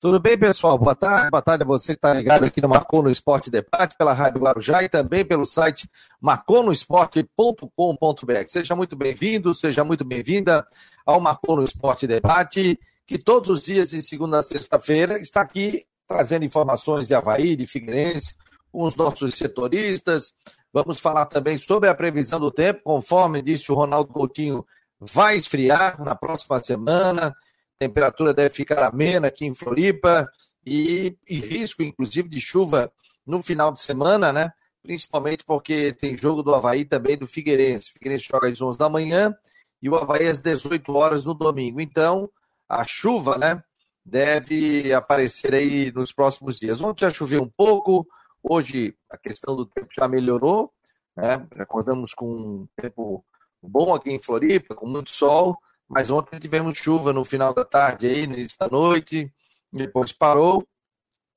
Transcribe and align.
Tudo 0.00 0.18
bem, 0.18 0.38
pessoal? 0.38 0.78
Boa 0.78 0.94
tarde. 0.94 1.30
Boa 1.30 1.42
tarde 1.42 1.62
a 1.62 1.66
você 1.66 1.92
que 1.92 1.98
está 1.98 2.14
ligado 2.14 2.46
aqui 2.46 2.62
no 2.62 2.70
Marcou 2.70 3.02
no 3.02 3.10
Esporte 3.10 3.50
Debate, 3.50 3.94
pela 3.98 4.14
Rádio 4.14 4.40
Guarujá 4.40 4.82
e 4.82 4.88
também 4.88 5.26
pelo 5.26 5.44
site 5.44 5.86
marconoesporte.com.br. 6.18 8.48
Seja 8.48 8.74
muito 8.74 8.96
bem-vindo, 8.96 9.54
seja 9.54 9.84
muito 9.84 10.02
bem-vinda 10.02 10.66
ao 11.04 11.20
Marcou 11.20 11.56
no 11.56 11.64
Esporte 11.64 12.06
Debate, 12.06 12.80
que 13.06 13.18
todos 13.18 13.50
os 13.50 13.62
dias, 13.62 13.90
de 13.90 14.00
segunda 14.00 14.38
a 14.38 14.42
sexta-feira, 14.42 15.18
está 15.18 15.42
aqui 15.42 15.84
trazendo 16.08 16.46
informações 16.46 17.08
de 17.08 17.14
Havaí, 17.14 17.54
de 17.54 17.66
Figueirense, 17.66 18.36
com 18.72 18.84
os 18.84 18.96
nossos 18.96 19.34
setoristas. 19.34 20.32
Vamos 20.72 20.98
falar 20.98 21.26
também 21.26 21.58
sobre 21.58 21.90
a 21.90 21.94
previsão 21.94 22.40
do 22.40 22.50
tempo, 22.50 22.80
conforme 22.84 23.42
disse 23.42 23.70
o 23.70 23.74
Ronaldo 23.74 24.10
Coutinho, 24.10 24.64
vai 24.98 25.36
esfriar 25.36 26.02
na 26.02 26.14
próxima 26.14 26.62
semana 26.62 27.36
temperatura 27.80 28.34
deve 28.34 28.54
ficar 28.54 28.84
amena 28.84 29.28
aqui 29.28 29.46
em 29.46 29.54
Floripa 29.54 30.30
e, 30.64 31.16
e 31.26 31.36
risco, 31.40 31.82
inclusive, 31.82 32.28
de 32.28 32.38
chuva 32.38 32.92
no 33.26 33.42
final 33.42 33.72
de 33.72 33.80
semana, 33.80 34.30
né? 34.30 34.52
Principalmente 34.82 35.44
porque 35.44 35.92
tem 35.94 36.16
jogo 36.16 36.42
do 36.42 36.54
Havaí 36.54 36.84
também 36.84 37.16
do 37.16 37.26
Figueirense. 37.26 37.88
O 37.88 37.92
Figueirense 37.94 38.26
joga 38.30 38.48
às 38.48 38.60
11 38.60 38.78
da 38.78 38.90
manhã 38.90 39.34
e 39.80 39.88
o 39.88 39.96
Havaí 39.96 40.28
às 40.28 40.40
18 40.40 40.92
horas 40.92 41.24
no 41.24 41.32
domingo. 41.32 41.80
Então, 41.80 42.30
a 42.68 42.84
chuva, 42.84 43.38
né? 43.38 43.62
Deve 44.04 44.92
aparecer 44.92 45.54
aí 45.54 45.90
nos 45.92 46.12
próximos 46.12 46.58
dias. 46.58 46.82
Ontem 46.82 47.06
já 47.06 47.10
choveu 47.10 47.42
um 47.42 47.48
pouco, 47.48 48.06
hoje 48.42 48.94
a 49.08 49.16
questão 49.16 49.56
do 49.56 49.64
tempo 49.64 49.88
já 49.96 50.06
melhorou, 50.06 50.70
né? 51.16 51.46
Acordamos 51.58 52.12
com 52.12 52.30
um 52.30 52.68
tempo 52.76 53.24
bom 53.62 53.94
aqui 53.94 54.10
em 54.10 54.20
Floripa, 54.20 54.74
com 54.74 54.86
muito 54.86 55.10
sol, 55.10 55.58
mas 55.90 56.08
ontem 56.08 56.38
tivemos 56.38 56.78
chuva 56.78 57.12
no 57.12 57.24
final 57.24 57.52
da 57.52 57.64
tarde 57.64 58.06
aí, 58.06 58.22
início 58.22 58.56
da 58.56 58.68
noite, 58.68 59.28
depois 59.72 60.12
parou, 60.12 60.64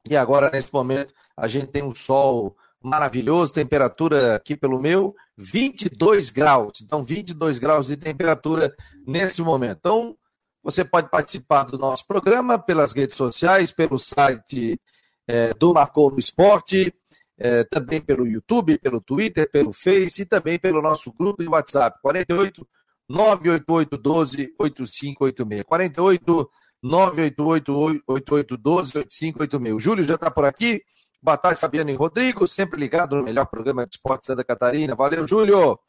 e 0.08 0.16
agora 0.16 0.52
nesse 0.52 0.72
momento 0.72 1.12
a 1.36 1.48
gente 1.48 1.68
tem 1.68 1.82
um 1.82 1.96
sol 1.96 2.56
maravilhoso, 2.80 3.52
temperatura 3.52 4.36
aqui 4.36 4.56
pelo 4.56 4.80
meu, 4.80 5.16
22 5.36 6.30
graus. 6.30 6.82
Então, 6.82 7.04
22 7.04 7.58
graus 7.58 7.88
de 7.88 7.98
temperatura 7.98 8.76
nesse 9.08 9.42
momento. 9.42 9.78
Então, 9.80 10.18
você 10.62 10.86
pode 10.86 11.10
participar 11.10 11.64
do 11.64 11.78
nosso 11.78 12.06
programa 12.06 12.60
pelas 12.60 12.94
redes 12.94 13.18
sociais, 13.18 13.72
pelo 13.72 13.98
site 13.98 14.80
é, 15.26 15.52
do 15.56 15.74
Marcou 15.74 16.12
no 16.12 16.20
Esporte, 16.20 16.94
é, 17.40 17.64
também 17.64 18.00
pelo 18.00 18.28
YouTube, 18.28 18.78
pelo 18.78 19.02
Twitter, 19.02 19.50
pelo 19.50 19.74
Face 19.74 20.22
e 20.22 20.26
também 20.26 20.60
pelo 20.60 20.82
nosso 20.82 21.12
grupo 21.12 21.42
de 21.42 21.50
WhatsApp, 21.50 21.98
48 22.04 22.68
988 23.14 23.96
12 23.96 24.56
8586. 24.58 25.64
48 25.64 26.50
988 26.82 28.04
88 28.08 28.58
12 28.58 28.98
8586. 28.98 29.76
O 29.76 29.80
Júlio 29.80 30.04
já 30.04 30.16
está 30.16 30.32
por 30.32 30.46
aqui. 30.46 30.82
Boa 31.22 31.38
tarde, 31.38 31.60
Fabiano 31.60 31.92
e 31.92 31.94
Rodrigo, 31.94 32.48
sempre 32.48 32.80
ligado 32.80 33.16
no 33.16 33.24
melhor 33.24 33.46
programa 33.46 33.86
de 33.86 33.96
esporte 33.96 34.26
Santa 34.26 34.44
Catarina. 34.44 34.96
Valeu, 34.96 35.28
Júlio. 35.28 35.74
O 35.74 35.80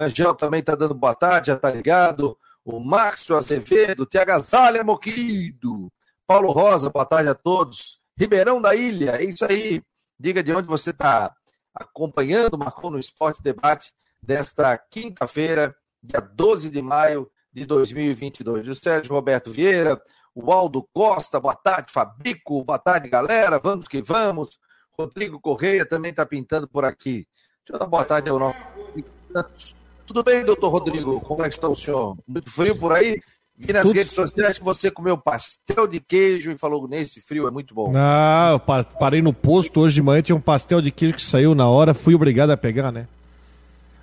Angel 0.00 0.32
também 0.34 0.60
está 0.60 0.76
dando 0.76 0.94
boa 0.94 1.16
tarde, 1.16 1.48
já 1.48 1.54
está 1.54 1.68
ligado. 1.68 2.38
O 2.64 2.78
Márcio 2.78 3.36
Azevedo, 3.36 4.06
te 4.06 4.16
agasalha, 4.16 4.84
meu 4.84 4.96
querido. 4.96 5.92
Paulo 6.26 6.52
Rosa, 6.52 6.90
boa 6.90 7.04
tarde 7.04 7.28
a 7.28 7.34
todos. 7.34 7.98
Ribeirão 8.16 8.62
da 8.62 8.74
Ilha, 8.74 9.16
é 9.16 9.24
isso 9.24 9.44
aí. 9.44 9.82
Diga 10.18 10.44
de 10.44 10.52
onde 10.52 10.68
você 10.68 10.90
está 10.90 11.34
acompanhando, 11.74 12.56
marcou 12.56 12.90
no 12.90 12.98
Esporte 12.98 13.42
Debate 13.42 13.92
desta 14.22 14.78
quinta-feira, 14.78 15.74
dia 16.02 16.20
12 16.20 16.70
de 16.70 16.82
maio 16.82 17.30
de 17.52 17.64
2022. 17.64 18.68
O 18.68 18.74
Sérgio 18.74 19.14
Roberto 19.14 19.52
Vieira, 19.52 20.00
o 20.34 20.52
Aldo 20.52 20.86
Costa, 20.92 21.40
boa 21.40 21.54
tarde, 21.54 21.92
Fabico, 21.92 22.64
boa 22.64 22.78
tarde, 22.78 23.08
galera, 23.08 23.58
vamos 23.58 23.88
que 23.88 24.00
vamos. 24.02 24.58
Rodrigo 24.98 25.40
Correia 25.40 25.86
também 25.86 26.10
está 26.10 26.26
pintando 26.26 26.68
por 26.68 26.84
aqui. 26.84 27.26
Deixa 27.64 27.74
eu 27.74 27.78
dar 27.78 27.86
boa 27.86 28.04
tarde 28.04 28.30
ao 28.30 28.38
nosso. 28.38 29.74
Tudo 30.06 30.22
bem, 30.22 30.44
doutor 30.44 30.70
Rodrigo? 30.70 31.20
Como 31.20 31.44
é 31.44 31.48
que 31.48 31.54
está 31.54 31.68
o 31.68 31.74
senhor? 31.74 32.16
Muito 32.26 32.50
frio 32.50 32.76
por 32.76 32.92
aí? 32.92 33.20
Vi 33.58 33.72
nas 33.72 33.82
Tudo... 33.82 33.96
redes 33.96 34.14
sociais 34.14 34.56
que 34.58 34.64
você 34.64 34.90
comeu 34.90 35.18
pastel 35.18 35.88
de 35.88 35.98
queijo 35.98 36.52
e 36.52 36.56
falou 36.56 36.86
nesse 36.86 37.20
frio 37.20 37.48
é 37.48 37.50
muito 37.50 37.74
bom. 37.74 37.90
Não, 37.90 38.52
eu 38.52 38.60
parei 38.60 39.20
no 39.20 39.32
posto 39.32 39.80
hoje 39.80 39.96
de 39.96 40.02
manhã, 40.02 40.22
tinha 40.22 40.36
um 40.36 40.40
pastel 40.40 40.80
de 40.80 40.92
queijo 40.92 41.14
que 41.14 41.22
saiu 41.22 41.54
na 41.56 41.68
hora, 41.68 41.92
fui 41.92 42.14
obrigado 42.14 42.50
a 42.50 42.56
pegar, 42.56 42.92
né? 42.92 43.08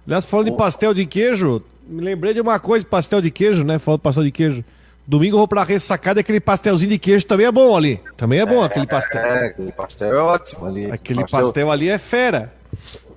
Aliás, 0.05 0.25
falando 0.25 0.51
de 0.51 0.57
pastel 0.57 0.93
de 0.93 1.05
queijo, 1.05 1.63
me 1.87 2.01
lembrei 2.01 2.33
de 2.33 2.41
uma 2.41 2.59
coisa, 2.59 2.85
pastel 2.85 3.21
de 3.21 3.31
queijo, 3.31 3.63
né? 3.63 3.79
Falando 3.79 4.01
pastel 4.01 4.23
de 4.23 4.31
queijo. 4.31 4.63
Domingo 5.07 5.35
eu 5.35 5.39
vou 5.39 5.47
pra 5.47 5.63
ressacada, 5.63 6.19
aquele 6.19 6.39
pastelzinho 6.39 6.89
de 6.89 6.97
queijo 6.97 7.25
também 7.27 7.45
é 7.45 7.51
bom 7.51 7.77
ali. 7.77 8.01
Também 8.17 8.39
é 8.39 8.45
bom 8.45 8.63
é, 8.63 8.65
aquele 8.65 8.87
pastel. 8.87 9.21
É, 9.21 9.45
aquele 9.45 9.71
pastel 9.71 10.13
é 10.13 10.17
ótimo 10.17 10.65
ali. 10.65 10.91
Aquele 10.91 11.21
pastel, 11.21 11.41
pastel 11.41 11.71
ali 11.71 11.89
é 11.89 11.97
fera. 11.97 12.53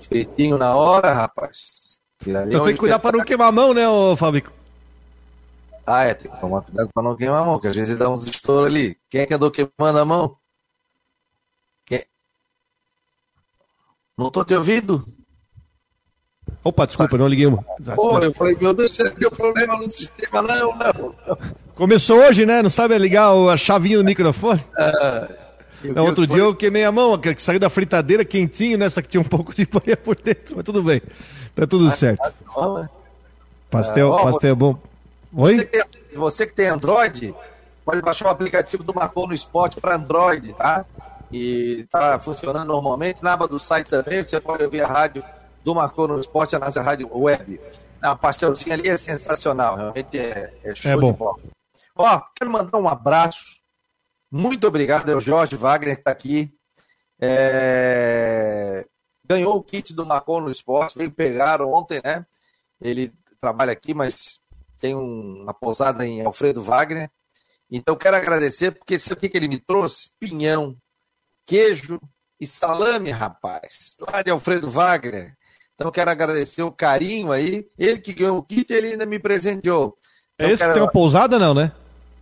Fritinho 0.01 0.59
na 0.59 0.75
hora, 0.77 1.13
rapaz. 1.13 1.99
Então 2.21 2.65
tem 2.65 2.75
que 2.75 2.81
cuidar 2.81 2.99
pra 2.99 3.13
não 3.13 3.25
queimar 3.25 3.49
a 3.49 3.53
mão, 3.53 3.73
né, 3.73 3.89
ô 3.89 4.15
Fabico? 4.17 4.53
Ah, 5.87 6.05
é, 6.05 6.13
tem 6.13 6.31
que 6.31 6.39
tomar 6.39 6.61
cuidado 6.61 6.91
pra 6.93 7.03
não 7.03 7.17
queimar 7.17 7.43
a 7.43 7.47
mão, 7.47 7.59
que 7.59 7.69
às 7.69 7.77
vezes 7.77 7.99
dá 7.99 8.11
uns 8.11 8.27
estouros 8.27 8.67
ali. 8.67 8.99
Quem 9.09 9.23
é 9.23 9.27
que 9.27 9.33
andou 9.33 9.51
queimando 9.51 9.99
a 9.99 10.05
mão? 10.05 10.37
Quem? 11.87 12.05
Não 14.17 14.31
tô 14.31 14.45
te 14.45 14.55
ouvindo? 14.55 15.07
Opa, 16.69 16.87
desculpa, 16.87 17.17
não 17.17 17.27
liguei. 17.27 17.51
Pô, 17.97 18.19
eu 18.19 18.35
falei, 18.35 18.55
meu 18.61 18.75
Deus, 18.75 18.95
você 18.95 19.09
deu 19.11 19.31
problema 19.31 19.79
no 19.79 19.91
sistema? 19.91 20.43
Não, 20.43 20.77
não. 20.77 21.15
Começou 21.75 22.19
hoje, 22.19 22.45
né? 22.45 22.61
Não 22.61 22.69
sabe 22.69 22.99
ligar 22.99 23.33
a 23.33 23.57
chavinha 23.57 23.97
do 23.97 24.05
microfone? 24.05 24.63
Ah, 24.77 25.29
não, 25.83 26.05
outro 26.05 26.27
dia 26.27 26.43
eu 26.43 26.55
queimei 26.55 26.85
a 26.85 26.93
mão, 26.93 27.17
que 27.17 27.41
saiu 27.41 27.59
da 27.59 27.71
fritadeira 27.71 28.23
quentinho, 28.23 28.77
nessa 28.77 29.01
que 29.01 29.09
tinha 29.09 29.21
um 29.21 29.25
pouco 29.25 29.55
de 29.55 29.65
banha 29.65 29.97
por 29.97 30.15
dentro, 30.15 30.57
mas 30.57 30.65
tudo 30.65 30.83
bem. 30.83 31.01
Tá 31.55 31.67
tudo 31.67 31.89
ah, 31.89 31.91
certo. 31.91 32.21
Tá 32.21 32.91
pastel, 33.71 34.13
ah, 34.13 34.25
pastel 34.25 34.53
é 34.53 34.55
bom. 34.55 34.79
Oi? 35.33 35.57
Você 35.57 35.65
que, 35.65 35.71
tem, 35.71 35.85
você 36.15 36.47
que 36.47 36.53
tem 36.53 36.67
Android, 36.69 37.35
pode 37.83 38.03
baixar 38.03 38.27
o 38.27 38.31
aplicativo 38.31 38.85
do 38.85 38.95
Marcou 38.95 39.27
no 39.27 39.33
Esporte 39.33 39.81
para 39.81 39.95
Android, 39.95 40.53
tá? 40.53 40.85
E 41.33 41.87
tá 41.91 42.19
funcionando 42.19 42.67
normalmente. 42.67 43.25
Na 43.25 43.33
aba 43.33 43.49
do 43.49 43.59
site 43.59 43.89
também, 43.89 44.23
você 44.23 44.39
pode 44.39 44.63
ouvir 44.65 44.83
a 44.83 44.87
rádio 44.87 45.25
do 45.65 45.75
Marcou 45.75 46.09
no 46.09 46.21
Esporte, 46.21 46.57
a 46.57 46.59
nossa 46.59 46.83
rádio 46.83 47.09
web. 47.13 47.61
A 48.01 48.15
pastelzinho 48.15 48.73
ali 48.73 48.89
é 48.89 48.97
sensacional, 48.97 49.77
realmente 49.77 50.19
é, 50.19 50.55
é 50.63 50.75
show 50.75 50.93
é 50.93 50.97
bom. 50.97 51.13
de 51.13 51.19
bola. 51.19 51.39
Ó, 51.97 52.21
quero 52.37 52.51
mandar 52.51 52.79
um 52.79 52.89
abraço. 52.89 53.59
Muito 54.31 54.67
obrigado 54.69 55.11
ao 55.11 55.21
Jorge 55.21 55.57
Wagner 55.57 55.97
que 55.97 56.03
está 56.03 56.11
aqui. 56.13 56.55
É... 57.21 58.87
Ganhou 59.25 59.57
o 59.57 59.63
kit 59.63 59.93
do 59.93 60.07
Marcou 60.07 60.41
no 60.41 60.51
Esporte, 60.51 60.97
veio 60.97 61.11
pegar 61.11 61.61
ontem, 61.61 62.01
né? 62.05 62.25
Ele 62.81 63.13
trabalha 63.41 63.73
aqui, 63.73 63.93
mas 63.93 64.41
tem 64.79 64.95
uma 64.95 65.53
pousada 65.53 66.07
em 66.07 66.25
Alfredo 66.25 66.63
Wagner. 66.63 67.11
Então 67.71 67.97
quero 67.97 68.17
agradecer, 68.17 68.71
porque 68.71 68.99
sabe 68.99 69.15
o 69.15 69.21
que, 69.21 69.29
que 69.29 69.37
ele 69.37 69.49
me 69.49 69.59
trouxe? 69.59 70.11
Pinhão, 70.19 70.77
queijo 71.45 72.01
e 72.41 72.47
salame, 72.47 73.11
rapaz. 73.11 73.97
Lá 74.01 74.23
de 74.23 74.31
Alfredo 74.31 74.71
Wagner. 74.71 75.37
Então 75.79 75.93
quero 75.93 76.11
agradecer 76.11 76.63
o 76.63 76.73
carinho 76.73 77.31
aí. 77.31 77.71
Ele 77.79 78.01
que 78.01 78.13
ganhou 78.13 78.37
o 78.37 78.43
kit, 78.43 78.69
ele 78.73 78.89
ainda 78.89 79.07
me 79.07 79.17
presenteou. 79.21 79.97
Então, 80.35 80.49
é 80.49 80.53
esse 80.53 80.59
quero... 80.59 80.73
que 80.73 80.79
tem 80.81 80.83
uma 80.83 80.91
pousada, 80.91 81.39
não, 81.39 81.55
né? 81.55 81.71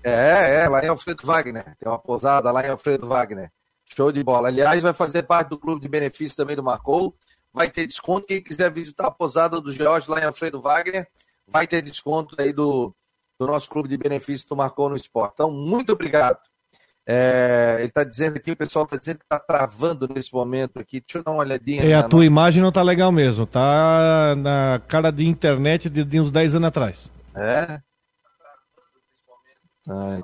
É, 0.04 0.60
é, 0.60 0.68
lá 0.68 0.84
em 0.84 0.88
Alfredo 0.88 1.26
Wagner. 1.26 1.64
Tem 1.78 1.88
uma 1.88 1.98
pousada 1.98 2.52
lá 2.52 2.66
em 2.66 2.68
Alfredo 2.68 3.06
Wagner. 3.06 3.50
Show 3.86 4.12
de 4.12 4.22
bola. 4.22 4.48
Aliás, 4.48 4.82
vai 4.82 4.92
fazer 4.92 5.22
parte 5.22 5.48
do 5.48 5.58
clube 5.58 5.80
de 5.80 5.88
benefícios 5.88 6.36
também 6.36 6.54
do 6.54 6.62
Marcou. 6.62 7.16
Vai 7.50 7.70
ter 7.70 7.86
desconto. 7.86 8.26
Quem 8.26 8.42
quiser 8.42 8.70
visitar 8.70 9.06
a 9.06 9.10
pousada 9.10 9.58
do 9.58 9.72
George 9.72 10.10
lá 10.10 10.20
em 10.20 10.24
Alfredo 10.24 10.60
Wagner, 10.60 11.08
vai 11.48 11.66
ter 11.66 11.80
desconto 11.80 12.36
aí 12.38 12.52
do, 12.52 12.94
do 13.40 13.46
nosso 13.46 13.70
clube 13.70 13.88
de 13.88 13.96
benefícios 13.96 14.46
do 14.46 14.54
Marcou 14.54 14.90
no 14.90 14.96
Esporte. 14.96 15.32
Então, 15.34 15.50
muito 15.50 15.94
obrigado. 15.94 16.38
É, 17.08 17.76
ele 17.78 17.86
está 17.86 18.02
dizendo 18.02 18.36
aqui, 18.36 18.50
o 18.50 18.56
pessoal 18.56 18.84
está 18.84 18.96
dizendo 18.96 19.18
que 19.18 19.24
está 19.24 19.38
travando 19.38 20.08
nesse 20.12 20.34
momento 20.34 20.80
aqui. 20.80 21.00
Deixa 21.00 21.18
eu 21.18 21.22
dar 21.22 21.30
uma 21.30 21.40
olhadinha. 21.40 21.84
É, 21.84 21.94
a 21.94 22.02
tua 22.02 22.18
nossa... 22.18 22.26
imagem 22.26 22.60
não 22.62 22.70
está 22.70 22.82
legal 22.82 23.12
mesmo. 23.12 23.46
Tá 23.46 24.34
na 24.36 24.80
cara 24.88 25.12
de 25.12 25.24
internet 25.24 25.88
de, 25.88 26.02
de 26.02 26.20
uns 26.20 26.32
10 26.32 26.56
anos 26.56 26.68
atrás. 26.68 27.12
É? 27.36 27.80
Ai. 29.88 30.22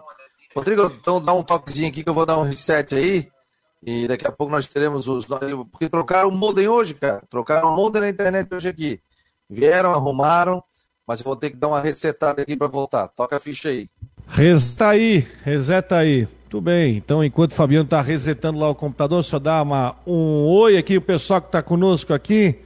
Rodrigo, 0.56 0.92
então 1.00 1.20
dá 1.20 1.32
um 1.32 1.42
toquezinho 1.42 1.88
aqui 1.88 2.02
que 2.02 2.08
eu 2.08 2.14
vou 2.14 2.26
dar 2.26 2.38
um 2.38 2.42
reset 2.42 2.94
aí. 2.94 3.30
E 3.84 4.08
daqui 4.08 4.26
a 4.26 4.32
pouco 4.32 4.52
nós 4.52 4.66
teremos 4.66 5.06
os. 5.06 5.24
Porque 5.70 5.88
trocaram 5.88 6.28
o 6.28 6.32
modem 6.32 6.66
hoje, 6.66 6.94
cara. 6.94 7.22
Trocaram 7.30 7.72
o 7.72 7.76
modem 7.76 8.02
na 8.02 8.08
internet 8.08 8.52
hoje 8.52 8.68
aqui. 8.68 9.00
Vieram, 9.48 9.92
arrumaram, 9.92 10.62
mas 11.06 11.20
eu 11.20 11.24
vou 11.24 11.36
ter 11.36 11.50
que 11.50 11.56
dar 11.56 11.68
uma 11.68 11.80
resetada 11.80 12.42
aqui 12.42 12.56
para 12.56 12.66
voltar. 12.66 13.08
Toca 13.08 13.36
a 13.36 13.40
ficha 13.40 13.68
aí. 13.68 13.88
Reseta 14.26 14.88
aí, 14.88 15.28
reseta 15.42 15.96
aí. 15.96 16.28
Tudo 16.52 16.64
bem, 16.64 16.98
então 16.98 17.24
enquanto 17.24 17.52
o 17.52 17.54
Fabiano 17.54 17.86
está 17.86 18.02
resetando 18.02 18.58
lá 18.58 18.68
o 18.68 18.74
computador, 18.74 19.24
só 19.24 19.38
dá 19.38 19.62
uma, 19.62 19.96
um 20.06 20.44
oi 20.44 20.76
aqui, 20.76 20.98
o 20.98 21.00
pessoal 21.00 21.40
que 21.40 21.48
está 21.48 21.62
conosco 21.62 22.12
aqui. 22.12 22.56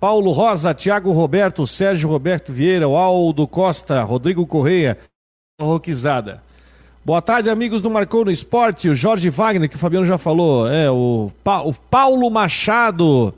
Paulo 0.00 0.32
Rosa, 0.32 0.72
Tiago 0.72 1.12
Roberto, 1.12 1.66
Sérgio 1.66 2.08
Roberto 2.08 2.54
Vieira, 2.54 2.86
Aldo 2.86 3.46
Costa, 3.46 4.02
Rodrigo 4.02 4.46
Correia, 4.46 4.96
Roquizada. 5.60 6.42
Boa 7.04 7.20
tarde, 7.20 7.50
amigos 7.50 7.82
do 7.82 7.90
Marcou 7.90 8.24
no 8.24 8.30
Esporte. 8.30 8.88
O 8.88 8.94
Jorge 8.94 9.28
Wagner, 9.28 9.68
que 9.68 9.76
o 9.76 9.78
Fabiano 9.78 10.06
já 10.06 10.16
falou. 10.16 10.66
É, 10.66 10.90
o, 10.90 11.30
pa, 11.44 11.60
o 11.60 11.74
Paulo 11.74 12.30
Machado. 12.30 13.34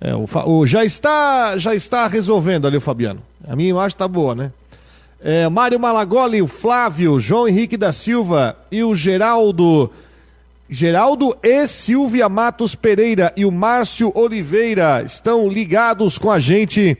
É, 0.00 0.12
o, 0.16 0.26
o, 0.46 0.66
já, 0.66 0.84
está, 0.84 1.56
já 1.58 1.76
está 1.76 2.08
resolvendo 2.08 2.66
ali 2.66 2.76
o 2.76 2.80
Fabiano. 2.80 3.22
A 3.46 3.54
minha 3.54 3.70
imagem 3.70 3.94
está 3.94 4.08
boa, 4.08 4.34
né? 4.34 4.50
É, 5.24 5.48
Mário 5.48 5.78
Malagoli, 5.78 6.42
o 6.42 6.48
Flávio, 6.48 7.20
João 7.20 7.46
Henrique 7.46 7.76
da 7.76 7.92
Silva 7.92 8.56
e 8.72 8.82
o 8.82 8.92
Geraldo. 8.92 9.88
Geraldo 10.68 11.36
e 11.42 11.66
Silvia 11.68 12.28
Matos 12.28 12.74
Pereira 12.74 13.32
e 13.36 13.44
o 13.44 13.52
Márcio 13.52 14.10
Oliveira 14.16 15.02
estão 15.04 15.48
ligados 15.48 16.18
com 16.18 16.30
a 16.30 16.40
gente 16.40 16.96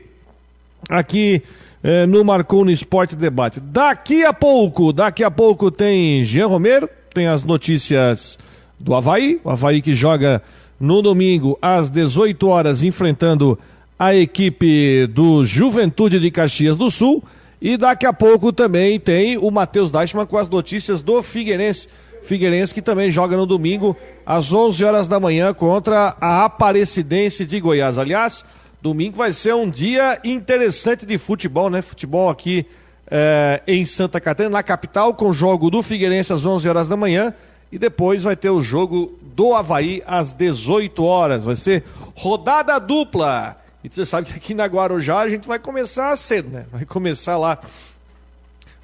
aqui 0.89 1.41
é, 1.83 2.05
no 2.05 2.23
Marcou 2.23 2.63
no 2.63 2.71
Esporte 2.71 3.15
Debate. 3.15 3.59
Daqui 3.59 4.23
a 4.23 4.31
pouco, 4.31 4.93
daqui 4.93 5.23
a 5.23 5.31
pouco 5.31 5.69
tem 5.69 6.23
Jean 6.23 6.47
Romero, 6.47 6.87
tem 7.13 7.27
as 7.27 7.43
notícias 7.43 8.39
do 8.79 8.95
Havaí, 8.95 9.41
o 9.43 9.49
Havaí 9.49 9.81
que 9.81 9.93
joga 9.93 10.41
no 10.79 11.01
domingo 11.01 11.57
às 11.61 11.89
18 11.89 12.47
horas 12.47 12.83
enfrentando 12.83 13.59
a 13.99 14.15
equipe 14.15 15.07
do 15.07 15.43
Juventude 15.43 16.19
de 16.19 16.31
Caxias 16.31 16.77
do 16.77 16.89
Sul. 16.89 17.21
E 17.63 17.77
daqui 17.77 18.05
a 18.05 18.11
pouco 18.11 18.51
também 18.51 18.99
tem 18.99 19.37
o 19.37 19.49
Matheus 19.49 19.89
Deichmann 19.89 20.25
com 20.25 20.37
as 20.37 20.49
notícias 20.49 21.01
do 21.01 21.23
Figueirense. 21.23 21.87
Figueirense 22.21 22.73
que 22.73 22.81
também 22.81 23.09
joga 23.09 23.37
no 23.37 23.45
domingo 23.45 23.95
às 24.25 24.51
11 24.51 24.83
horas 24.83 25.07
da 25.07 25.17
manhã 25.17 25.53
contra 25.53 26.13
a 26.19 26.43
Aparecidense 26.43 27.45
de 27.45 27.61
Goiás. 27.61 27.97
Aliás, 27.97 28.43
Domingo 28.81 29.15
vai 29.15 29.31
ser 29.31 29.55
um 29.55 29.69
dia 29.69 30.19
interessante 30.25 31.05
de 31.05 31.17
futebol, 31.17 31.69
né? 31.69 31.81
Futebol 31.81 32.29
aqui 32.29 32.65
é, 33.09 33.61
em 33.65 33.85
Santa 33.85 34.19
Catarina, 34.19 34.57
na 34.57 34.61
capital, 34.61 35.13
com 35.13 35.29
o 35.29 35.33
jogo 35.33 35.69
do 35.69 35.81
Figueirense 35.81 36.33
às 36.33 36.45
11 36.45 36.67
horas 36.67 36.89
da 36.89 36.97
manhã. 36.97 37.33
E 37.71 37.79
depois 37.79 38.23
vai 38.23 38.35
ter 38.35 38.49
o 38.49 38.61
jogo 38.61 39.17
do 39.21 39.53
Havaí 39.53 40.03
às 40.05 40.33
18 40.33 41.01
horas. 41.01 41.45
Vai 41.45 41.55
ser 41.55 41.85
rodada 42.13 42.77
dupla. 42.77 43.62
E 43.83 43.89
você 43.89 44.05
sabe 44.05 44.27
que 44.27 44.33
aqui 44.33 44.53
na 44.53 44.65
Guarujá 44.65 45.19
a 45.19 45.29
gente 45.29 45.47
vai 45.47 45.59
começar 45.59 46.15
cedo, 46.15 46.49
né? 46.49 46.65
Vai 46.71 46.85
começar 46.85 47.37
lá 47.37 47.59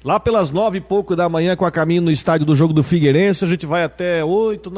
Lá 0.02 0.18
pelas 0.18 0.50
nove 0.50 0.78
e 0.78 0.80
pouco 0.80 1.14
da 1.14 1.28
manhã, 1.28 1.54
com 1.54 1.66
a 1.66 1.70
caminho 1.70 2.00
no 2.00 2.10
estádio 2.10 2.46
do 2.46 2.56
jogo 2.56 2.72
do 2.72 2.82
Figueirense, 2.82 3.44
a 3.44 3.48
gente 3.48 3.66
vai 3.66 3.84
até 3.84 4.24
oito, 4.24 4.72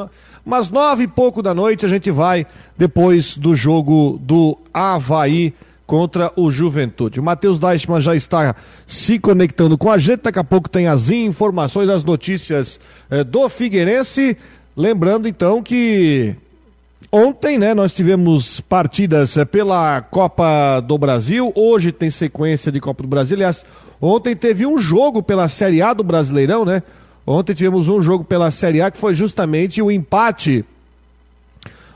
mas 0.44 0.68
nove 0.68 1.04
e 1.04 1.06
pouco 1.06 1.40
da 1.40 1.54
noite 1.54 1.86
a 1.86 1.88
gente 1.88 2.10
vai 2.10 2.44
depois 2.76 3.36
do 3.36 3.54
jogo 3.54 4.18
do 4.20 4.58
Havaí 4.74 5.54
contra 5.86 6.32
o 6.34 6.50
Juventude. 6.50 7.20
O 7.20 7.22
Matheus 7.22 7.60
Deichmann 7.60 8.00
já 8.00 8.16
está 8.16 8.56
se 8.84 9.16
conectando 9.20 9.78
com 9.78 9.92
a 9.92 9.98
gente, 9.98 10.22
daqui 10.22 10.40
a 10.40 10.44
pouco 10.44 10.68
tem 10.68 10.88
as 10.88 11.08
informações, 11.08 11.88
as 11.88 12.02
notícias 12.02 12.80
eh, 13.08 13.22
do 13.22 13.48
Figueirense. 13.48 14.36
Lembrando 14.76 15.28
então 15.28 15.62
que 15.62 16.34
Ontem, 17.14 17.58
né, 17.58 17.74
nós 17.74 17.92
tivemos 17.92 18.60
partidas 18.60 19.36
eh, 19.36 19.44
pela 19.44 20.00
Copa 20.00 20.80
do 20.80 20.96
Brasil. 20.96 21.52
Hoje 21.54 21.92
tem 21.92 22.10
sequência 22.10 22.72
de 22.72 22.80
Copa 22.80 23.02
do 23.02 23.08
Brasil. 23.08 23.36
Aliás, 23.36 23.64
Ontem 24.04 24.34
teve 24.34 24.66
um 24.66 24.78
jogo 24.78 25.22
pela 25.22 25.48
Série 25.48 25.80
A 25.80 25.94
do 25.94 26.02
Brasileirão, 26.02 26.64
né? 26.64 26.82
Ontem 27.24 27.54
tivemos 27.54 27.88
um 27.88 28.00
jogo 28.00 28.24
pela 28.24 28.50
Série 28.50 28.82
A 28.82 28.90
que 28.90 28.98
foi 28.98 29.14
justamente 29.14 29.80
o 29.80 29.92
empate 29.92 30.64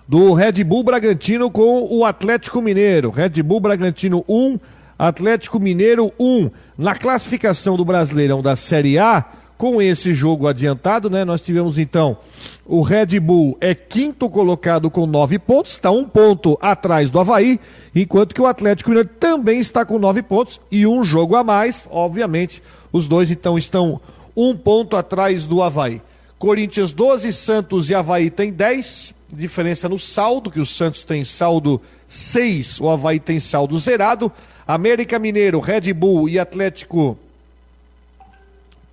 do 0.07 0.33
Red 0.33 0.63
Bull 0.63 0.85
Bragantino 0.85 1.51
com 1.51 1.85
o 1.91 2.05
Atlético 2.05 2.63
Mineiro. 2.63 3.11
Red 3.11 3.43
Bull 3.43 3.59
Bragantino 3.59 4.25
1, 4.29 4.57
Atlético 4.97 5.59
Mineiro 5.59 6.13
1. 6.17 6.49
Na 6.79 6.95
classificação 6.95 7.77
do 7.77 7.85
Brasileirão 7.85 8.41
da 8.41 8.55
Série 8.55 9.01
A, 9.01 9.25
com 9.57 9.81
esse 9.81 10.13
jogo 10.13 10.47
adiantado, 10.47 11.09
né? 11.09 11.25
Nós 11.25 11.41
tivemos 11.41 11.79
então 11.79 12.19
o 12.65 12.81
Red 12.83 13.19
Bull 13.21 13.57
é 13.61 13.75
quinto 13.75 14.29
colocado 14.29 14.91
com 14.91 15.07
nove 15.07 15.39
pontos, 15.39 15.73
está 15.73 15.91
um 15.91 16.05
ponto 16.05 16.59
atrás 16.61 17.11
do 17.11 17.21
Havaí, 17.21 17.61
enquanto 17.95 18.35
que 18.35 18.41
o 18.41 18.47
Atlético 18.47 18.91
Mineiro 18.91 19.09
também 19.21 19.61
está 19.61 19.85
com 19.85 19.99
nove 19.99 20.23
pontos 20.23 20.61
e 20.71 20.87
um 20.87 21.05
jogo 21.05 21.37
a 21.37 21.45
mais, 21.45 21.87
obviamente. 21.91 22.63
Os 22.93 23.07
dois 23.07 23.31
então 23.31 23.57
estão 23.57 24.01
um 24.37 24.57
ponto 24.57 24.97
atrás 24.97 25.47
do 25.47 25.63
Havaí. 25.63 26.03
Corinthians 26.39 26.93
12, 26.93 27.33
Santos 27.33 27.89
e 27.89 27.95
Havaí 27.95 28.31
tem 28.31 28.53
10, 28.53 29.15
diferença 29.33 29.89
no 29.89 29.99
saldo, 29.99 30.51
que 30.51 30.61
o 30.61 30.67
Santos 30.67 31.03
tem 31.03 31.25
saldo 31.25 31.81
6, 32.09 32.81
o 32.81 32.89
Havaí 32.91 33.19
tem 33.19 33.41
saldo 33.41 33.79
zerado. 33.79 34.31
América 34.67 35.19
Mineiro, 35.19 35.61
Red 35.61 35.93
Bull 35.93 36.29
e 36.29 36.39
Atlético 36.39 37.17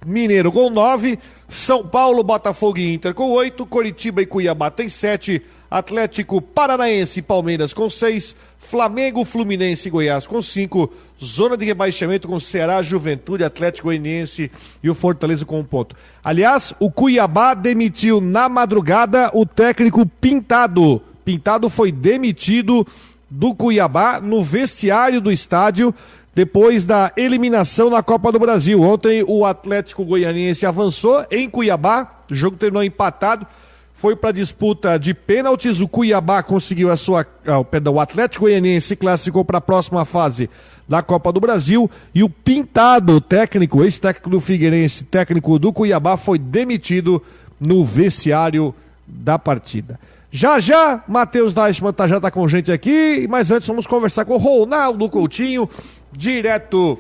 Mineiro 0.06 0.52
com 0.52 0.70
9, 0.70 1.18
São 1.50 1.86
Paulo, 1.88 2.24
Botafogo 2.24 2.78
e 2.78 2.94
Inter 2.94 3.14
com 3.14 3.30
8, 3.32 3.66
Coritiba 3.66 4.22
e 4.22 4.26
Cuiabá 4.26 4.70
tem 4.70 4.90
7, 4.90 5.42
Atlético 5.70 6.42
Paranaense 6.42 7.20
e 7.20 7.24
Palmeiras 7.24 7.74
com 7.74 7.90
6, 7.90 8.36
Flamengo, 8.60 9.26
Fluminense 9.26 9.88
e 9.88 9.92
Goiás 9.92 10.28
com 10.28 10.42
5, 10.42 10.92
zona 11.24 11.58
de 11.58 11.66
rebaixamento 11.66 12.28
com 12.28 12.40
Ceará, 12.40 12.82
Juventude, 12.82 13.44
Atlético 13.44 13.88
Goianiense 13.88 14.52
e 14.84 14.90
o 14.90 14.96
Fortaleza 14.96 15.46
com 15.46 15.60
um 15.60 15.64
ponto. 15.64 15.96
Aliás, 16.24 16.74
o 16.80 16.92
Cuiabá 16.92 17.54
demitiu 17.54 18.22
na 18.22 18.48
madrugada 18.48 19.32
o 19.34 19.46
técnico 19.46 20.06
Pintado. 20.06 21.02
Pintado 21.26 21.70
foi 21.70 21.92
demitido 21.92 22.86
do 23.30 23.56
Cuiabá 23.56 24.22
no 24.22 24.44
vestiário 24.44 25.20
do 25.20 25.32
estádio 25.32 25.94
depois 26.36 26.86
da 26.86 27.12
eliminação 27.16 27.90
na 27.90 28.02
Copa 28.02 28.32
do 28.32 28.40
Brasil. 28.40 28.82
Ontem 28.82 29.24
o 29.28 29.46
Atlético 29.46 30.04
Goianiense 30.04 30.66
avançou 30.66 31.26
em 31.30 31.50
Cuiabá, 31.50 32.24
o 32.32 32.36
jogo 32.36 32.58
terminou 32.58 32.84
empatado, 32.84 33.46
foi 33.94 34.16
para 34.16 34.32
disputa 34.32 34.98
de 34.98 35.14
pênaltis. 35.14 35.80
O 35.80 35.88
Cuiabá 35.88 36.42
conseguiu 36.44 36.92
a 36.92 36.98
sua. 36.98 37.26
Oh, 37.48 37.64
perdão, 37.64 37.94
o 37.94 38.00
Atlético 38.00 38.46
Goianiense 38.46 38.96
classificou 38.96 39.46
para 39.46 39.60
a 39.60 39.62
próxima 39.62 40.04
fase 40.04 40.50
da 40.90 41.02
Copa 41.02 41.32
do 41.32 41.40
Brasil 41.40 41.90
e 42.14 42.24
o 42.24 42.30
Pintado, 42.30 43.22
técnico, 43.22 43.84
ex-técnico 43.84 44.30
do 44.30 44.42
Figueirense, 44.42 45.06
técnico 45.06 45.58
do 45.58 45.72
Cuiabá, 45.72 46.18
foi 46.18 46.38
demitido 46.38 47.24
no 47.60 47.84
vestiário 47.84 48.76
da 49.08 49.40
partida. 49.40 50.00
Já 50.30 50.60
já, 50.60 51.04
Matheus 51.08 51.54
Deichmann 51.54 51.94
tá, 51.94 52.08
já 52.08 52.18
está 52.18 52.32
com 52.32 52.48
gente 52.48 52.72
aqui, 52.72 53.28
mas 53.30 53.52
antes 53.52 53.68
vamos 53.68 53.86
conversar 53.86 54.26
com 54.26 54.34
o 54.34 54.38
Ronaldo 54.38 55.08
Coutinho, 55.08 55.70
direto 56.18 56.98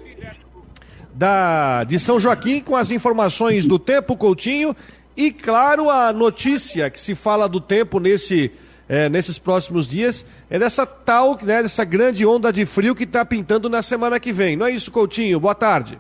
da, 1.13 1.83
de 1.83 1.99
São 1.99 2.19
Joaquim, 2.19 2.61
com 2.61 2.75
as 2.75 2.91
informações 2.91 3.65
do 3.65 3.77
tempo, 3.77 4.17
Coutinho, 4.17 4.75
e 5.15 5.31
claro, 5.31 5.89
a 5.89 6.11
notícia 6.11 6.89
que 6.89 6.99
se 6.99 7.13
fala 7.13 7.47
do 7.47 7.61
tempo 7.61 7.99
nesse, 7.99 8.51
é, 8.89 9.07
nesses 9.09 9.37
próximos 9.37 9.87
dias 9.87 10.25
é 10.49 10.57
dessa 10.57 10.85
tal, 10.85 11.37
né, 11.41 11.61
dessa 11.61 11.85
grande 11.85 12.25
onda 12.25 12.51
de 12.51 12.65
frio 12.65 12.95
que 12.95 13.03
está 13.03 13.23
pintando 13.23 13.69
na 13.69 13.81
semana 13.81 14.19
que 14.19 14.33
vem. 14.33 14.55
Não 14.55 14.65
é 14.65 14.71
isso, 14.71 14.91
Coutinho? 14.91 15.39
Boa 15.39 15.55
tarde. 15.55 15.99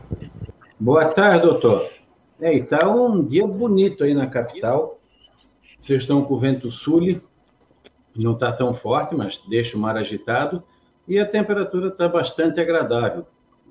Boa 0.79 1.05
tarde, 1.05 1.45
doutor. 1.45 1.89
É, 2.41 2.53
está 2.55 2.89
um 2.89 3.23
dia 3.23 3.45
bonito 3.45 4.03
aí 4.03 4.13
na 4.13 4.27
capital. 4.27 4.99
Vocês 5.79 6.01
estão 6.01 6.23
com 6.23 6.33
o 6.33 6.39
vento 6.39 6.71
sul, 6.71 7.21
não 8.15 8.33
está 8.33 8.51
tão 8.51 8.73
forte, 8.73 9.15
mas 9.15 9.39
deixa 9.47 9.77
o 9.77 9.79
mar 9.79 9.95
agitado 9.95 10.63
e 11.07 11.19
a 11.19 11.25
temperatura 11.25 11.87
está 11.89 12.07
bastante 12.07 12.59
agradável. 12.59 13.25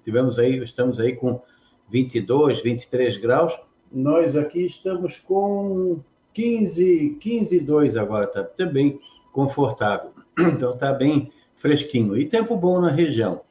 Tivemos 0.04 0.38
aí, 0.38 0.58
estamos 0.62 0.98
aí 1.00 1.14
com 1.14 1.40
22, 1.88 2.62
23 2.62 3.16
graus. 3.18 3.52
Nós 3.90 4.36
aqui 4.36 4.66
estamos 4.66 5.16
com 5.18 6.00
15, 6.34 7.18
15 7.20 7.60
2 7.60 7.96
agora, 7.96 8.24
está 8.24 8.42
também 8.42 9.00
confortável. 9.32 10.10
Então 10.38 10.72
está 10.72 10.92
bem 10.92 11.30
fresquinho. 11.56 12.16
E 12.16 12.26
tempo 12.26 12.56
bom 12.56 12.80
na 12.80 12.90
região. 12.90 13.42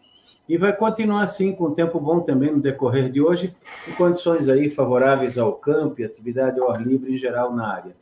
E 0.49 0.57
vai 0.57 0.75
continuar 0.75 1.21
assim, 1.21 1.53
com 1.53 1.71
tempo 1.71 1.99
bom 1.99 2.19
também 2.19 2.51
no 2.51 2.59
decorrer 2.59 3.09
de 3.09 3.21
hoje, 3.21 3.55
em 3.87 3.93
condições 3.93 4.49
aí 4.49 4.69
favoráveis 4.69 5.37
ao 5.37 5.53
campo 5.53 6.01
e 6.01 6.03
atividade 6.03 6.59
ao 6.59 6.71
ar 6.71 6.85
livre 6.85 7.13
em 7.13 7.17
geral 7.17 7.53
na 7.53 7.67
área. 7.67 7.95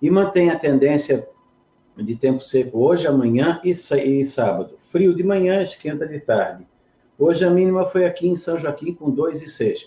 E 0.00 0.10
mantém 0.10 0.48
a 0.48 0.58
tendência 0.58 1.28
de 1.96 2.16
tempo 2.16 2.40
seco 2.40 2.78
hoje, 2.78 3.06
amanhã 3.06 3.60
e, 3.62 3.70
e 3.72 4.24
sábado. 4.24 4.79
Frio 4.90 5.14
de 5.14 5.22
manhã, 5.22 5.62
esquenta 5.62 6.04
de 6.04 6.18
tarde. 6.18 6.66
Hoje 7.16 7.44
a 7.44 7.50
mínima 7.50 7.86
foi 7.86 8.04
aqui 8.04 8.26
em 8.26 8.34
São 8.34 8.58
Joaquim 8.58 8.92
com 8.92 9.14
2,6. 9.14 9.86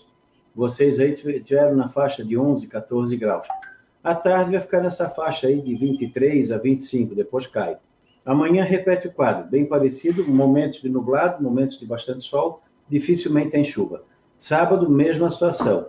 Vocês 0.56 0.98
aí 0.98 1.14
tiveram 1.14 1.76
na 1.76 1.90
faixa 1.90 2.24
de 2.24 2.38
11, 2.38 2.68
14 2.68 3.18
graus. 3.18 3.46
À 4.02 4.16
tarde 4.16 4.52
vai 4.52 4.62
ficar 4.62 4.82
nessa 4.82 5.10
faixa 5.10 5.48
aí 5.48 5.60
de 5.62 5.76
23 5.76 6.52
a 6.52 6.58
25, 6.58 7.14
depois 7.16 7.46
cai. 7.46 7.78
Amanhã 8.26 8.64
repete 8.64 9.08
o 9.08 9.12
quadro, 9.12 9.50
bem 9.50 9.66
parecido, 9.66 10.26
momentos 10.26 10.82
de 10.82 10.88
nublado, 10.88 11.44
momentos 11.44 11.78
de 11.78 11.86
bastante 11.86 12.24
sol, 12.24 12.62
dificilmente 12.88 13.52
tem 13.52 13.66
chuva. 13.66 14.04
Sábado, 14.38 14.90
mesma 14.90 15.30
situação. 15.30 15.88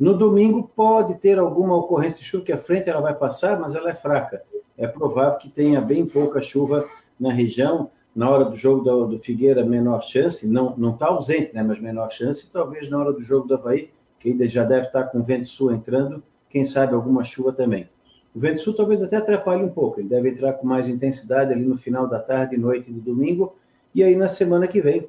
No 0.00 0.16
domingo 0.16 0.70
pode 0.74 1.16
ter 1.16 1.38
alguma 1.38 1.76
ocorrência 1.76 2.20
de 2.22 2.30
chuva, 2.30 2.44
que 2.44 2.52
a 2.52 2.58
frente 2.58 2.88
ela 2.88 3.02
vai 3.02 3.14
passar, 3.14 3.60
mas 3.60 3.74
ela 3.74 3.90
é 3.90 3.94
fraca 3.94 4.42
é 4.76 4.86
provável 4.86 5.38
que 5.38 5.48
tenha 5.48 5.80
bem 5.80 6.04
pouca 6.04 6.42
chuva 6.42 6.86
na 7.18 7.32
região. 7.32 7.90
Na 8.14 8.30
hora 8.30 8.44
do 8.44 8.56
jogo 8.56 8.82
do, 8.84 9.06
do 9.06 9.18
Figueira, 9.18 9.64
menor 9.64 10.02
chance, 10.02 10.46
não 10.46 10.92
está 10.92 11.06
ausente, 11.06 11.54
né, 11.54 11.62
mas 11.62 11.80
menor 11.80 12.12
chance. 12.12 12.50
Talvez 12.52 12.88
na 12.88 12.98
hora 12.98 13.12
do 13.12 13.22
jogo 13.22 13.48
do 13.48 13.54
Havaí, 13.54 13.90
que 14.20 14.30
ainda 14.30 14.46
já 14.46 14.62
deve 14.64 14.86
estar 14.86 15.04
com 15.04 15.18
o 15.18 15.22
vento 15.22 15.48
sul 15.48 15.72
entrando, 15.72 16.22
quem 16.48 16.64
sabe 16.64 16.94
alguma 16.94 17.24
chuva 17.24 17.52
também. 17.52 17.88
O 18.34 18.38
vento 18.38 18.60
sul 18.60 18.74
talvez 18.74 19.02
até 19.02 19.16
atrapalhe 19.16 19.62
um 19.62 19.68
pouco, 19.68 20.00
ele 20.00 20.08
deve 20.08 20.28
entrar 20.28 20.54
com 20.54 20.66
mais 20.66 20.88
intensidade 20.88 21.52
ali 21.52 21.64
no 21.64 21.76
final 21.76 22.06
da 22.06 22.18
tarde 22.18 22.54
e 22.54 22.58
noite 22.58 22.90
do 22.90 23.00
domingo, 23.00 23.56
e 23.94 24.02
aí 24.02 24.14
na 24.14 24.28
semana 24.28 24.66
que 24.66 24.80
vem 24.80 25.08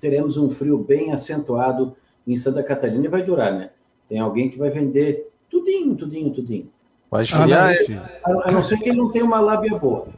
teremos 0.00 0.36
um 0.36 0.50
frio 0.50 0.78
bem 0.78 1.12
acentuado 1.12 1.96
em 2.26 2.36
Santa 2.36 2.62
Catarina 2.62 3.04
e 3.04 3.08
vai 3.08 3.22
durar, 3.22 3.52
né? 3.52 3.70
Tem 4.08 4.18
alguém 4.18 4.50
que 4.50 4.58
vai 4.58 4.70
vender 4.70 5.30
tudinho, 5.48 5.94
tudinho, 5.94 6.32
tudinho. 6.32 6.68
Vai 7.10 7.22
esfriar, 7.22 7.72
a, 8.24 8.30
a, 8.30 8.48
a 8.48 8.52
não 8.52 8.64
ser 8.64 8.78
que 8.78 8.88
ele 8.88 8.98
não 8.98 9.10
tenha 9.10 9.24
uma 9.24 9.40
lábia 9.40 9.78
boa. 9.78 10.08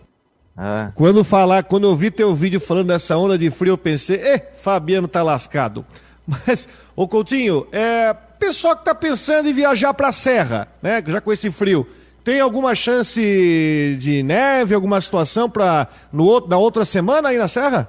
Ah. 0.56 0.90
Quando 0.94 1.22
falar, 1.22 1.64
quando 1.64 1.86
eu 1.86 1.94
vi 1.94 2.10
teu 2.10 2.34
vídeo 2.34 2.58
falando 2.58 2.88
dessa 2.88 3.16
onda 3.16 3.36
de 3.36 3.50
frio, 3.50 3.72
eu 3.72 3.78
pensei, 3.78 4.16
eh, 4.16 4.38
Fabiano 4.38 5.06
tá 5.06 5.22
lascado. 5.22 5.84
Mas, 6.26 6.66
ô 6.94 7.06
Coutinho, 7.06 7.66
é, 7.70 8.14
pessoal 8.38 8.76
que 8.76 8.84
tá 8.84 8.94
pensando 8.94 9.48
em 9.48 9.52
viajar 9.52 9.92
pra 9.92 10.12
Serra, 10.12 10.68
né, 10.82 11.02
já 11.06 11.20
com 11.20 11.32
esse 11.32 11.50
frio, 11.50 11.86
tem 12.24 12.40
alguma 12.40 12.74
chance 12.74 13.96
de 14.00 14.22
neve, 14.22 14.74
alguma 14.74 15.00
situação 15.00 15.48
para 15.48 15.86
na 16.12 16.58
outra 16.58 16.84
semana 16.84 17.28
aí 17.28 17.38
na 17.38 17.46
Serra? 17.46 17.88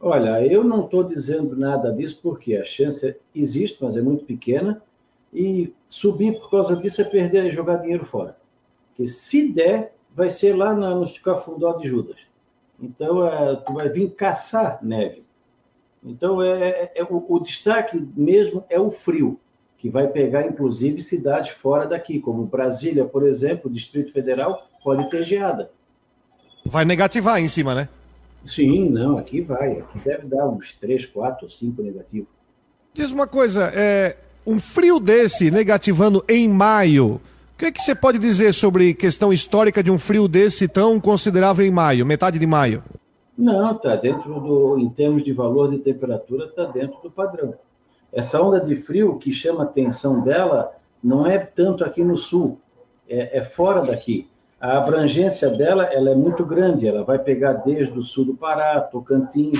Olha, 0.00 0.44
eu 0.44 0.64
não 0.64 0.84
estou 0.84 1.04
dizendo 1.04 1.54
nada 1.56 1.92
disso 1.92 2.18
porque 2.20 2.56
a 2.56 2.64
chance 2.64 3.14
existe, 3.32 3.78
mas 3.80 3.96
é 3.96 4.02
muito 4.02 4.24
pequena. 4.24 4.82
E 5.32 5.72
subir 5.88 6.40
por 6.40 6.50
causa 6.50 6.74
disso 6.74 7.00
é 7.00 7.04
perder, 7.04 7.46
e 7.46 7.54
jogar 7.54 7.76
dinheiro 7.76 8.04
fora. 8.06 8.36
Porque 8.88 9.08
se 9.08 9.48
der, 9.48 9.94
vai 10.14 10.30
ser 10.30 10.54
lá 10.54 10.74
no 10.74 11.06
Cafundó 11.22 11.72
de 11.74 11.88
Judas. 11.88 12.16
Então, 12.80 13.26
é, 13.26 13.56
tu 13.56 13.72
vai 13.72 13.88
vir 13.88 14.10
caçar 14.10 14.78
neve. 14.82 15.24
Então, 16.04 16.42
é, 16.42 16.68
é, 16.68 16.92
é 16.96 17.04
o, 17.04 17.24
o, 17.28 17.38
destaque 17.38 17.96
mesmo 18.16 18.64
é 18.68 18.78
o 18.78 18.90
frio, 18.90 19.38
que 19.78 19.88
vai 19.88 20.08
pegar, 20.08 20.46
inclusive, 20.46 21.00
cidades 21.00 21.52
fora 21.52 21.86
daqui, 21.86 22.18
como 22.18 22.44
Brasília, 22.44 23.04
por 23.04 23.26
exemplo, 23.26 23.70
Distrito 23.70 24.12
Federal, 24.12 24.68
pode 24.82 25.08
ter 25.10 25.24
geada. 25.24 25.70
Vai 26.64 26.84
negativar 26.84 27.40
em 27.40 27.48
cima, 27.48 27.74
né? 27.74 27.88
Sim, 28.44 28.90
não, 28.90 29.18
aqui 29.18 29.40
vai. 29.42 29.78
Aqui 29.78 29.98
deve 30.00 30.26
dar 30.26 30.48
uns 30.48 30.72
3, 30.72 31.06
4, 31.06 31.48
5 31.48 31.82
negativos. 31.82 32.28
Diz 32.92 33.12
uma 33.12 33.26
coisa, 33.26 33.72
é, 33.74 34.16
um 34.46 34.58
frio 34.58 34.98
desse 34.98 35.50
negativando 35.50 36.24
em 36.28 36.48
maio, 36.48 37.20
o 37.54 37.58
que, 37.58 37.66
é 37.66 37.72
que 37.72 37.80
você 37.80 37.94
pode 37.94 38.18
dizer 38.18 38.52
sobre 38.52 38.94
questão 38.94 39.32
histórica 39.32 39.82
de 39.82 39.90
um 39.90 39.98
frio 39.98 40.26
desse 40.26 40.66
tão 40.66 41.00
considerável 41.00 41.64
em 41.64 41.70
maio, 41.70 42.04
metade 42.04 42.38
de 42.38 42.46
maio? 42.46 42.82
Não, 43.36 43.72
está 43.72 43.96
dentro 43.96 44.40
do, 44.40 44.78
em 44.78 44.88
termos 44.90 45.24
de 45.24 45.32
valor 45.32 45.70
de 45.70 45.78
temperatura, 45.78 46.46
está 46.46 46.64
dentro 46.64 47.00
do 47.02 47.10
padrão. 47.10 47.54
Essa 48.12 48.42
onda 48.42 48.60
de 48.60 48.76
frio 48.76 49.18
que 49.18 49.32
chama 49.32 49.60
a 49.60 49.64
atenção 49.64 50.20
dela 50.20 50.72
não 51.02 51.26
é 51.26 51.38
tanto 51.38 51.84
aqui 51.84 52.02
no 52.02 52.18
sul, 52.18 52.58
é, 53.08 53.38
é 53.38 53.44
fora 53.44 53.82
daqui 53.82 54.26
a 54.62 54.78
abrangência 54.78 55.50
dela 55.50 55.86
ela 55.86 56.10
é 56.10 56.14
muito 56.14 56.46
grande, 56.46 56.86
ela 56.86 57.02
vai 57.02 57.18
pegar 57.18 57.54
desde 57.54 57.98
o 57.98 58.04
sul 58.04 58.26
do 58.26 58.34
Pará, 58.36 58.80
Tocantins, 58.80 59.58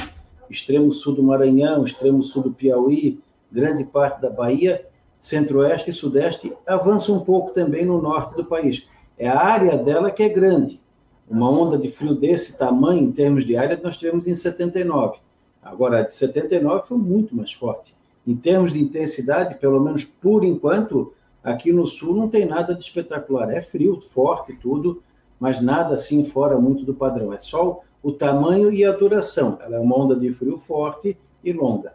extremo 0.49 0.93
sul 0.93 1.17
do 1.17 1.25
Maranhão, 1.25 1.85
extremo 1.85 2.23
sul 2.23 2.45
do 2.45 2.53
Piauí, 2.53 3.19
grande 3.51 3.83
parte 3.83 4.23
da 4.23 4.31
Bahia, 4.31 4.87
centro-oeste 5.23 5.91
e 5.91 5.95
sudeste, 5.95 6.53
avança 6.67 7.13
um 7.13 7.21
pouco 7.21 7.53
também 7.53 7.87
no 7.87 8.03
norte 8.03 8.37
do 8.37 8.45
país. 8.45 8.87
É 9.17 9.29
a 9.29 9.41
área 9.41 9.79
dela 9.79 10.11
que 10.11 10.23
é 10.23 10.29
grande. 10.29 10.81
Uma 11.29 11.49
onda 11.49 11.79
de 11.79 11.91
frio 11.91 12.15
desse 12.15 12.59
tamanho, 12.59 13.05
em 13.05 13.13
termos 13.13 13.47
de 13.47 13.57
área, 13.57 13.81
nós 13.83 13.97
tivemos 13.97 14.27
em 14.27 14.35
79. 14.35 15.19
Agora, 15.63 16.01
a 16.01 16.03
de 16.03 16.13
79 16.13 16.89
foi 16.89 16.99
muito 16.99 17.35
mais 17.35 17.53
forte. 17.53 17.95
Em 18.27 18.35
termos 18.35 18.73
de 18.73 18.81
intensidade, 18.81 19.55
pelo 19.55 19.81
menos 19.81 20.05
por 20.05 20.45
enquanto, 20.45 21.15
Aqui 21.43 21.73
no 21.73 21.87
sul 21.89 22.15
não 22.15 22.29
tem 22.29 22.47
nada 22.47 22.75
de 22.75 22.83
espetacular. 22.83 23.51
É 23.51 23.63
frio, 23.63 24.01
forte, 24.01 24.53
tudo, 24.55 25.03
mas 25.41 25.61
nada 25.61 25.95
assim 25.95 26.25
fora 26.27 26.57
muito 26.57 26.85
do 26.85 26.95
padrão. 26.95 27.33
É 27.33 27.41
só 27.41 27.81
o 28.03 28.13
tamanho 28.13 28.73
e 28.73 28.85
a 28.85 28.93
duração. 28.93 29.59
Ela 29.61 29.77
é 29.77 29.81
uma 29.81 29.99
onda 29.99 30.15
de 30.15 30.33
frio 30.33 30.59
forte 30.67 31.17
e 31.43 31.53
longa. 31.53 31.95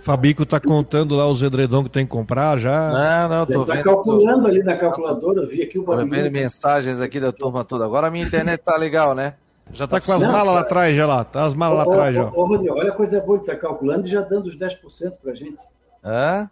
Fabico 0.00 0.42
está 0.42 0.60
contando 0.60 1.16
lá 1.16 1.26
os 1.26 1.42
edredom 1.42 1.84
que 1.84 1.90
tem 1.90 2.04
que 2.04 2.10
comprar 2.10 2.58
já. 2.58 2.92
Não, 2.92 3.38
não, 3.38 3.46
tô 3.46 3.64
tá 3.64 3.74
vendo. 3.74 3.84
calculando 3.84 4.42
tô... 4.42 4.48
ali 4.48 4.62
na 4.62 4.76
calculadora, 4.76 5.46
vi 5.46 5.62
aqui 5.62 5.78
o 5.78 5.84
Tô 5.84 5.96
vendo 5.96 6.30
mensagens 6.30 7.00
aqui 7.00 7.18
da 7.20 7.32
turma 7.32 7.64
toda. 7.64 7.84
Agora 7.84 8.06
a 8.06 8.10
minha 8.10 8.24
internet 8.24 8.60
tá 8.60 8.76
legal, 8.76 9.14
né? 9.14 9.34
Já 9.72 9.86
tá 9.86 10.00
com 10.00 10.12
as 10.12 10.22
não, 10.22 10.32
malas 10.32 10.54
lá 10.54 10.60
atrás, 10.60 10.96
já 10.96 11.06
lá. 11.06 11.24
Tá 11.24 11.44
as 11.44 11.54
malas 11.54 11.78
lá 11.78 11.92
atrás, 11.92 12.16
já. 12.16 12.32
olha 12.32 12.90
a 12.90 12.94
coisa 12.94 13.20
boa, 13.20 13.38
tá 13.38 13.54
calculando 13.54 14.06
e 14.06 14.10
já 14.10 14.22
dando 14.22 14.46
os 14.46 14.58
10% 14.58 14.78
pra 15.22 15.34
gente. 15.34 15.62
Hã? 16.04 16.48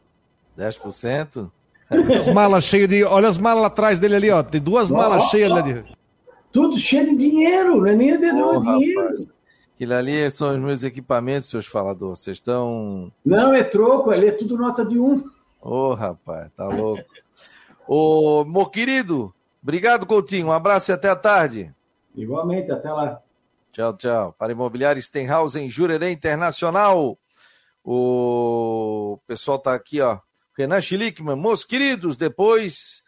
10%? 0.58 1.50
As 2.18 2.28
malas 2.28 2.64
cheias 2.64 2.88
de. 2.88 3.04
Olha 3.04 3.28
as 3.28 3.38
malas 3.38 3.64
atrás 3.64 3.98
dele 3.98 4.16
ali, 4.16 4.30
ó. 4.30 4.42
Tem 4.42 4.60
duas 4.60 4.90
malas 4.90 5.24
cheias 5.24 5.52
ali. 5.52 5.84
Tudo 6.52 6.78
cheio 6.78 7.06
de 7.10 7.16
dinheiro, 7.16 7.76
não 7.76 7.86
é 7.86 7.94
nem 7.94 8.18
de 8.18 8.26
oh, 8.32 8.60
dinheiro. 8.60 9.02
Rapaz. 9.02 9.35
Aquilo 9.76 9.92
ali 9.92 10.30
são 10.30 10.54
os 10.54 10.58
meus 10.58 10.82
equipamentos, 10.82 11.50
seus 11.50 11.66
faladores. 11.66 12.20
Vocês 12.20 12.38
estão. 12.38 13.12
Não, 13.22 13.52
é 13.52 13.62
troco, 13.62 14.10
ali 14.10 14.28
é 14.28 14.32
tudo 14.32 14.56
nota 14.56 14.86
de 14.86 14.98
um. 14.98 15.18
Ô, 15.60 15.90
oh, 15.90 15.94
rapaz, 15.94 16.50
tá 16.56 16.66
louco. 16.66 17.04
Ô, 17.86 18.42
meu 18.46 18.64
querido, 18.64 19.34
obrigado, 19.62 20.06
Coutinho. 20.06 20.46
Um 20.46 20.52
abraço 20.52 20.90
e 20.90 20.94
até 20.94 21.10
a 21.10 21.14
tarde. 21.14 21.74
Igualmente, 22.14 22.72
até 22.72 22.90
lá. 22.90 23.20
Tchau, 23.70 23.94
tchau. 23.98 24.34
Para 24.38 24.52
Imobiliário 24.52 25.02
Stenhouse 25.02 25.60
em 25.60 25.68
Jurerê 25.68 26.10
Internacional. 26.10 27.18
O 27.84 29.18
pessoal 29.26 29.58
tá 29.58 29.74
aqui, 29.74 30.00
ó. 30.00 30.20
Renan 30.56 30.80
Schlickman, 30.80 31.36
meus 31.36 31.64
queridos, 31.64 32.16
depois 32.16 33.02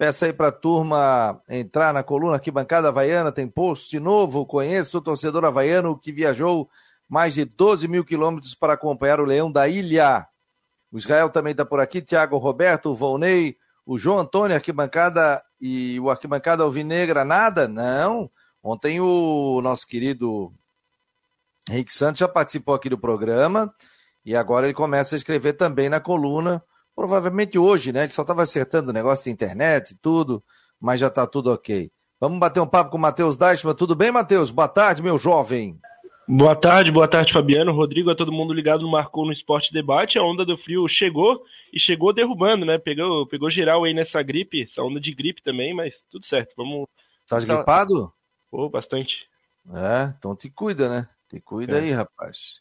peça 0.00 0.24
aí 0.24 0.32
pra 0.32 0.50
turma 0.50 1.42
entrar 1.46 1.92
na 1.92 2.02
coluna 2.02 2.36
aqui, 2.36 2.50
bancada 2.50 2.88
havaiana, 2.88 3.30
tem 3.30 3.46
post 3.46 4.00
novo. 4.00 4.46
Conheço 4.46 4.96
o 4.96 5.00
torcedor 5.02 5.44
havaiano 5.44 5.94
que 5.94 6.10
viajou 6.10 6.70
mais 7.06 7.34
de 7.34 7.44
12 7.44 7.86
mil 7.86 8.02
quilômetros 8.02 8.54
para 8.54 8.72
acompanhar 8.72 9.20
o 9.20 9.26
Leão 9.26 9.52
da 9.52 9.68
Ilha. 9.68 10.26
O 10.90 10.96
Israel 10.96 11.28
também 11.28 11.50
está 11.50 11.66
por 11.66 11.80
aqui, 11.80 12.00
Tiago 12.00 12.38
Roberto, 12.38 12.86
o 12.86 12.94
Volney, 12.94 13.58
o 13.84 13.98
João 13.98 14.20
Antônio, 14.20 14.56
arquibancada 14.56 15.44
e 15.60 16.00
o 16.00 16.08
arquibancada 16.08 16.62
Alvinegra, 16.62 17.22
nada? 17.22 17.68
Não. 17.68 18.30
Ontem 18.62 19.02
o 19.02 19.60
nosso 19.62 19.86
querido 19.86 20.50
Henrique 21.68 21.92
Santos 21.92 22.20
já 22.20 22.28
participou 22.28 22.74
aqui 22.74 22.88
do 22.88 22.96
programa. 22.96 23.70
E 24.24 24.34
agora 24.34 24.64
ele 24.64 24.72
começa 24.72 25.14
a 25.14 25.18
escrever 25.18 25.52
também 25.58 25.90
na 25.90 26.00
coluna, 26.00 26.64
provavelmente 27.00 27.58
hoje, 27.58 27.94
né? 27.94 28.02
Ele 28.02 28.12
só 28.12 28.20
estava 28.20 28.42
acertando 28.42 28.90
o 28.90 28.92
negócio 28.92 29.24
de 29.24 29.30
internet 29.30 29.92
e 29.92 29.96
tudo, 29.96 30.44
mas 30.78 31.00
já 31.00 31.06
está 31.06 31.26
tudo 31.26 31.50
ok. 31.50 31.90
Vamos 32.20 32.38
bater 32.38 32.60
um 32.60 32.66
papo 32.66 32.90
com 32.90 32.98
o 32.98 33.00
Matheus 33.00 33.38
Deichmann. 33.38 33.74
Tudo 33.74 33.94
bem, 33.94 34.12
Matheus? 34.12 34.50
Boa 34.50 34.68
tarde, 34.68 35.02
meu 35.02 35.16
jovem. 35.16 35.80
Boa 36.28 36.54
tarde, 36.54 36.90
boa 36.90 37.08
tarde, 37.08 37.32
Fabiano. 37.32 37.72
Rodrigo, 37.72 38.10
a 38.10 38.14
todo 38.14 38.30
mundo 38.30 38.52
ligado 38.52 38.82
no 38.82 38.90
Marcou 38.90 39.24
no 39.24 39.32
Esporte 39.32 39.72
Debate. 39.72 40.18
A 40.18 40.22
onda 40.22 40.44
do 40.44 40.58
frio 40.58 40.86
chegou 40.88 41.42
e 41.72 41.80
chegou 41.80 42.12
derrubando, 42.12 42.66
né? 42.66 42.76
Pegou, 42.76 43.26
pegou 43.26 43.50
geral 43.50 43.84
aí 43.84 43.94
nessa 43.94 44.22
gripe, 44.22 44.60
essa 44.60 44.82
onda 44.82 45.00
de 45.00 45.14
gripe 45.14 45.42
também, 45.42 45.72
mas 45.72 46.04
tudo 46.10 46.26
certo. 46.26 46.52
Vamos. 46.54 46.86
Tá 47.26 47.40
gripado? 47.40 48.12
Pô, 48.50 48.68
bastante. 48.68 49.26
É, 49.72 50.12
então 50.18 50.36
te 50.36 50.50
cuida, 50.50 50.86
né? 50.86 51.08
Te 51.30 51.40
cuida 51.40 51.78
é. 51.78 51.80
aí, 51.80 51.92
rapaz. 51.92 52.60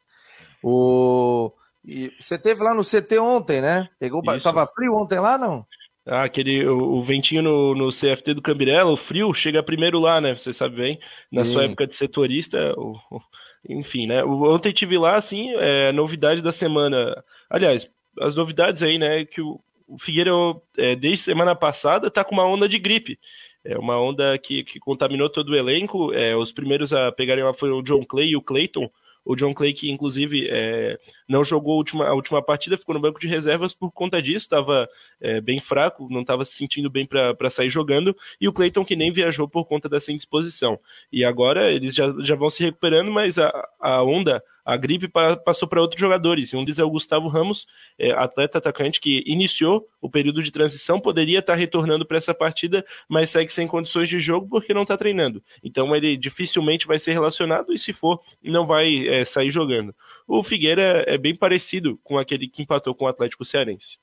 O... 0.64 1.52
E 1.86 2.12
você 2.20 2.38
teve 2.38 2.62
lá 2.64 2.74
no 2.74 2.84
CT 2.84 3.20
ontem, 3.20 3.62
né? 3.62 3.90
Pegou, 4.00 4.22
Isso. 4.22 4.44
tava 4.44 4.68
frio 4.68 4.96
ontem 4.96 5.20
lá, 5.20 5.38
não? 5.38 5.66
Ah, 6.06 6.24
aquele, 6.24 6.66
o, 6.68 6.96
o 6.96 7.04
ventinho 7.04 7.42
no, 7.42 7.76
no, 7.76 7.90
CFT 7.90 8.34
do 8.34 8.42
Cambirela, 8.42 8.92
o 8.92 8.98
frio, 8.98 9.34
chega 9.34 9.62
primeiro 9.62 10.00
lá, 10.00 10.20
né? 10.20 10.36
Você 10.36 10.52
sabe 10.52 10.76
bem, 10.76 11.00
na 11.32 11.46
Sim. 11.46 11.54
sua 11.54 11.64
época 11.66 11.86
de 11.86 11.94
setorista, 11.96 12.74
o, 12.78 12.96
o, 13.12 13.22
enfim, 13.68 14.08
né? 14.08 14.24
Ontem 14.24 14.74
tive 14.74 14.98
lá, 14.98 15.18
assim, 15.18 15.52
é, 15.56 15.92
novidade 15.92 16.42
da 16.42 16.52
semana. 16.52 17.24
Aliás, 17.50 17.90
as 18.20 18.36
novidades 18.36 18.82
aí, 18.82 18.98
né? 18.98 19.26
Que 19.26 19.42
o, 19.42 19.60
o 19.88 19.98
Figueira, 20.00 20.32
é, 20.78 20.96
desde 20.96 21.24
semana 21.26 21.56
passada, 21.56 22.10
tá 22.10 22.24
com 22.24 22.34
uma 22.34 22.46
onda 22.46 22.68
de 22.68 22.80
gripe. 22.80 23.20
É 23.64 23.78
uma 23.78 24.00
onda 24.00 24.38
que, 24.38 24.64
que 24.64 24.80
contaminou 24.80 25.30
todo 25.30 25.50
o 25.50 25.56
elenco. 25.56 26.14
É, 26.14 26.36
os 26.36 26.52
primeiros 26.52 26.94
a 26.94 27.12
pegarem 27.12 27.44
lá 27.44 27.54
foram 27.54 27.80
o 27.80 27.84
John 27.84 28.06
Clay 28.06 28.30
e 28.30 28.38
o 28.38 28.42
Clayton. 28.42 28.90
O 29.26 29.36
John 29.36 29.54
Clay, 29.54 29.74
que 29.74 29.92
inclusive 29.92 30.48
é, 30.50 30.98
não 31.28 31.44
jogou 31.44 31.74
a 31.74 31.78
última, 31.78 32.08
a 32.08 32.14
última 32.14 32.42
partida, 32.42 32.78
ficou 32.78 32.96
no 32.96 33.02
banco 33.02 33.20
de 33.20 33.28
reservas 33.28 33.74
por 33.74 33.92
conta 33.92 34.22
disso, 34.22 34.46
estava 34.46 34.88
é, 35.22 35.40
bem 35.40 35.60
fraco, 35.60 36.08
não 36.10 36.22
estava 36.22 36.46
se 36.46 36.56
sentindo 36.56 36.90
bem 36.90 37.06
para 37.06 37.50
sair 37.50 37.70
jogando, 37.70 38.16
e 38.40 38.48
o 38.48 38.54
Clayton 38.54 38.86
que 38.86 38.96
nem 38.96 39.12
viajou 39.12 39.48
por 39.48 39.66
conta 39.66 39.88
dessa 39.88 40.12
indisposição. 40.12 40.80
E 41.12 41.24
agora 41.24 41.72
eles 41.72 41.94
já, 41.94 42.14
já 42.20 42.36
vão 42.36 42.50
se 42.50 42.64
recuperando, 42.64 43.12
mas 43.12 43.38
a, 43.38 43.52
a 43.80 44.04
onda 44.04 44.44
a 44.70 44.78
gripe 44.78 45.08
passou 45.44 45.68
para 45.68 45.82
outros 45.82 46.00
jogadores. 46.00 46.54
E 46.54 46.56
um 46.56 46.64
deles 46.64 46.78
é 46.78 46.84
o 46.84 46.90
Gustavo 46.90 47.28
Ramos, 47.28 47.66
é, 47.98 48.12
atleta 48.12 48.60
atacante 48.60 49.02
que 49.02 49.24
iniciou 49.26 49.88
o 50.00 50.10
período 50.10 50.44
de 50.44 50.52
transição, 50.52 51.02
poderia 51.02 51.40
estar 51.40 51.54
tá 51.54 51.60
retornando 51.60 52.06
para 52.06 52.18
essa 52.18 52.34
partida, 52.34 52.86
mas 53.08 53.32
segue 53.32 53.52
sem 53.52 53.68
condições 53.68 54.08
de 54.08 54.20
jogo 54.20 54.48
porque 54.48 54.74
não 54.74 54.84
está 54.84 54.96
treinando. 54.96 55.44
Então 55.64 55.96
ele 55.96 56.16
dificilmente 56.16 56.86
vai 56.86 57.00
ser 57.00 57.14
relacionado 57.14 57.74
e 57.74 57.80
se 57.80 57.92
for, 57.92 58.22
não 58.44 58.68
vai 58.68 59.08
é, 59.08 59.26
sair 59.26 59.50
jogando. 59.50 59.94
O 60.28 60.44
Figueira 60.44 61.04
é 61.08 61.18
bem 61.18 61.36
parecido 61.36 62.00
com 62.04 62.20
aquele 62.20 62.48
que 62.48 62.62
empatou 62.62 62.94
com 62.94 63.06
o 63.06 63.08
Atlético 63.08 63.44
Cearense. 63.44 63.98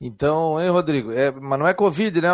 Então, 0.00 0.60
hein, 0.60 0.68
Rodrigo? 0.68 1.10
É, 1.10 1.30
mas 1.30 1.58
não 1.58 1.66
é 1.66 1.72
Covid, 1.72 2.20
né? 2.20 2.28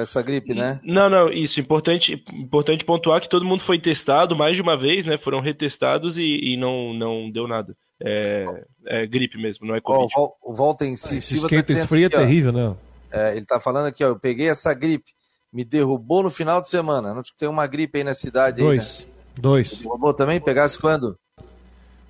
essa 0.00 0.22
gripe, 0.22 0.54
né? 0.54 0.80
Não, 0.84 1.10
não, 1.10 1.28
isso. 1.30 1.58
Importante, 1.58 2.24
importante 2.32 2.84
pontuar 2.84 3.20
que 3.20 3.28
todo 3.28 3.44
mundo 3.44 3.62
foi 3.62 3.80
testado 3.80 4.36
mais 4.36 4.54
de 4.54 4.62
uma 4.62 4.78
vez, 4.78 5.04
né? 5.04 5.18
Foram 5.18 5.40
retestados 5.40 6.16
e, 6.16 6.22
e 6.22 6.56
não, 6.56 6.94
não 6.94 7.30
deu 7.30 7.48
nada. 7.48 7.76
É, 8.00 8.44
é, 8.86 9.06
gripe 9.06 9.36
mesmo, 9.36 9.66
não 9.66 9.74
é 9.74 9.80
Covid. 9.80 10.12
o 10.42 10.54
Volta 10.54 10.84
em 10.84 10.96
si, 10.96 11.20
Silva 11.20 11.46
Esquenta 11.46 11.74
tá 11.74 11.86
frio 11.86 12.06
é 12.06 12.08
terrível, 12.08 12.52
né? 12.52 12.76
É, 13.10 13.36
ele 13.36 13.46
tá 13.46 13.58
falando 13.58 13.86
aqui, 13.86 14.04
ó. 14.04 14.08
Eu 14.08 14.18
peguei 14.18 14.48
essa 14.48 14.72
gripe, 14.72 15.10
me 15.52 15.64
derrubou 15.64 16.22
no 16.22 16.30
final 16.30 16.60
de 16.60 16.68
semana. 16.68 17.12
Não 17.14 17.22
tem 17.36 17.48
uma 17.48 17.66
gripe 17.66 17.98
aí 17.98 18.04
na 18.04 18.14
cidade. 18.14 18.60
Dois. 18.60 19.00
Aí, 19.00 19.06
né? 19.06 19.12
Dois. 19.38 19.78
Derrubou 19.80 20.14
também? 20.14 20.40
Pegasse 20.40 20.78
quando? 20.78 21.18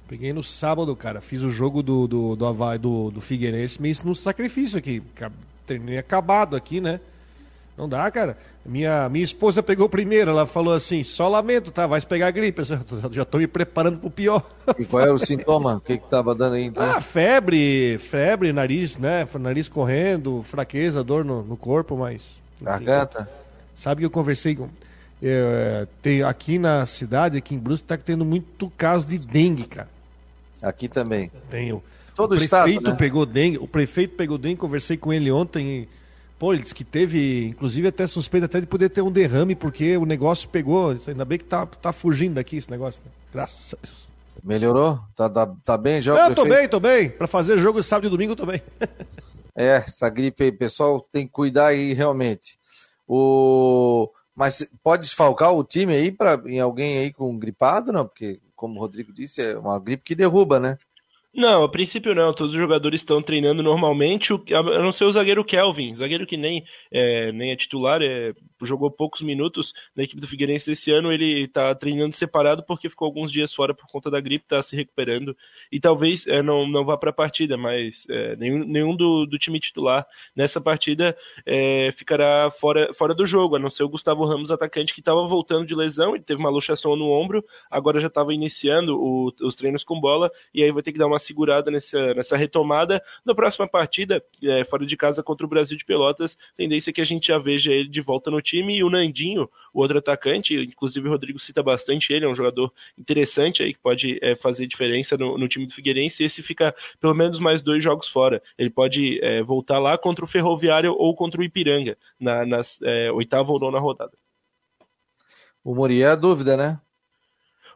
Peguei 0.09 0.33
no 0.33 0.43
sábado, 0.43 0.95
cara. 0.95 1.21
Fiz 1.21 1.43
o 1.43 1.51
jogo 1.51 1.83
do, 1.83 2.07
do, 2.07 2.37
do 2.37 2.47
Havaí, 2.47 2.79
do, 2.79 3.11
do 3.11 3.21
Figueirense, 3.21 3.83
meio 3.83 3.95
no 4.05 4.15
sacrifício 4.15 4.79
aqui. 4.79 5.03
Treinei 5.67 5.99
acabado 5.99 6.55
aqui, 6.55 6.81
né? 6.81 7.01
Não 7.77 7.89
dá, 7.89 8.11
cara. 8.11 8.39
Minha, 8.65 9.09
minha 9.09 9.25
esposa 9.25 9.63
pegou 9.63 9.89
primeiro, 9.89 10.31
ela 10.31 10.47
falou 10.47 10.75
assim: 10.75 11.03
só 11.05 11.29
lamento, 11.29 11.71
tá? 11.71 11.87
Vai 11.87 12.01
pegar 12.01 12.31
gripe. 12.31 12.63
Eu 13.03 13.13
já 13.13 13.25
tô 13.25 13.39
me 13.39 13.47
preparando 13.47 13.99
pro 13.99 14.11
pior. 14.11 14.43
E 14.79 14.85
qual 14.85 15.05
é 15.05 15.13
o 15.13 15.19
sintoma? 15.19 15.77
O 15.77 15.81
que 15.81 15.99
que 15.99 16.09
tava 16.09 16.35
dando 16.35 16.55
aí? 16.55 16.65
Então? 16.65 16.83
Ah, 16.83 17.01
febre, 17.01 17.99
febre, 17.99 18.53
nariz, 18.53 18.97
né? 18.97 19.27
Nariz 19.39 19.69
correndo, 19.69 20.43
fraqueza, 20.43 21.05
dor 21.05 21.25
no, 21.25 21.43
no 21.43 21.57
corpo, 21.57 21.97
mas. 21.97 22.41
Garganta? 22.61 23.29
Sabe 23.77 24.01
que 24.01 24.07
eu 24.07 24.11
conversei 24.11 24.57
com. 24.57 24.69
É, 25.23 25.87
tem, 26.03 26.23
aqui 26.23 26.59
na 26.59 26.85
cidade, 26.87 27.39
aqui 27.39 27.55
em 27.55 27.59
Brusque, 27.59 27.87
tá 27.87 27.97
tendo 27.97 28.25
muito 28.25 28.71
caso 28.77 29.07
de 29.07 29.19
dengue, 29.19 29.65
cara. 29.65 29.96
Aqui 30.67 30.89
também. 30.89 31.31
Tenho. 31.49 31.81
Todo 32.13 32.33
o 32.33 32.37
estado, 32.37 32.65
prefeito 32.65 32.91
né? 32.91 32.97
pegou 32.97 33.25
dengue, 33.25 33.59
o 33.59 33.69
prefeito 33.69 34.17
pegou 34.17 34.37
dengue, 34.37 34.57
conversei 34.57 34.97
com 34.97 35.13
ele 35.13 35.31
ontem 35.31 35.83
e, 35.83 35.89
pô, 36.39 36.53
ele 36.53 36.63
disse 36.63 36.75
que 36.75 36.83
teve, 36.83 37.47
inclusive 37.49 37.87
até 37.87 38.07
suspeita 38.07 38.47
até 38.47 38.59
de 38.61 38.67
poder 38.67 38.89
ter 38.89 39.03
um 39.03 39.13
derrame, 39.13 39.55
porque 39.55 39.97
o 39.97 40.05
negócio 40.05 40.49
pegou, 40.49 40.97
ainda 41.07 41.25
bem 41.25 41.39
que 41.39 41.45
tá, 41.45 41.67
tá 41.67 41.93
fugindo 41.93 42.35
daqui 42.35 42.57
esse 42.57 42.71
negócio, 42.71 43.01
né? 43.05 43.13
Graças 43.33 43.75
a 43.75 43.77
Deus. 43.81 44.09
Melhorou? 44.43 44.99
Tá, 45.15 45.29
tá, 45.29 45.47
tá 45.63 45.79
bem 45.79 46.01
já? 46.01 46.29
Eu 46.29 46.35
tô 46.35 46.45
bem, 46.45 46.69
tô 46.69 46.81
bem. 46.81 47.11
Pra 47.11 47.27
fazer 47.27 47.59
jogo 47.59 47.83
sábado 47.83 48.09
e 48.09 48.11
domingo, 48.11 48.33
eu 48.33 48.37
tô 48.37 48.47
bem. 48.47 48.63
é, 49.55 49.85
essa 49.87 50.09
gripe 50.09 50.43
aí, 50.43 50.53
pessoal, 50.53 51.07
tem 51.13 51.27
que 51.27 51.33
cuidar 51.33 51.67
aí 51.67 51.93
realmente. 51.93 52.59
O... 53.07 54.11
Mas 54.35 54.67
pode 54.83 55.03
desfalcar 55.03 55.53
o 55.53 55.63
time 55.63 55.93
aí 55.95 56.11
para 56.11 56.43
em 56.47 56.61
alguém 56.61 56.99
aí 56.99 57.13
com 57.13 57.39
gripado, 57.39 57.93
não? 57.93 58.07
Porque 58.07 58.41
como 58.57 58.77
o 58.77 58.81
Rodrigo 58.81 59.13
disse, 59.13 59.43
é 59.43 59.59
uma 59.59 59.79
gripe 59.79 60.03
que 60.03 60.15
derruba, 60.15 60.59
né? 60.59 60.79
Não, 61.37 61.65
a 61.65 61.69
princípio 61.69 62.15
não. 62.15 62.33
Todos 62.33 62.55
os 62.55 62.59
jogadores 62.59 63.03
estão 63.03 63.21
treinando 63.21 63.63
normalmente, 63.63 64.33
a 64.33 64.63
não 64.63 64.91
ser 64.91 65.05
o 65.05 65.13
zagueiro 65.13 65.45
Kelvin, 65.45 65.95
zagueiro 65.95 66.27
que 66.27 66.35
nem 66.35 66.65
é, 66.91 67.31
nem 67.31 67.53
é 67.53 67.57
titular, 67.57 68.01
é, 68.01 68.33
jogou 68.63 68.91
poucos 68.91 69.21
minutos 69.21 69.75
na 69.95 70.05
equipe 70.05 70.19
do 70.19 70.27
Figueirense 70.27 70.73
esse 70.73 70.91
ano. 70.91 71.13
Ele 71.13 71.43
está 71.45 71.75
treinando 71.75 72.17
separado 72.17 72.65
porque 72.65 72.89
ficou 72.89 73.05
alguns 73.05 73.31
dias 73.31 73.53
fora 73.53 73.75
por 73.75 73.87
conta 73.87 74.11
da 74.11 74.19
gripe, 74.19 74.47
está 74.47 74.63
se 74.63 74.75
recuperando 74.75 75.37
e 75.71 75.79
talvez 75.79 76.27
é, 76.27 76.41
não, 76.41 76.67
não 76.67 76.87
vá 76.87 76.97
para 76.97 77.11
a 77.11 77.13
partida, 77.13 77.59
mas 77.59 78.07
é, 78.09 78.35
nenhum, 78.37 78.65
nenhum 78.65 78.97
do, 78.97 79.27
do, 79.27 79.37
time 79.39 79.61
titular 79.61 80.07
nessa 80.35 80.59
partida 80.59 81.15
é, 81.45 81.93
ficará 81.93 82.51
fora, 82.51 82.95
fora 82.95 83.15
do 83.15 83.27
jogo, 83.27 83.57
a 83.57 83.59
não 83.59 83.69
ser 83.69 83.85
o 83.85 83.91
Gustavo 83.91 84.25
Ramos, 84.25 84.51
atacante, 84.51 84.95
que 84.95 85.01
estava 85.01 85.27
voltando 85.27 85.67
de 85.67 85.75
lesão, 85.75 86.15
ele 86.15 86.25
teve 86.25 86.41
uma 86.41 86.49
luxação 86.49 86.97
no 86.97 87.11
ombro, 87.11 87.45
agora 87.71 88.01
já 88.01 88.07
estava 88.07 88.33
iniciando 88.33 88.99
o, 88.99 89.31
os 89.43 89.55
treinos 89.55 89.85
com 89.85 90.01
bola 90.01 90.31
e 90.55 90.63
aí 90.63 90.73
vai 90.73 90.83
ter 90.83 90.93
que 90.93 90.99
dar 90.99 91.07
uma 91.07 91.26
segurada 91.27 91.71
nessa, 91.71 92.15
nessa 92.15 92.37
retomada. 92.37 93.03
Na 93.25 93.35
próxima 93.35 93.69
partida, 93.69 94.23
é, 94.43 94.65
fora 94.65 94.87
de 94.87 94.97
casa 94.97 95.23
contra 95.23 95.45
o 95.45 95.49
Brasil 95.49 95.77
de 95.77 95.85
Pelotas, 95.85 96.39
tendência 96.57 96.91
é 96.91 96.93
que 96.93 97.01
a 97.01 97.05
gente 97.05 97.29
já 97.29 97.39
veja 97.39 97.73
ele 97.73 97.89
de 97.89 98.01
volta 98.01 98.31
no 98.31 98.41
time. 98.41 98.77
E 98.77 98.85
o 98.85 98.91
Nandinho, 98.91 99.49
o 99.73 99.81
outro 99.81 99.99
atacante, 99.99 100.55
inclusive 100.55 101.07
o 101.07 101.11
Rodrigo 101.11 101.39
cita 101.39 101.63
bastante 101.63 102.13
ele, 102.13 102.25
é 102.25 102.29
um 102.29 102.35
jogador 102.35 102.73
interessante 102.99 103.63
aí 103.63 103.75
que 103.75 103.81
pode 103.81 104.19
é, 104.23 104.37
fazer 104.37 104.67
diferença 104.67 105.17
no, 105.17 105.37
no, 105.37 105.49
time 105.49 105.67
do 105.67 105.75
Figueirense. 105.75 106.25
Esse 106.25 106.43
fica 106.43 106.75
pelo 107.01 107.15
menos 107.15 107.39
mais 107.39 107.63
dois 107.63 107.83
jogos 107.83 108.09
fora. 108.09 108.43
Ele 108.57 108.71
pode 108.71 109.19
é, 109.23 109.43
voltar 109.43 109.79
lá 109.79 109.99
contra 109.99 110.25
o 110.25 110.29
Ferroviário 110.29 110.95
ou 110.97 111.15
contra 111.15 111.41
o 111.41 111.45
Ipiranga, 111.45 111.97
na, 112.19 112.47
nas 112.47 112.81
é, 112.83 113.11
oitava 113.13 113.51
ou 113.51 113.59
nona 113.59 113.79
rodada. 113.79 114.13
O 115.65 115.75
Muriel 115.75 116.13
é 116.13 116.17
dúvida, 116.17 116.57
né? 116.57 116.81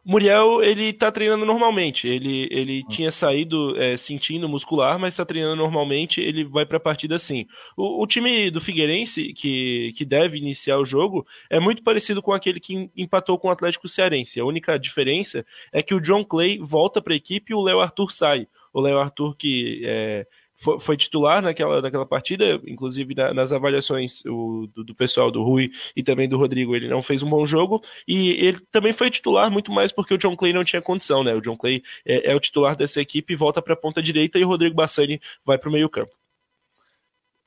Muriel, 0.03 0.63
ele 0.63 0.91
tá 0.93 1.11
treinando 1.11 1.45
normalmente. 1.45 2.07
Ele, 2.07 2.47
ele 2.49 2.83
tinha 2.89 3.11
saído 3.11 3.79
é, 3.79 3.95
sentindo 3.95 4.49
muscular, 4.49 4.97
mas 4.97 5.15
tá 5.15 5.25
treinando 5.25 5.55
normalmente. 5.55 6.19
Ele 6.19 6.43
vai 6.43 6.65
pra 6.65 6.79
partida 6.79 7.19
sim. 7.19 7.45
O, 7.77 8.03
o, 8.03 8.07
time 8.07 8.49
do 8.49 8.59
Figueirense, 8.59 9.31
que, 9.33 9.93
que 9.95 10.03
deve 10.03 10.37
iniciar 10.37 10.79
o 10.79 10.85
jogo, 10.85 11.25
é 11.49 11.59
muito 11.59 11.83
parecido 11.83 12.21
com 12.21 12.33
aquele 12.33 12.59
que 12.59 12.89
empatou 12.97 13.37
com 13.37 13.47
o 13.47 13.51
Atlético 13.51 13.87
Cearense. 13.87 14.39
A 14.39 14.45
única 14.45 14.77
diferença 14.77 15.45
é 15.71 15.83
que 15.83 15.93
o 15.93 16.01
John 16.01 16.25
Clay 16.25 16.57
volta 16.57 17.01
pra 17.01 17.15
equipe 17.15 17.51
e 17.51 17.55
o 17.55 17.61
Léo 17.61 17.79
Arthur 17.79 18.11
sai. 18.11 18.47
O 18.73 18.81
Léo 18.81 18.97
Arthur, 18.97 19.35
que 19.35 19.81
é, 19.85 20.25
foi, 20.61 20.79
foi, 20.79 20.95
titular 20.97 21.41
naquela, 21.41 21.81
naquela 21.81 22.05
partida, 22.05 22.61
inclusive 22.67 23.15
na, 23.15 23.33
nas 23.33 23.51
avaliações 23.51 24.23
o, 24.25 24.69
do, 24.73 24.83
do, 24.83 24.95
pessoal 24.95 25.31
do 25.31 25.41
Rui 25.41 25.71
e 25.95 26.03
também 26.03 26.29
do 26.29 26.37
Rodrigo, 26.37 26.75
ele 26.75 26.87
não 26.87 27.01
fez 27.01 27.23
um 27.23 27.29
bom 27.29 27.45
jogo, 27.45 27.81
e 28.07 28.29
ele 28.31 28.59
também 28.71 28.93
foi 28.93 29.09
titular 29.09 29.49
muito 29.51 29.71
mais 29.71 29.91
porque 29.91 30.13
o 30.13 30.17
John 30.17 30.37
Clay 30.37 30.53
não 30.53 30.63
tinha 30.63 30.81
condição, 30.81 31.23
né? 31.23 31.33
O 31.33 31.41
John 31.41 31.57
Clay 31.57 31.81
é, 32.05 32.31
é 32.31 32.35
o 32.35 32.39
titular 32.39 32.75
dessa 32.75 33.01
equipe, 33.01 33.35
volta 33.35 33.61
para 33.61 33.73
a 33.73 33.77
ponta 33.77 34.01
direita 34.01 34.37
e 34.37 34.45
o 34.45 34.47
Rodrigo 34.47 34.75
Bassani 34.75 35.19
vai 35.43 35.57
para 35.57 35.69
o 35.69 35.73
meio 35.73 35.89
campo. 35.89 36.13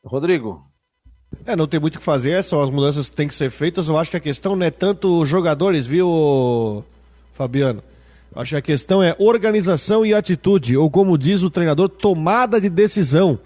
Rodrigo. 0.05 0.64
É, 1.46 1.57
não 1.57 1.66
tem 1.66 1.81
muito 1.81 1.96
o 1.96 1.98
que 1.98 2.05
fazer, 2.05 2.42
são 2.42 2.62
as 2.62 2.70
mudanças 2.70 3.09
que 3.09 3.16
têm 3.16 3.29
que 3.29 3.35
ser 3.35 3.50
feitas. 3.50 3.88
Eu 3.88 3.98
acho 3.98 4.11
que 4.11 4.16
a 4.16 4.20
questão 4.20 4.55
não 4.55 4.66
é 4.66 4.70
tanto 4.70 5.20
os 5.20 5.29
jogadores, 5.29 5.87
viu, 5.87 6.85
Fabiano? 7.33 7.83
Acho 8.34 8.50
que 8.50 8.56
a 8.56 8.62
questão 8.62 9.02
é 9.02 9.14
organização 9.18 10.04
e 10.04 10.12
atitude, 10.12 10.76
ou 10.76 10.90
como 10.90 11.16
diz 11.16 11.42
o 11.42 11.50
treinador, 11.50 11.88
tomada 11.88 12.60
de 12.60 12.68
decisão. 12.68 13.38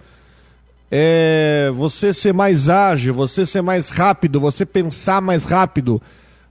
É 0.90 1.70
você 1.74 2.14
ser 2.14 2.32
mais 2.32 2.68
ágil, 2.68 3.12
você 3.12 3.44
ser 3.44 3.60
mais 3.60 3.90
rápido, 3.90 4.40
você 4.40 4.64
pensar 4.64 5.20
mais 5.20 5.44
rápido, 5.44 6.00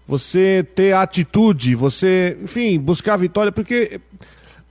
você 0.08 0.66
ter 0.76 0.94
atitude, 0.94 1.74
você, 1.74 2.38
enfim, 2.44 2.80
buscar 2.80 3.16
a 3.16 3.18
vitória, 3.18 3.52
porque 3.52 4.00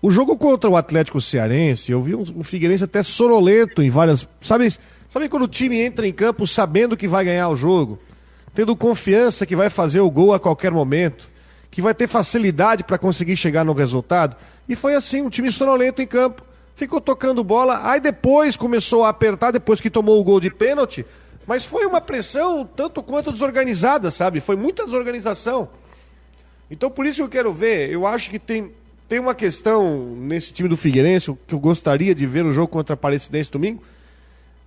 o 0.00 0.10
jogo 0.10 0.36
contra 0.36 0.70
o 0.70 0.76
Atlético 0.76 1.20
Cearense, 1.20 1.90
eu 1.90 2.00
vi 2.00 2.14
um, 2.14 2.44
Figueirense 2.44 2.84
até 2.84 3.02
sonolento 3.02 3.82
em 3.82 3.90
várias. 3.90 4.28
Sabe, 4.40 4.72
sabe 5.08 5.28
quando 5.28 5.42
o 5.42 5.48
time 5.48 5.80
entra 5.80 6.06
em 6.06 6.12
campo 6.12 6.46
sabendo 6.46 6.96
que 6.96 7.08
vai 7.08 7.24
ganhar 7.24 7.48
o 7.48 7.56
jogo? 7.56 7.98
Tendo 8.54 8.76
confiança 8.76 9.44
que 9.44 9.56
vai 9.56 9.68
fazer 9.68 9.98
o 9.98 10.10
gol 10.10 10.32
a 10.32 10.38
qualquer 10.38 10.70
momento? 10.70 11.28
Que 11.70 11.82
vai 11.82 11.94
ter 11.94 12.06
facilidade 12.06 12.84
para 12.84 12.98
conseguir 12.98 13.36
chegar 13.36 13.64
no 13.64 13.72
resultado. 13.72 14.36
E 14.68 14.74
foi 14.74 14.94
assim, 14.94 15.22
um 15.22 15.30
time 15.30 15.50
sonolento 15.50 16.00
em 16.00 16.06
campo. 16.06 16.42
Ficou 16.74 17.00
tocando 17.00 17.42
bola, 17.42 17.80
aí 17.90 18.00
depois 18.00 18.56
começou 18.56 19.04
a 19.04 19.08
apertar, 19.08 19.50
depois 19.50 19.80
que 19.80 19.88
tomou 19.88 20.20
o 20.20 20.24
gol 20.24 20.40
de 20.40 20.50
pênalti. 20.50 21.06
Mas 21.46 21.64
foi 21.64 21.86
uma 21.86 22.00
pressão 22.00 22.66
tanto 22.66 23.02
quanto 23.02 23.32
desorganizada, 23.32 24.10
sabe? 24.10 24.40
Foi 24.40 24.56
muita 24.56 24.84
desorganização. 24.84 25.68
Então 26.70 26.90
por 26.90 27.06
isso 27.06 27.16
que 27.16 27.22
eu 27.22 27.28
quero 27.28 27.52
ver, 27.52 27.90
eu 27.90 28.06
acho 28.06 28.28
que 28.28 28.38
tem, 28.38 28.72
tem 29.08 29.18
uma 29.18 29.34
questão 29.34 30.16
nesse 30.16 30.52
time 30.52 30.68
do 30.68 30.76
Figueirense, 30.76 31.36
que 31.46 31.54
eu 31.54 31.60
gostaria 31.60 32.14
de 32.14 32.26
ver 32.26 32.42
no 32.42 32.52
jogo 32.52 32.68
contra 32.68 32.92
a 32.92 32.96
Aparecidense 32.96 33.50
domingo. 33.50 33.82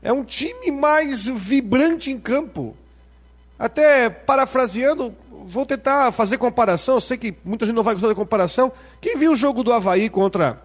É 0.02 0.14
um 0.14 0.24
time 0.24 0.72
mais 0.72 1.26
vibrante 1.28 2.10
em 2.10 2.18
campo. 2.18 2.76
Até 3.58 4.10
parafraseando, 4.10 5.14
vou 5.50 5.66
tentar 5.66 6.12
fazer 6.12 6.38
comparação. 6.38 6.96
Eu 6.96 7.02
sei 7.02 7.18
que 7.18 7.36
muita 7.44 7.66
gente 7.66 7.76
não 7.76 7.84
vai 7.84 7.96
gostar 7.96 8.08
da 8.08 8.16
comparação. 8.16 8.72
Quem 9.02 9.18
viu 9.18 9.32
o 9.32 9.36
jogo 9.36 9.64
do 9.64 9.74
Havaí 9.74 10.10
contra 10.10 10.62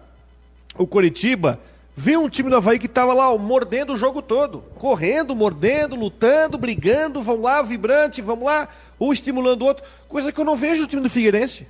o 0.77 0.85
Coritiba, 0.85 1.59
viu 1.95 2.21
um 2.21 2.29
time 2.29 2.49
do 2.49 2.55
Havaí 2.55 2.77
que 2.77 2.85
estava 2.85 3.13
lá 3.13 3.31
ó, 3.31 3.37
mordendo 3.37 3.93
o 3.93 3.97
jogo 3.97 4.21
todo. 4.21 4.63
Correndo, 4.75 5.35
mordendo, 5.35 5.95
lutando, 5.95 6.57
brigando, 6.57 7.21
vão 7.21 7.41
lá, 7.41 7.61
vibrante, 7.61 8.21
vamos 8.21 8.45
lá, 8.45 8.67
um 8.99 9.11
estimulando 9.11 9.63
o 9.63 9.65
outro. 9.65 9.83
Coisa 10.07 10.31
que 10.31 10.39
eu 10.39 10.45
não 10.45 10.55
vejo 10.55 10.83
no 10.83 10.87
time 10.87 11.01
do 11.01 11.09
Figueirense. 11.09 11.67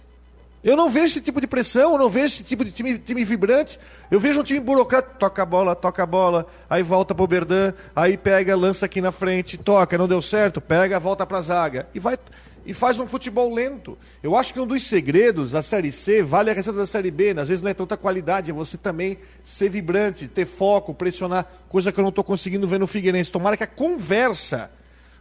Eu 0.63 0.75
não 0.75 0.89
vejo 0.89 1.05
esse 1.05 1.21
tipo 1.21 1.39
de 1.39 1.45
pressão, 1.45 1.93
eu 1.93 1.99
não 1.99 2.09
vejo 2.09 2.25
esse 2.25 2.43
tipo 2.43 2.65
de 2.65 2.71
time, 2.71 2.97
time 2.97 3.23
vibrante. 3.23 3.79
Eu 4.09 4.19
vejo 4.19 4.39
um 4.39 4.43
time 4.43 4.59
burocrático, 4.59 5.15
toca 5.19 5.43
a 5.43 5.45
bola, 5.45 5.75
toca 5.75 6.01
a 6.01 6.05
bola, 6.07 6.47
aí 6.67 6.81
volta 6.81 7.13
pro 7.13 7.27
Berdan, 7.27 7.71
aí 7.95 8.17
pega, 8.17 8.55
lança 8.55 8.87
aqui 8.87 8.99
na 8.99 9.11
frente, 9.11 9.59
toca, 9.59 9.95
não 9.95 10.07
deu 10.07 10.23
certo, 10.23 10.59
pega, 10.59 10.99
volta 10.99 11.23
pra 11.23 11.39
zaga. 11.43 11.87
E 11.93 11.99
vai 11.99 12.17
e 12.65 12.73
faz 12.73 12.97
um 12.99 13.05
futebol 13.05 13.53
lento. 13.53 13.97
Eu 14.23 14.35
acho 14.35 14.53
que 14.53 14.59
um 14.59 14.65
dos 14.65 14.83
segredos 14.83 15.51
da 15.51 15.61
Série 15.61 15.91
C 15.91 16.23
vale 16.23 16.49
a 16.49 16.53
receita 16.53 16.79
da 16.79 16.85
Série 16.85 17.11
B. 17.11 17.33
Né? 17.33 17.41
Às 17.41 17.49
vezes 17.49 17.61
não 17.61 17.69
é 17.69 17.73
tanta 17.73 17.95
qualidade, 17.95 18.51
é 18.51 18.53
você 18.53 18.77
também 18.77 19.17
ser 19.43 19.69
vibrante, 19.69 20.27
ter 20.27 20.45
foco, 20.45 20.93
pressionar, 20.93 21.45
coisa 21.69 21.91
que 21.91 21.99
eu 21.99 22.01
não 22.01 22.09
estou 22.09 22.23
conseguindo 22.23 22.67
ver 22.67 22.79
no 22.79 22.87
Figueirense. 22.87 23.31
Tomara 23.31 23.55
que 23.55 23.63
a 23.63 23.67
conversa, 23.67 24.71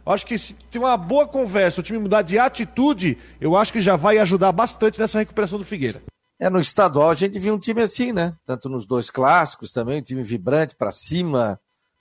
eu 0.05 0.11
acho 0.11 0.25
que 0.25 0.37
se 0.37 0.53
tem 0.71 0.81
uma 0.81 0.97
boa 0.97 1.27
conversa, 1.27 1.81
o 1.81 1.83
time 1.83 1.99
mudar 1.99 2.23
de 2.23 2.39
atitude, 2.39 3.17
eu 3.39 3.55
acho 3.55 3.71
que 3.71 3.81
já 3.81 3.95
vai 3.95 4.17
ajudar 4.17 4.51
bastante 4.51 4.99
nessa 4.99 5.19
recuperação 5.19 5.59
do 5.59 5.65
Figueira. 5.65 6.01
É, 6.39 6.49
no 6.49 6.59
estadual 6.59 7.11
a 7.11 7.15
gente 7.15 7.39
viu 7.39 7.53
um 7.53 7.59
time 7.59 7.81
assim, 7.81 8.11
né? 8.11 8.33
Tanto 8.45 8.67
nos 8.67 8.85
dois 8.85 9.09
clássicos 9.09 9.71
também, 9.71 9.99
um 9.99 10.03
time 10.03 10.21
vibrante 10.21 10.75
para 10.75 10.91
cima, 10.91 11.59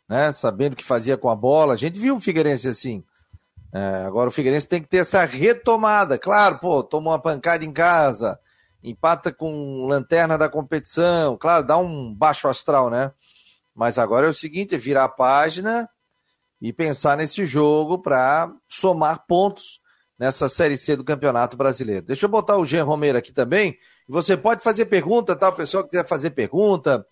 né? 0.09 0.33
Sabendo 0.33 0.73
o 0.73 0.77
que 0.77 0.85
fazia 0.85 1.17
com 1.17 1.31
a 1.31 1.37
bola. 1.37 1.75
A 1.75 1.77
gente 1.77 1.99
viu 2.01 2.17
o 2.17 2.21
Figueirense 2.21 2.67
assim. 2.69 3.05
É, 3.75 4.05
agora 4.07 4.29
o 4.29 4.33
Figueirense 4.33 4.69
tem 4.69 4.81
que 4.81 4.89
ter 4.89 4.99
essa 4.99 5.25
retomada. 5.25 6.17
Claro, 6.17 6.61
pô, 6.61 6.81
tomou 6.81 7.13
uma 7.13 7.19
pancada 7.19 7.65
em 7.65 7.73
casa, 7.73 8.39
empata 8.85 9.33
com 9.33 9.85
lanterna 9.87 10.39
da 10.39 10.49
competição. 10.49 11.37
Claro, 11.37 11.67
dá 11.67 11.77
um 11.77 12.15
baixo 12.15 12.47
astral, 12.47 12.89
né? 12.89 13.11
Mas 13.75 13.99
agora 13.99 14.29
é 14.29 14.31
o 14.31 14.35
seguinte: 14.35 14.77
é 14.77 14.79
virar 14.79 15.05
a 15.05 15.09
página 15.09 15.91
e 16.63 16.73
pensar 16.73 17.17
nesse 17.17 17.45
jogo 17.45 17.99
para 17.99 18.49
somar 18.69 19.27
pontos 19.27 19.81
nessa 20.17 20.49
Série 20.49 20.77
C 20.77 20.95
do 20.95 21.03
Campeonato 21.03 21.57
Brasileiro. 21.57 22.07
Deixa 22.07 22.27
eu 22.27 22.31
botar 22.31 22.57
o 22.57 22.65
Jean 22.65 22.85
Romero 22.85 23.19
aqui 23.19 23.33
também. 23.33 23.77
Você 24.09 24.37
pode 24.37 24.63
fazer 24.63 24.87
pergunta, 24.87 25.35
tá? 25.35 25.49
O 25.49 25.57
pessoal 25.57 25.83
que 25.83 25.91
quiser 25.91 26.07
fazer 26.07 26.31
pergunta 26.31 27.05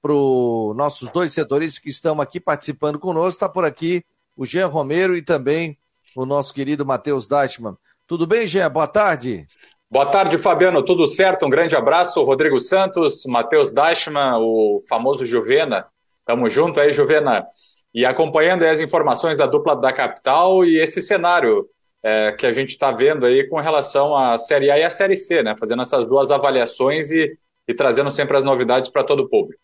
para 0.00 0.14
os 0.14 0.74
nossos 0.74 1.10
dois 1.10 1.30
setoristas 1.30 1.78
que 1.78 1.90
estão 1.90 2.22
aqui 2.22 2.40
participando 2.40 2.98
conosco, 2.98 3.36
está 3.36 3.48
por 3.50 3.66
aqui 3.66 4.02
o 4.34 4.46
Jean 4.46 4.68
Romero 4.68 5.14
e 5.14 5.20
também 5.20 5.78
o 6.22 6.26
nosso 6.26 6.52
querido 6.52 6.84
Matheus 6.84 7.26
Deichmann. 7.26 7.76
Tudo 8.06 8.26
bem, 8.26 8.46
Gé? 8.46 8.68
Boa 8.68 8.86
tarde. 8.86 9.46
Boa 9.90 10.06
tarde, 10.06 10.38
Fabiano. 10.38 10.82
Tudo 10.82 11.06
certo? 11.06 11.46
Um 11.46 11.50
grande 11.50 11.76
abraço. 11.76 12.22
Rodrigo 12.22 12.58
Santos, 12.58 13.24
Matheus 13.26 13.70
Deichmann, 13.70 14.38
o 14.40 14.78
famoso 14.88 15.24
Juvena. 15.26 15.86
Tamo 16.24 16.48
junto 16.48 16.80
aí, 16.80 16.92
Juvena. 16.92 17.46
E 17.94 18.04
acompanhando 18.04 18.64
as 18.64 18.80
informações 18.80 19.36
da 19.36 19.46
dupla 19.46 19.76
da 19.76 19.92
capital 19.92 20.64
e 20.64 20.78
esse 20.78 21.00
cenário 21.00 21.66
é, 22.02 22.32
que 22.32 22.46
a 22.46 22.52
gente 22.52 22.70
está 22.70 22.90
vendo 22.90 23.26
aí 23.26 23.48
com 23.48 23.60
relação 23.60 24.16
à 24.16 24.38
Série 24.38 24.70
A 24.70 24.78
e 24.78 24.84
à 24.84 24.90
Série 24.90 25.16
C, 25.16 25.42
né? 25.42 25.54
Fazendo 25.58 25.82
essas 25.82 26.06
duas 26.06 26.30
avaliações 26.30 27.10
e, 27.10 27.32
e 27.66 27.74
trazendo 27.74 28.10
sempre 28.10 28.36
as 28.36 28.44
novidades 28.44 28.90
para 28.90 29.04
todo 29.04 29.24
o 29.24 29.28
público. 29.28 29.60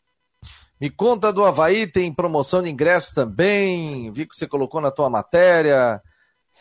Me 0.81 0.91
conta 0.91 1.33
do 1.33 1.45
Havaí, 1.45 1.87
tem 1.87 2.13
promoção 2.13 2.61
de 2.61 2.69
ingresso 2.69 3.15
também. 3.15 4.11
Vi 4.13 4.27
que 4.27 4.35
você 4.35 4.49
colocou 4.49 4.81
na 4.81 4.91
tua 4.91 5.09
matéria. 5.09 6.01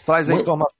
Traz 0.05 0.29
a 0.29 0.33
informação 0.33 0.77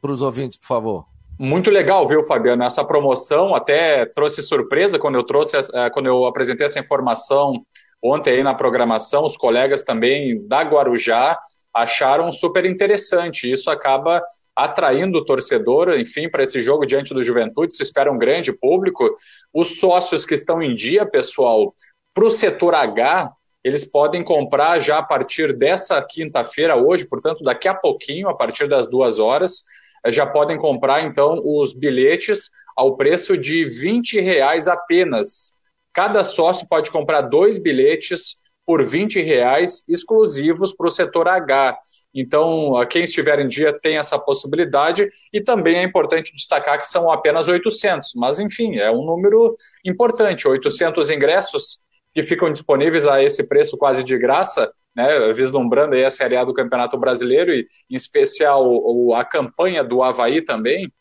para 0.00 0.12
os 0.12 0.22
ouvintes, 0.22 0.58
por 0.58 0.66
favor. 0.66 1.06
Muito 1.38 1.70
legal, 1.70 2.06
viu, 2.06 2.22
Fabiano? 2.22 2.62
Essa 2.62 2.84
promoção 2.84 3.54
até 3.54 4.04
trouxe 4.06 4.42
surpresa 4.42 4.98
quando 4.98 5.16
eu 5.16 5.24
trouxe, 5.24 5.56
eh, 5.56 5.90
quando 5.90 6.06
eu 6.06 6.26
apresentei 6.26 6.66
essa 6.66 6.78
informação 6.78 7.64
ontem 8.02 8.34
aí 8.34 8.42
na 8.42 8.54
programação, 8.54 9.24
os 9.24 9.36
colegas 9.36 9.82
também 9.82 10.46
da 10.46 10.62
Guarujá 10.62 11.38
acharam 11.74 12.30
super 12.30 12.64
interessante. 12.64 13.50
Isso 13.50 13.70
acaba 13.70 14.22
atraindo 14.54 15.18
o 15.18 15.24
torcedor, 15.24 15.98
enfim, 15.98 16.28
para 16.28 16.42
esse 16.42 16.60
jogo 16.60 16.84
diante 16.84 17.14
do 17.14 17.22
Juventude. 17.22 17.74
Se 17.74 17.82
espera 17.82 18.12
um 18.12 18.18
grande 18.18 18.52
público. 18.52 19.14
Os 19.52 19.80
sócios 19.80 20.26
que 20.26 20.34
estão 20.34 20.62
em 20.62 20.74
dia, 20.74 21.06
pessoal, 21.06 21.74
para 22.14 22.26
o 22.26 22.30
setor 22.30 22.74
H, 22.74 23.32
eles 23.64 23.84
podem 23.84 24.24
comprar 24.24 24.80
já 24.80 24.98
a 24.98 25.02
partir 25.02 25.52
dessa 25.52 26.02
quinta-feira, 26.02 26.76
hoje, 26.76 27.06
portanto, 27.06 27.44
daqui 27.44 27.68
a 27.68 27.74
pouquinho, 27.74 28.28
a 28.28 28.34
partir 28.34 28.66
das 28.66 28.88
duas 28.88 29.18
horas, 29.18 29.64
eh, 30.04 30.10
já 30.10 30.26
podem 30.26 30.58
comprar 30.58 31.04
então 31.04 31.40
os 31.44 31.72
bilhetes 31.72 32.50
ao 32.76 32.96
preço 32.96 33.36
de 33.36 33.64
20 33.64 34.20
reais 34.20 34.66
apenas. 34.66 35.54
Cada 35.92 36.24
sócio 36.24 36.66
pode 36.68 36.90
comprar 36.90 37.22
dois 37.22 37.58
bilhetes 37.58 38.36
por 38.66 38.84
20 38.84 39.20
reais 39.20 39.84
exclusivos 39.88 40.72
para 40.72 40.86
o 40.86 40.90
setor 40.90 41.28
H. 41.28 41.78
Então, 42.14 42.74
quem 42.90 43.04
estiver 43.04 43.38
em 43.40 43.48
dia 43.48 43.72
tem 43.72 43.96
essa 43.96 44.18
possibilidade 44.18 45.08
e 45.32 45.40
também 45.40 45.76
é 45.76 45.82
importante 45.82 46.32
destacar 46.34 46.78
que 46.78 46.86
são 46.86 47.10
apenas 47.10 47.48
800, 47.48 48.12
mas 48.16 48.38
enfim, 48.38 48.76
é 48.76 48.90
um 48.90 49.04
número 49.04 49.54
importante, 49.84 50.46
800 50.46 51.10
ingressos 51.10 51.82
que 52.12 52.22
ficam 52.22 52.52
disponíveis 52.52 53.06
a 53.06 53.22
esse 53.22 53.48
preço 53.48 53.76
quase 53.76 54.04
de 54.04 54.16
graça, 54.18 54.70
né, 54.94 55.32
vislumbrando 55.32 55.94
aí 55.94 56.04
a 56.04 56.10
Série 56.10 56.36
A 56.36 56.44
do 56.44 56.52
Campeonato 56.52 56.98
Brasileiro 56.98 57.52
e, 57.52 57.66
em 57.90 57.94
especial, 57.94 58.66
o, 58.66 59.14
a 59.14 59.24
campanha 59.24 59.82
do 59.82 60.02
Havaí 60.02 60.42
também. 60.42 60.92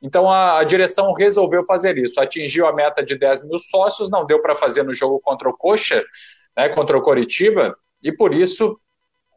Então, 0.00 0.30
a, 0.30 0.58
a, 0.58 0.64
direção 0.64 1.12
resolveu 1.12 1.64
fazer 1.64 1.98
isso. 1.98 2.20
Atingiu 2.20 2.66
a 2.66 2.72
meta 2.72 3.04
de 3.04 3.16
10 3.16 3.44
mil 3.44 3.58
sócios, 3.58 4.10
não 4.10 4.24
deu 4.24 4.40
para 4.40 4.54
fazer 4.54 4.82
no 4.82 4.94
jogo 4.94 5.20
contra 5.20 5.48
o 5.48 5.56
Coxa, 5.56 6.04
né, 6.56 6.68
contra 6.68 6.96
o 6.96 7.02
Coritiba, 7.02 7.76
e 8.04 8.12
por 8.12 8.34
isso 8.34 8.78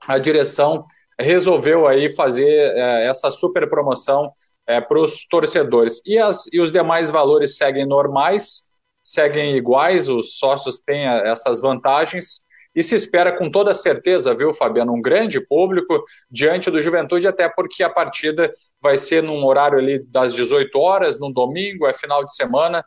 a 0.08 0.18
direção 0.18 0.86
resolveu 1.20 1.88
aí 1.88 2.10
fazer 2.10 2.50
é, 2.50 3.08
essa 3.08 3.32
super 3.32 3.68
promoção 3.70 4.32
é, 4.68 4.82
para 4.82 5.00
os 5.00 5.26
torcedores. 5.28 6.02
E, 6.06 6.18
as, 6.18 6.46
e 6.52 6.60
os 6.60 6.72
demais 6.72 7.10
valores 7.10 7.58
seguem 7.58 7.86
normais, 7.86 8.64
seguem 9.06 9.56
iguais, 9.56 10.10
os 10.10 10.40
sócios 10.40 10.80
têm 10.80 11.06
essas 11.06 11.62
vantagens 11.62 12.40
e 12.76 12.84
se 12.84 12.96
espera 12.96 13.38
com 13.38 13.50
toda 13.50 13.74
certeza, 13.74 14.36
viu, 14.36 14.54
Fabiano, 14.54 14.94
um 14.94 15.02
grande 15.02 15.40
público 15.40 16.04
diante 16.30 16.70
do 16.70 16.82
Juventude, 16.82 17.28
até 17.28 17.48
porque 17.48 17.84
a 17.84 17.90
partida 17.90 18.52
vai 18.82 18.98
ser 18.98 19.24
num 19.24 19.46
horário 19.46 19.78
ali 19.78 20.04
das 20.08 20.34
18 20.34 20.78
horas, 20.78 21.20
num 21.20 21.32
domingo, 21.32 21.88
é 21.88 21.94
final 21.94 22.26
de 22.26 22.36
semana. 22.36 22.84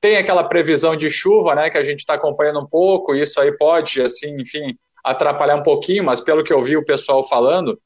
Tem 0.00 0.16
aquela 0.16 0.44
previsão 0.44 0.96
de 0.96 1.10
chuva, 1.10 1.54
né, 1.54 1.68
que 1.68 1.76
a 1.76 1.82
gente 1.82 1.98
está 1.98 2.14
acompanhando 2.14 2.60
um 2.60 2.66
pouco, 2.66 3.14
isso 3.14 3.38
aí 3.38 3.54
pode, 3.54 4.00
assim, 4.00 4.40
enfim, 4.40 4.74
atrapalhar 5.04 5.56
um 5.56 5.62
pouquinho, 5.62 6.04
mas 6.04 6.20
pelo 6.20 6.44
que 6.44 6.52
eu 6.52 6.62
vi 6.62 6.76
o 6.76 6.84
pessoal 6.84 7.22
falando, 7.28 7.78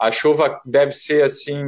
a 0.00 0.10
chuva 0.10 0.60
deve 0.64 0.92
ser, 0.92 1.22
assim, 1.22 1.62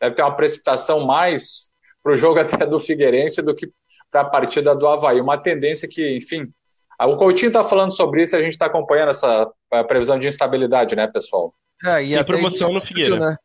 deve 0.00 0.14
ter 0.14 0.22
uma 0.22 0.36
precipitação 0.36 1.00
mais 1.04 1.70
para 2.02 2.12
o 2.12 2.16
jogo 2.16 2.38
até 2.40 2.64
do 2.64 2.78
Figueirense 2.78 3.42
do 3.42 3.54
que 3.54 3.68
para 4.16 4.20
a 4.22 4.24
partida 4.24 4.74
do 4.74 4.88
Havaí. 4.88 5.20
Uma 5.20 5.36
tendência 5.36 5.86
que, 5.86 6.16
enfim, 6.16 6.48
o 7.00 7.16
Coutinho 7.16 7.48
está 7.48 7.62
falando 7.62 7.94
sobre 7.94 8.22
isso 8.22 8.34
e 8.34 8.38
a 8.38 8.42
gente 8.42 8.52
está 8.52 8.66
acompanhando 8.66 9.10
essa 9.10 9.50
previsão 9.86 10.18
de 10.18 10.28
instabilidade, 10.28 10.96
né, 10.96 11.06
pessoal? 11.06 11.52
É, 11.84 12.02
e 12.02 12.14
tem 12.14 12.24
promoção 12.24 12.72
no 12.72 12.80
Figueira. 12.80 13.18
Né? 13.18 13.36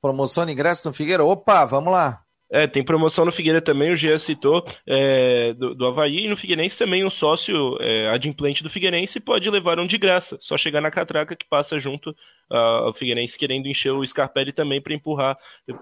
Promoção 0.00 0.46
de 0.46 0.52
ingresso 0.52 0.86
no 0.86 0.94
Figueira. 0.94 1.24
Opa, 1.24 1.64
vamos 1.64 1.92
lá. 1.92 2.20
É, 2.52 2.66
tem 2.66 2.84
promoção 2.84 3.24
no 3.24 3.30
Figueira 3.30 3.62
também, 3.62 3.92
o 3.92 3.96
Gia 3.96 4.18
citou, 4.18 4.64
é, 4.84 5.54
do, 5.54 5.72
do 5.72 5.86
Havaí, 5.86 6.24
e 6.24 6.28
no 6.28 6.36
Figueirense 6.36 6.76
também 6.76 7.06
um 7.06 7.10
sócio 7.10 7.54
é, 7.80 8.08
adimplente 8.08 8.60
do 8.60 8.68
Figueirense 8.68 9.20
pode 9.20 9.48
levar 9.48 9.78
um 9.78 9.86
de 9.86 9.96
graça, 9.96 10.36
só 10.40 10.58
chegar 10.58 10.80
na 10.80 10.90
catraca 10.90 11.36
que 11.36 11.46
passa 11.48 11.78
junto 11.78 12.10
uh, 12.10 12.86
ao 12.86 12.92
Figueirense 12.92 13.38
querendo 13.38 13.68
encher 13.68 13.92
o 13.92 14.04
Scarpelli 14.04 14.52
também 14.52 14.82
para 14.82 14.92
empurrar 14.92 15.38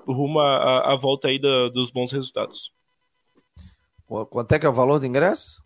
rumo 0.06 0.40
à 0.40 0.94
volta 0.94 1.28
aí 1.28 1.38
da, 1.38 1.70
dos 1.70 1.90
bons 1.90 2.12
resultados. 2.12 2.70
Quanto 4.08 4.52
é 4.52 4.58
que 4.58 4.66
é 4.66 4.68
o 4.68 4.72
valor 4.72 4.98
do 4.98 5.06
ingresso? 5.06 5.62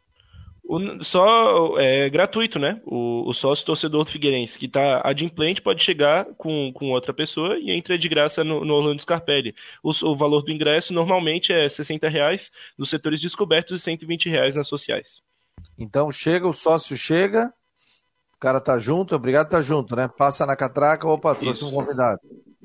O, 0.64 1.02
só 1.02 1.78
é 1.78 2.08
gratuito, 2.08 2.58
né? 2.58 2.80
O, 2.84 3.28
o 3.28 3.34
sócio 3.34 3.64
torcedor 3.66 4.04
do 4.04 4.10
Figueirense 4.10 4.58
que 4.58 4.66
está 4.66 5.00
adimplente 5.04 5.60
pode 5.60 5.82
chegar 5.82 6.24
com, 6.36 6.72
com 6.72 6.90
outra 6.90 7.12
pessoa 7.12 7.58
e 7.58 7.70
entra 7.70 7.98
de 7.98 8.08
graça 8.08 8.42
no, 8.42 8.64
no 8.64 8.74
Orlando 8.74 9.02
Scarpelli. 9.02 9.54
O, 9.82 9.90
o, 9.90 10.16
valor 10.16 10.42
do 10.42 10.52
ingresso 10.52 10.92
normalmente 10.92 11.52
é 11.52 11.68
60 11.68 12.08
reais 12.08 12.50
nos 12.76 12.90
setores 12.90 13.20
descobertos 13.20 13.80
e 13.80 13.82
120 13.82 14.28
reais 14.28 14.56
nas 14.56 14.68
sociais. 14.68 15.20
Então 15.78 16.10
chega, 16.10 16.48
o 16.48 16.54
sócio 16.54 16.96
chega, 16.96 17.52
cara 18.42 18.60
tá 18.60 18.76
junto, 18.76 19.14
obrigado 19.14 19.48
tá 19.48 19.62
junto, 19.62 19.94
né? 19.94 20.08
Passa 20.08 20.44
na 20.44 20.56
catraca, 20.56 21.06
opa, 21.06 21.34
trouxe 21.34 21.60
Isso. 21.60 21.68
um 21.68 21.72
convidado 21.72 22.18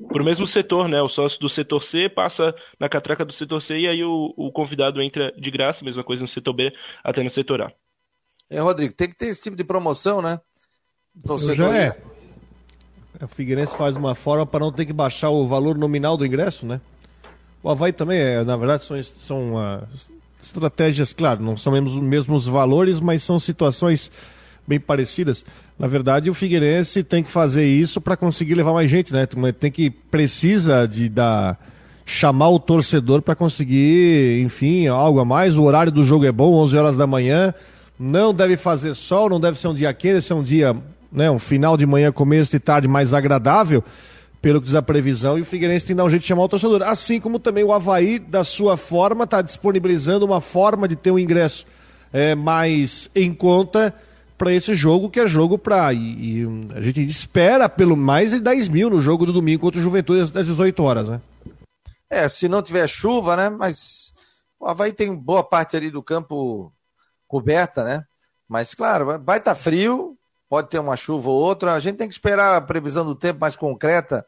para 0.08 0.22
o 0.22 0.24
mesmo 0.24 0.46
setor, 0.46 0.88
né? 0.88 1.00
O 1.02 1.08
sócio 1.08 1.38
do 1.40 1.48
setor 1.48 1.82
C 1.82 2.08
passa 2.08 2.54
na 2.78 2.88
catraca 2.88 3.24
do 3.24 3.32
setor 3.32 3.60
C 3.60 3.78
e 3.78 3.88
aí 3.88 4.02
o, 4.02 4.32
o 4.36 4.50
convidado 4.52 5.02
entra 5.02 5.32
de 5.36 5.50
graça, 5.50 5.84
mesma 5.84 6.04
coisa 6.04 6.22
no 6.22 6.28
setor 6.28 6.52
B 6.52 6.72
até 7.02 7.22
no 7.22 7.30
setor 7.30 7.62
A. 7.62 7.72
É, 8.48 8.60
Rodrigo, 8.60 8.94
tem 8.94 9.08
que 9.08 9.16
ter 9.16 9.26
esse 9.26 9.42
tipo 9.42 9.56
de 9.56 9.64
promoção, 9.64 10.22
né? 10.22 10.40
Torcedor... 11.26 11.56
Já 11.56 11.76
é. 11.76 12.00
O 13.20 13.26
Figueirense 13.26 13.76
faz 13.76 13.96
uma 13.96 14.14
forma 14.14 14.46
para 14.46 14.60
não 14.60 14.72
ter 14.72 14.86
que 14.86 14.92
baixar 14.92 15.30
o 15.30 15.46
valor 15.46 15.76
nominal 15.76 16.16
do 16.16 16.24
ingresso, 16.24 16.64
né? 16.64 16.80
O 17.62 17.68
Havaí 17.68 17.92
também, 17.92 18.18
é, 18.18 18.44
na 18.44 18.56
verdade, 18.56 18.84
são, 18.84 19.02
são 19.02 19.54
uh, 19.56 19.86
estratégias, 20.40 21.12
claro, 21.12 21.42
não 21.42 21.56
são 21.56 21.72
os 21.72 22.00
mesmos 22.00 22.46
valores, 22.46 23.00
mas 23.00 23.24
são 23.24 23.38
situações 23.38 24.10
bem 24.66 24.78
parecidas. 24.78 25.44
Na 25.78 25.86
verdade, 25.86 26.28
o 26.28 26.34
Figueirense 26.34 27.04
tem 27.04 27.22
que 27.22 27.30
fazer 27.30 27.64
isso 27.64 28.00
para 28.00 28.16
conseguir 28.16 28.54
levar 28.56 28.72
mais 28.72 28.90
gente, 28.90 29.12
né? 29.12 29.28
Tem 29.58 29.70
que 29.70 29.88
precisa 29.90 30.88
de 30.88 31.08
dar 31.08 31.56
chamar 32.04 32.48
o 32.48 32.58
torcedor 32.58 33.22
para 33.22 33.36
conseguir, 33.36 34.40
enfim, 34.40 34.88
algo 34.88 35.20
a 35.20 35.24
mais. 35.24 35.56
O 35.56 35.62
horário 35.62 35.92
do 35.92 36.02
jogo 36.02 36.24
é 36.24 36.32
bom, 36.32 36.54
11 36.54 36.76
horas 36.76 36.96
da 36.96 37.06
manhã. 37.06 37.54
Não 37.98 38.34
deve 38.34 38.56
fazer 38.56 38.94
sol, 38.94 39.28
não 39.28 39.38
deve 39.38 39.58
ser 39.58 39.68
um 39.68 39.74
dia 39.74 39.92
quente, 39.92 40.14
deve 40.14 40.26
ser 40.26 40.34
um 40.34 40.42
dia, 40.42 40.74
né, 41.12 41.30
um 41.30 41.38
final 41.38 41.76
de 41.76 41.86
manhã, 41.86 42.10
começo 42.10 42.50
de 42.50 42.58
tarde 42.58 42.88
mais 42.88 43.12
agradável, 43.12 43.84
pelo 44.40 44.60
que 44.60 44.66
diz 44.66 44.74
a 44.74 44.82
previsão, 44.82 45.36
e 45.36 45.42
o 45.42 45.44
Figueirense 45.44 45.84
tem 45.84 45.94
que 45.94 45.98
dar 45.98 46.04
um 46.04 46.10
jeito 46.10 46.22
de 46.22 46.28
chamar 46.28 46.44
o 46.44 46.48
torcedor. 46.48 46.82
Assim 46.82 47.20
como 47.20 47.38
também 47.38 47.64
o 47.64 47.72
Havaí, 47.72 48.18
da 48.18 48.42
sua 48.42 48.76
forma, 48.76 49.24
está 49.24 49.42
disponibilizando 49.42 50.24
uma 50.24 50.40
forma 50.40 50.88
de 50.88 50.96
ter 50.96 51.10
um 51.10 51.18
ingresso 51.18 51.66
é, 52.12 52.34
mais 52.34 53.10
em 53.14 53.34
conta 53.34 53.94
para 54.38 54.52
esse 54.52 54.74
jogo, 54.74 55.10
que 55.10 55.18
é 55.18 55.26
jogo 55.26 55.58
para. 55.58 55.92
E, 55.92 55.98
e, 56.42 56.46
a 56.74 56.80
gente 56.80 57.04
espera 57.04 57.68
pelo 57.68 57.96
mais 57.96 58.30
de 58.30 58.40
10 58.40 58.68
mil 58.68 58.88
no 58.88 59.00
jogo 59.00 59.26
do 59.26 59.32
domingo 59.32 59.62
contra 59.62 59.80
o 59.80 59.82
Juventude 59.82 60.22
às 60.22 60.46
18 60.46 60.82
horas, 60.82 61.08
né? 61.08 61.20
É, 62.08 62.28
se 62.28 62.48
não 62.48 62.62
tiver 62.62 62.88
chuva, 62.88 63.36
né? 63.36 63.50
Mas 63.50 64.14
o 64.58 64.66
Havaí 64.66 64.92
tem 64.92 65.14
boa 65.14 65.42
parte 65.42 65.76
ali 65.76 65.90
do 65.90 66.02
campo 66.02 66.72
coberta, 67.26 67.84
né? 67.84 68.04
Mas, 68.48 68.72
claro, 68.72 69.04
vai 69.22 69.38
estar 69.38 69.54
tá 69.54 69.54
frio, 69.54 70.16
pode 70.48 70.70
ter 70.70 70.78
uma 70.78 70.96
chuva 70.96 71.28
ou 71.28 71.38
outra. 71.38 71.74
A 71.74 71.80
gente 71.80 71.96
tem 71.96 72.08
que 72.08 72.14
esperar 72.14 72.56
a 72.56 72.60
previsão 72.60 73.04
do 73.04 73.14
tempo 73.14 73.40
mais 73.40 73.56
concreta. 73.56 74.24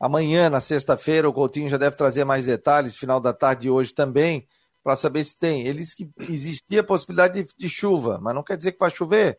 Amanhã, 0.00 0.50
na 0.50 0.58
sexta-feira, 0.58 1.28
o 1.28 1.32
Coutinho 1.32 1.68
já 1.68 1.76
deve 1.76 1.94
trazer 1.94 2.24
mais 2.24 2.46
detalhes, 2.46 2.96
final 2.96 3.20
da 3.20 3.32
tarde 3.32 3.62
de 3.62 3.70
hoje 3.70 3.92
também, 3.92 4.48
para 4.82 4.96
saber 4.96 5.22
se 5.24 5.38
tem. 5.38 5.66
Ele 5.66 5.78
disse 5.78 5.96
que 5.96 6.10
existia 6.28 6.82
possibilidade 6.82 7.42
de, 7.42 7.50
de, 7.56 7.68
chuva, 7.68 8.18
mas 8.20 8.34
não 8.34 8.42
quer 8.42 8.56
dizer 8.56 8.72
que 8.72 8.78
vai 8.78 8.90
chover. 8.90 9.38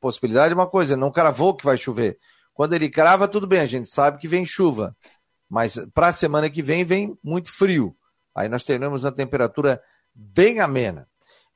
Possibilidade 0.00 0.52
é 0.52 0.56
uma 0.56 0.66
coisa, 0.66 0.96
não 0.96 1.10
cravou 1.10 1.54
que 1.54 1.64
vai 1.64 1.76
chover. 1.76 2.18
Quando 2.54 2.74
ele 2.74 2.88
crava, 2.88 3.28
tudo 3.28 3.46
bem, 3.46 3.60
a 3.60 3.66
gente 3.66 3.88
sabe 3.88 4.18
que 4.18 4.28
vem 4.28 4.46
chuva. 4.46 4.96
Mas 5.48 5.78
para 5.94 6.08
a 6.08 6.12
semana 6.12 6.50
que 6.50 6.62
vem, 6.62 6.84
vem 6.84 7.16
muito 7.22 7.52
frio. 7.52 7.94
Aí 8.34 8.48
nós 8.48 8.64
teremos 8.64 9.04
uma 9.04 9.12
temperatura 9.12 9.80
bem 10.14 10.60
amena. 10.60 11.06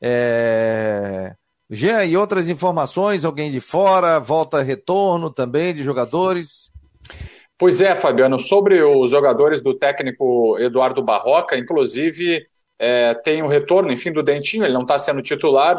É... 0.00 1.34
Jean, 1.68 2.04
e 2.04 2.16
outras 2.16 2.48
informações? 2.48 3.24
Alguém 3.24 3.50
de 3.50 3.60
fora? 3.60 4.18
Volta 4.18 4.62
retorno 4.62 5.30
também 5.30 5.74
de 5.74 5.82
jogadores? 5.82 6.70
Pois 7.56 7.80
é, 7.80 7.94
Fabiano, 7.94 8.38
sobre 8.38 8.82
os 8.82 9.10
jogadores 9.10 9.60
do 9.60 9.76
técnico 9.76 10.58
Eduardo 10.58 11.02
Barroca, 11.02 11.56
inclusive 11.56 12.46
é, 12.80 13.12
tem 13.12 13.42
o 13.42 13.46
retorno, 13.46 13.92
enfim, 13.92 14.10
do 14.10 14.22
Dentinho, 14.22 14.64
ele 14.64 14.72
não 14.72 14.82
está 14.82 14.98
sendo 14.98 15.20
titular 15.20 15.76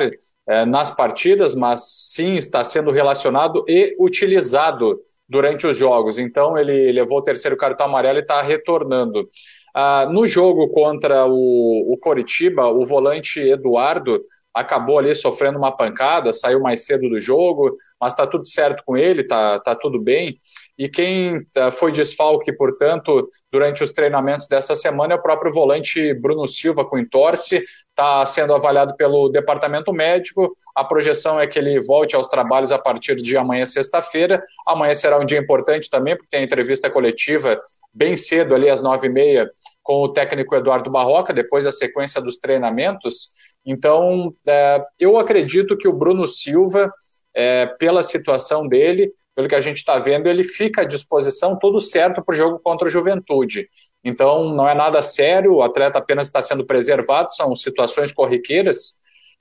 é, 0.47 0.65
nas 0.65 0.91
partidas, 0.91 1.55
mas 1.55 1.81
sim 2.13 2.35
está 2.35 2.63
sendo 2.63 2.91
relacionado 2.91 3.65
e 3.67 3.95
utilizado 3.99 4.99
durante 5.27 5.65
os 5.65 5.75
jogos. 5.75 6.19
Então 6.19 6.55
ele 6.57 6.91
levou 6.91 7.17
o 7.17 7.23
terceiro 7.23 7.57
cartão 7.57 7.87
amarelo 7.87 8.19
e 8.19 8.21
está 8.21 8.39
retornando. 8.41 9.27
Ah, 9.73 10.05
no 10.11 10.27
jogo 10.27 10.69
contra 10.69 11.25
o, 11.25 11.93
o 11.93 11.97
Coritiba, 11.97 12.67
o 12.67 12.85
volante 12.85 13.39
Eduardo 13.39 14.21
acabou 14.53 14.99
ali 14.99 15.15
sofrendo 15.15 15.57
uma 15.57 15.71
pancada, 15.71 16.33
saiu 16.33 16.59
mais 16.59 16.85
cedo 16.85 17.09
do 17.09 17.19
jogo, 17.19 17.73
mas 17.99 18.11
está 18.13 18.27
tudo 18.27 18.45
certo 18.47 18.83
com 18.85 18.97
ele, 18.97 19.21
está 19.21 19.59
tá 19.59 19.73
tudo 19.73 19.99
bem. 19.99 20.37
E 20.77 20.89
quem 20.89 21.45
ah, 21.55 21.71
foi 21.71 21.91
desfalque, 21.91 22.51
portanto, 22.51 23.27
durante 23.51 23.83
os 23.83 23.91
treinamentos 23.91 24.47
dessa 24.47 24.73
semana 24.73 25.13
é 25.13 25.17
o 25.17 25.21
próprio 25.21 25.53
volante 25.53 26.13
Bruno 26.15 26.47
Silva 26.47 26.85
com 26.85 26.97
entorse, 26.97 27.63
está 27.89 28.25
sendo 28.25 28.53
avaliado 28.53 28.95
pelo 28.95 29.29
departamento 29.29 29.93
médico. 29.93 30.53
A 30.75 30.83
projeção 30.83 31.39
é 31.39 31.45
que 31.45 31.59
ele 31.59 31.79
volte 31.79 32.15
aos 32.15 32.27
trabalhos 32.27 32.71
a 32.71 32.79
partir 32.79 33.15
de 33.15 33.37
amanhã, 33.37 33.65
sexta-feira. 33.65 34.41
Amanhã 34.65 34.93
será 34.93 35.19
um 35.19 35.25
dia 35.25 35.39
importante 35.39 35.89
também, 35.89 36.15
porque 36.15 36.29
tem 36.29 36.43
entrevista 36.43 36.89
coletiva 36.89 37.59
bem 37.93 38.15
cedo, 38.15 38.55
ali 38.55 38.69
às 38.69 38.81
nove 38.81 39.07
e 39.07 39.09
meia, 39.09 39.51
com 39.83 40.01
o 40.01 40.09
técnico 40.09 40.55
Eduardo 40.55 40.89
Barroca, 40.89 41.33
depois 41.33 41.65
da 41.65 41.71
sequência 41.71 42.21
dos 42.21 42.37
treinamentos. 42.37 43.29
Então, 43.65 44.33
é, 44.47 44.83
eu 44.99 45.17
acredito 45.17 45.77
que 45.77 45.87
o 45.87 45.93
Bruno 45.93 46.27
Silva, 46.27 46.91
é, 47.33 47.65
pela 47.65 48.01
situação 48.01 48.67
dele, 48.67 49.11
pelo 49.41 49.49
que 49.49 49.55
a 49.55 49.61
gente 49.61 49.77
está 49.77 49.97
vendo, 49.97 50.27
ele 50.27 50.43
fica 50.43 50.81
à 50.81 50.85
disposição, 50.85 51.57
tudo 51.57 51.79
certo 51.79 52.21
para 52.23 52.33
o 52.33 52.37
jogo 52.37 52.59
contra 52.59 52.87
o 52.87 52.91
Juventude. 52.91 53.67
Então, 54.03 54.53
não 54.53 54.69
é 54.69 54.75
nada 54.75 55.01
sério, 55.01 55.55
o 55.55 55.63
atleta 55.63 55.97
apenas 55.97 56.27
está 56.27 56.41
sendo 56.43 56.63
preservado, 56.63 57.33
são 57.33 57.55
situações 57.55 58.11
corriqueiras, 58.11 58.93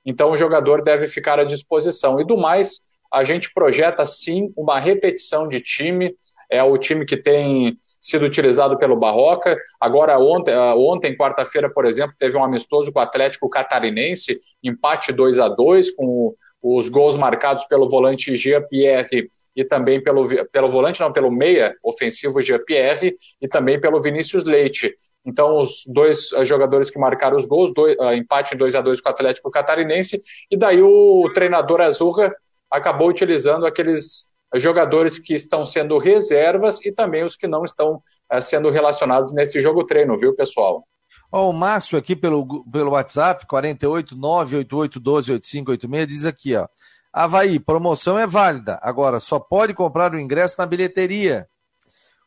então 0.04 0.30
o 0.30 0.36
jogador 0.38 0.82
deve 0.82 1.06
ficar 1.06 1.38
à 1.38 1.44
disposição. 1.44 2.18
E 2.18 2.24
do 2.24 2.36
mais, 2.38 2.80
a 3.12 3.22
gente 3.24 3.52
projeta 3.52 4.06
sim 4.06 4.50
uma 4.56 4.78
repetição 4.78 5.46
de 5.46 5.60
time, 5.60 6.14
é 6.50 6.62
o 6.62 6.76
time 6.76 7.06
que 7.06 7.16
tem 7.16 7.78
sido 8.00 8.24
utilizado 8.24 8.76
pelo 8.78 8.96
Barroca. 8.96 9.56
Agora, 9.80 10.18
ontem, 10.18 10.52
ah, 10.52 10.74
ontem 10.74 11.16
quarta-feira, 11.16 11.70
por 11.70 11.84
exemplo, 11.84 12.16
teve 12.18 12.36
um 12.36 12.44
amistoso 12.44 12.92
com 12.92 12.98
o 12.98 13.02
Atlético 13.02 13.48
Catarinense, 13.48 14.38
empate 14.62 15.12
2 15.12 15.38
a 15.38 15.48
2 15.48 15.92
com 15.92 16.34
os 16.62 16.88
gols 16.88 17.16
marcados 17.16 17.64
pelo 17.64 17.88
volante 17.88 18.36
Jean-Pierre 18.36 19.30
e 19.56 19.64
também 19.64 20.02
pelo, 20.02 20.26
pelo 20.50 20.68
volante, 20.68 21.00
não, 21.00 21.12
pelo 21.12 21.30
meia 21.30 21.74
ofensivo 21.82 22.42
Jean-Pierre 22.42 23.14
e 23.40 23.48
também 23.48 23.80
pelo 23.80 24.00
Vinícius 24.02 24.44
Leite. 24.44 24.94
Então, 25.24 25.58
os 25.58 25.84
dois 25.86 26.32
ah, 26.32 26.44
jogadores 26.44 26.90
que 26.90 26.98
marcaram 26.98 27.36
os 27.36 27.46
gols, 27.46 27.72
dois, 27.74 27.96
uh, 27.98 28.12
empate 28.14 28.56
2 28.56 28.74
a 28.74 28.80
2 28.80 29.00
com 29.00 29.08
o 29.08 29.12
Atlético 29.12 29.50
Catarinense, 29.50 30.20
e 30.50 30.56
daí 30.56 30.82
o 30.82 31.30
treinador 31.34 31.80
Azurra 31.80 32.34
acabou 32.70 33.08
utilizando 33.08 33.66
aqueles 33.66 34.30
jogadores 34.54 35.18
que 35.18 35.34
estão 35.34 35.64
sendo 35.64 35.98
reservas 35.98 36.84
e 36.84 36.92
também 36.92 37.24
os 37.24 37.36
que 37.36 37.46
não 37.46 37.64
estão 37.64 38.02
uh, 38.32 38.42
sendo 38.42 38.70
relacionados 38.70 39.32
nesse 39.32 39.60
jogo 39.60 39.84
treino, 39.84 40.16
viu, 40.16 40.34
pessoal? 40.34 40.86
Ó, 41.30 41.50
o 41.50 41.52
Márcio 41.52 41.98
aqui 41.98 42.16
pelo, 42.16 42.64
pelo 42.64 42.90
WhatsApp, 42.90 43.46
48 43.46 44.16
988 44.16 45.00
12 45.00 45.32
8586, 45.32 46.06
diz 46.06 46.26
aqui, 46.26 46.56
ó. 46.56 46.66
Havaí, 47.12 47.58
promoção 47.58 48.18
é 48.18 48.26
válida. 48.26 48.78
Agora, 48.82 49.18
só 49.18 49.38
pode 49.38 49.74
comprar 49.74 50.12
o 50.12 50.18
ingresso 50.18 50.56
na 50.58 50.66
bilheteria. 50.66 51.48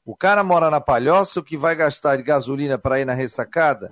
O 0.06 0.16
cara 0.16 0.44
mora 0.44 0.70
na 0.70 0.82
Palhoça, 0.82 1.40
o 1.40 1.44
que 1.44 1.56
vai 1.56 1.76
gastar 1.76 2.18
de 2.18 2.24
gasolina 2.24 2.78
para 2.78 3.00
ir 3.00 3.06
na 3.06 3.14
ressacada? 3.14 3.92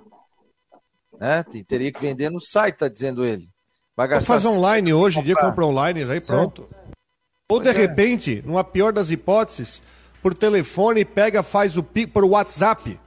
Né? 1.18 1.42
Teria 1.66 1.90
que 1.90 2.00
vender 2.00 2.30
no 2.30 2.40
site, 2.40 2.76
tá 2.76 2.88
dizendo 2.88 3.24
ele. 3.24 3.48
Vai 3.96 4.08
gastar. 4.08 4.26
Faz 4.34 4.44
online 4.44 4.92
hoje, 4.92 5.20
em 5.20 5.22
dia 5.22 5.36
compra 5.36 5.64
online, 5.64 6.02
aí 6.04 6.20
pronto. 6.20 6.68
Ou 7.50 7.60
de 7.60 7.68
é. 7.68 7.72
repente, 7.72 8.42
numa 8.46 8.64
pior 8.64 8.92
das 8.92 9.10
hipóteses, 9.10 9.82
por 10.22 10.34
telefone, 10.34 11.04
pega, 11.04 11.42
faz 11.42 11.76
o 11.76 11.82
PIX 11.82 12.12
por 12.12 12.24
WhatsApp. 12.24 12.98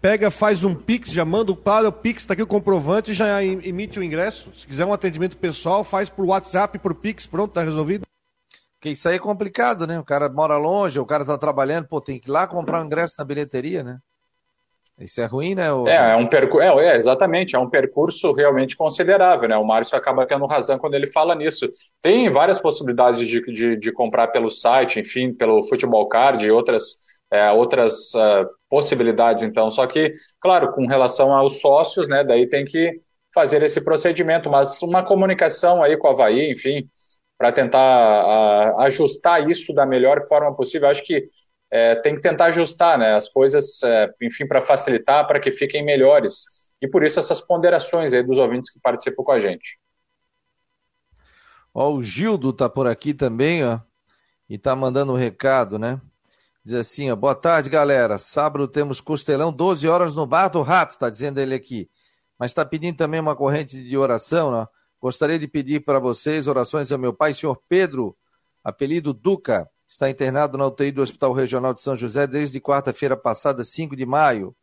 Pega, 0.00 0.30
faz 0.30 0.64
um 0.64 0.74
Pix, 0.74 1.10
já 1.10 1.26
manda 1.26 1.54
para 1.54 1.88
o 1.88 1.92
Pix, 1.92 2.22
está 2.22 2.32
aqui 2.32 2.42
o 2.42 2.46
comprovante 2.46 3.10
e 3.10 3.14
já 3.14 3.44
emite 3.44 3.98
o 3.98 4.02
ingresso. 4.02 4.50
Se 4.56 4.66
quiser 4.66 4.86
um 4.86 4.94
atendimento 4.94 5.36
pessoal, 5.36 5.84
faz 5.84 6.08
por 6.08 6.24
WhatsApp, 6.24 6.78
por 6.78 6.94
Pix, 6.94 7.26
pronto, 7.26 7.52
tá 7.52 7.62
resolvido. 7.62 8.06
Porque 8.78 8.88
isso 8.88 9.06
aí 9.06 9.16
é 9.16 9.18
complicado, 9.18 9.86
né? 9.86 9.98
O 9.98 10.04
cara 10.04 10.26
mora 10.30 10.56
longe, 10.56 10.98
o 10.98 11.04
cara 11.04 11.22
tá 11.22 11.36
trabalhando, 11.36 11.86
pô, 11.86 12.00
tem 12.00 12.18
que 12.18 12.30
ir 12.30 12.32
lá 12.32 12.46
comprar 12.46 12.80
um 12.80 12.86
ingresso 12.86 13.16
na 13.18 13.24
bilheteria, 13.26 13.82
né? 13.82 13.98
Isso 15.00 15.20
é 15.20 15.24
ruim, 15.24 15.54
né? 15.54 15.72
O... 15.72 15.88
É, 15.88 16.12
é 16.12 16.16
um 16.16 16.26
percurso. 16.26 16.62
É, 16.62 16.86
é, 16.86 16.96
exatamente, 16.96 17.56
é 17.56 17.58
um 17.58 17.70
percurso 17.70 18.32
realmente 18.32 18.76
considerável, 18.76 19.48
né? 19.48 19.56
O 19.56 19.64
Márcio 19.64 19.96
acaba 19.96 20.26
tendo 20.26 20.44
razão 20.46 20.78
quando 20.78 20.94
ele 20.94 21.06
fala 21.06 21.34
nisso. 21.34 21.68
Tem 22.02 22.28
várias 22.28 22.58
possibilidades 22.58 23.26
de, 23.26 23.40
de, 23.52 23.76
de 23.76 23.92
comprar 23.92 24.28
pelo 24.28 24.50
site, 24.50 25.00
enfim, 25.00 25.32
pelo 25.32 25.62
Futebol 25.62 26.06
Card 26.06 26.44
e 26.44 26.50
outras, 26.50 26.96
é, 27.32 27.50
outras 27.50 28.12
uh, 28.14 28.46
possibilidades, 28.68 29.42
então. 29.42 29.70
Só 29.70 29.86
que, 29.86 30.12
claro, 30.38 30.70
com 30.70 30.86
relação 30.86 31.32
aos 31.32 31.60
sócios, 31.60 32.06
né? 32.06 32.22
Daí 32.22 32.46
tem 32.46 32.64
que 32.64 33.00
fazer 33.32 33.62
esse 33.62 33.80
procedimento, 33.80 34.50
mas 34.50 34.82
uma 34.82 35.02
comunicação 35.02 35.82
aí 35.82 35.96
com 35.96 36.08
a 36.08 36.10
Havaí, 36.10 36.50
enfim, 36.50 36.88
para 37.38 37.50
tentar 37.52 38.74
uh, 38.76 38.80
ajustar 38.80 39.48
isso 39.48 39.72
da 39.72 39.86
melhor 39.86 40.20
forma 40.28 40.54
possível. 40.54 40.88
Acho 40.88 41.04
que 41.04 41.26
é, 41.70 41.94
tem 41.94 42.14
que 42.14 42.20
tentar 42.20 42.46
ajustar 42.46 42.98
né, 42.98 43.14
as 43.14 43.28
coisas, 43.28 43.82
é, 43.82 44.12
enfim, 44.20 44.46
para 44.46 44.60
facilitar, 44.60 45.26
para 45.26 45.38
que 45.38 45.50
fiquem 45.50 45.84
melhores. 45.84 46.44
E 46.82 46.88
por 46.88 47.04
isso 47.04 47.18
essas 47.18 47.40
ponderações 47.40 48.12
aí 48.12 48.22
dos 48.22 48.38
ouvintes 48.38 48.70
que 48.70 48.80
participam 48.80 49.22
com 49.22 49.32
a 49.32 49.40
gente. 49.40 49.78
Ó, 51.72 51.92
o 51.92 52.02
Gildo 52.02 52.52
tá 52.52 52.68
por 52.68 52.86
aqui 52.88 53.14
também, 53.14 53.64
ó, 53.64 53.78
e 54.48 54.58
tá 54.58 54.74
mandando 54.74 55.12
um 55.12 55.16
recado, 55.16 55.78
né? 55.78 56.00
Diz 56.64 56.74
assim, 56.74 57.10
ó, 57.10 57.16
boa 57.16 57.34
tarde, 57.34 57.70
galera. 57.70 58.18
Sábado 58.18 58.66
temos 58.66 59.00
costelão, 59.00 59.52
12 59.52 59.86
horas 59.86 60.14
no 60.14 60.26
Bar 60.26 60.48
do 60.48 60.62
Rato, 60.62 60.98
tá 60.98 61.08
dizendo 61.08 61.38
ele 61.38 61.54
aqui. 61.54 61.88
Mas 62.36 62.50
está 62.50 62.64
pedindo 62.64 62.96
também 62.96 63.20
uma 63.20 63.36
corrente 63.36 63.80
de 63.80 63.96
oração, 63.96 64.50
né? 64.50 64.66
Gostaria 65.00 65.38
de 65.38 65.46
pedir 65.46 65.84
para 65.84 65.98
vocês 65.98 66.48
orações 66.48 66.90
ao 66.90 66.98
meu 66.98 67.14
pai, 67.14 67.32
senhor 67.32 67.62
Pedro, 67.68 68.16
apelido 68.62 69.14
Duca 69.14 69.70
está 69.90 70.08
internado 70.08 70.56
na 70.56 70.66
UTI 70.66 70.92
do 70.92 71.02
Hospital 71.02 71.32
Regional 71.32 71.74
de 71.74 71.82
São 71.82 71.96
José 71.96 72.26
desde 72.26 72.60
quarta-feira 72.60 73.16
passada, 73.16 73.64
5 73.64 73.96
de 73.96 74.06
maio. 74.06 74.54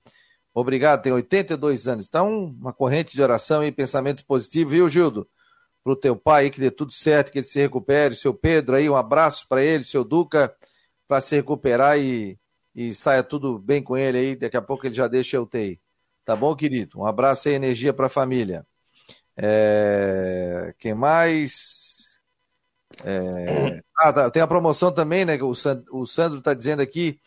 Obrigado, 0.53 1.03
tem 1.03 1.11
82 1.11 1.87
anos. 1.87 2.07
Então, 2.07 2.55
uma 2.59 2.73
corrente 2.73 3.13
de 3.13 3.21
oração 3.21 3.63
e 3.63 3.71
pensamento 3.71 4.25
positivo, 4.25 4.71
viu, 4.71 4.89
Gildo? 4.89 5.27
Para 5.83 5.93
o 5.93 5.95
teu 5.95 6.15
pai 6.15 6.49
que 6.49 6.59
dê 6.59 6.71
tudo 6.71 6.93
certo, 6.93 7.31
que 7.31 7.39
ele 7.39 7.45
se 7.45 7.59
recupere. 7.59 8.15
Seu 8.15 8.33
Pedro 8.33 8.75
aí, 8.75 8.89
um 8.89 8.95
abraço 8.95 9.45
para 9.47 9.61
ele, 9.61 9.83
seu 9.83 10.03
Duca, 10.03 10.55
para 11.07 11.21
se 11.21 11.35
recuperar 11.35 11.99
e, 11.99 12.39
e 12.73 12.95
saia 12.95 13.21
tudo 13.21 13.59
bem 13.59 13.83
com 13.83 13.97
ele 13.97 14.17
aí. 14.17 14.35
Daqui 14.35 14.57
a 14.57 14.61
pouco 14.61 14.87
ele 14.87 14.95
já 14.95 15.07
deixa 15.07 15.37
a 15.37 15.41
UTI. 15.41 15.79
Tá 16.25 16.35
bom, 16.35 16.55
querido? 16.55 16.99
Um 16.99 17.05
abraço 17.05 17.49
e 17.49 17.53
energia 17.53 17.93
para 17.93 18.07
a 18.07 18.09
família. 18.09 18.65
É... 19.35 20.73
Quem 20.79 20.93
mais? 20.93 21.96
É... 23.03 23.81
Ah, 23.99 24.13
tá. 24.13 24.29
Tem 24.29 24.41
a 24.41 24.47
promoção 24.47 24.91
também, 24.91 25.25
né? 25.25 25.37
O, 25.41 25.53
Sandro 26.05 26.39
está 26.39 26.53
dizendo 26.53 26.81
aqui 26.81 27.19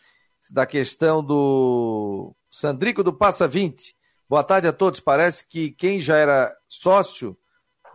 da 0.49 0.65
questão 0.65 1.23
do 1.23 2.33
Sandrico 2.49 3.03
do 3.03 3.13
Passa 3.13 3.47
20. 3.47 3.95
Boa 4.27 4.43
tarde 4.43 4.67
a 4.67 4.73
todos. 4.73 4.99
Parece 4.99 5.47
que 5.47 5.71
quem 5.71 5.99
já 5.99 6.17
era 6.17 6.55
sócio 6.67 7.37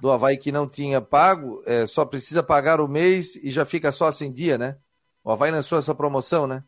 do 0.01 0.11
Havaí 0.11 0.37
que 0.37 0.53
não 0.53 0.69
tinha 0.69 1.01
pago, 1.01 1.63
é, 1.67 1.87
só 1.87 2.05
precisa 2.05 2.43
pagar 2.43 2.81
o 2.81 2.89
mês 2.89 3.37
e 3.37 3.51
já 3.51 3.65
fica 3.65 3.91
sócio 3.91 4.27
em 4.27 4.33
dia, 4.33 4.59
né? 4.59 4.77
O 5.25 5.31
Havaí 5.31 5.51
lançou 5.51 5.79
essa 5.79 5.95
promoção, 5.95 6.47
né? 6.47 6.63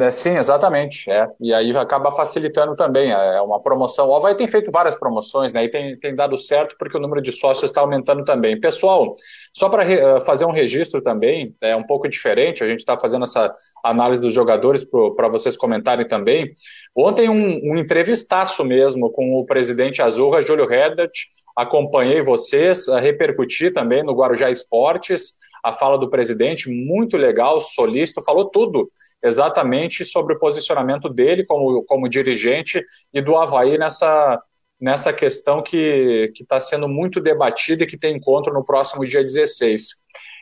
É, 0.00 0.10
sim, 0.12 0.36
exatamente. 0.36 1.10
É. 1.10 1.26
E 1.40 1.52
aí 1.52 1.76
acaba 1.76 2.10
facilitando 2.12 2.76
também. 2.76 3.12
É, 3.12 3.36
é 3.36 3.42
uma 3.42 3.60
promoção. 3.60 4.08
O 4.08 4.14
Havaí 4.14 4.34
tem 4.36 4.46
feito 4.46 4.70
várias 4.70 4.94
promoções, 4.94 5.52
né? 5.52 5.64
E 5.64 5.68
tem, 5.68 5.98
tem 5.98 6.14
dado 6.14 6.38
certo 6.38 6.76
porque 6.78 6.96
o 6.96 7.00
número 7.00 7.20
de 7.20 7.32
sócios 7.32 7.70
está 7.70 7.80
aumentando 7.80 8.24
também. 8.24 8.60
Pessoal, 8.60 9.16
só 9.52 9.68
para 9.68 9.84
uh, 9.84 10.20
fazer 10.20 10.44
um 10.44 10.52
registro 10.52 11.02
também, 11.02 11.54
é 11.60 11.74
um 11.74 11.82
pouco 11.82 12.08
diferente, 12.08 12.62
a 12.62 12.66
gente 12.66 12.80
está 12.80 12.96
fazendo 12.96 13.24
essa 13.24 13.52
análise 13.82 14.20
dos 14.20 14.32
jogadores 14.32 14.84
para 15.16 15.28
vocês 15.28 15.56
comentarem 15.56 16.06
também. 16.06 16.52
Ontem, 16.94 17.28
um, 17.28 17.72
um 17.72 17.76
entrevistaço 17.76 18.64
mesmo 18.64 19.10
com 19.10 19.34
o 19.34 19.44
presidente 19.44 20.00
Azurra, 20.00 20.42
Júlio 20.42 20.66
Reddert. 20.66 21.12
Acompanhei 21.56 22.20
vocês, 22.20 22.86
repercuti 22.86 23.72
também 23.72 24.04
no 24.04 24.14
Guarujá 24.14 24.48
Esportes 24.48 25.34
a 25.62 25.72
fala 25.72 25.98
do 25.98 26.08
presidente, 26.08 26.68
muito 26.68 27.16
legal, 27.16 27.60
solícito, 27.60 28.22
falou 28.22 28.46
tudo 28.46 28.88
exatamente 29.22 30.04
sobre 30.04 30.34
o 30.34 30.38
posicionamento 30.38 31.08
dele 31.08 31.44
como, 31.44 31.84
como 31.84 32.08
dirigente 32.08 32.84
e 33.12 33.20
do 33.20 33.36
Havaí 33.36 33.76
nessa, 33.78 34.40
nessa 34.80 35.12
questão 35.12 35.62
que 35.62 36.32
está 36.38 36.60
sendo 36.60 36.88
muito 36.88 37.20
debatida 37.20 37.84
e 37.84 37.86
que 37.86 37.98
tem 37.98 38.16
encontro 38.16 38.52
no 38.52 38.64
próximo 38.64 39.04
dia 39.04 39.22
16. 39.22 39.82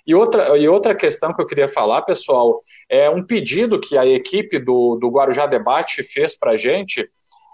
E 0.07 0.15
outra, 0.15 0.57
e 0.57 0.69
outra 0.69 0.95
questão 0.95 1.35
que 1.35 1.43
eu 1.43 1.47
queria 1.47 1.67
falar, 1.67 2.03
pessoal, 2.03 2.61
é 2.89 3.11
um 3.11 3.25
pedido 3.25 3.81
que 3.81 3.99
a 3.99 4.07
equipe 4.07 4.59
do, 4.59 4.97
do 4.97 5.09
Guarujá 5.09 5.47
Debate 5.47 6.05
fez 6.05 6.39
para 6.39 6.53
a 6.53 6.57
gente, 6.57 7.09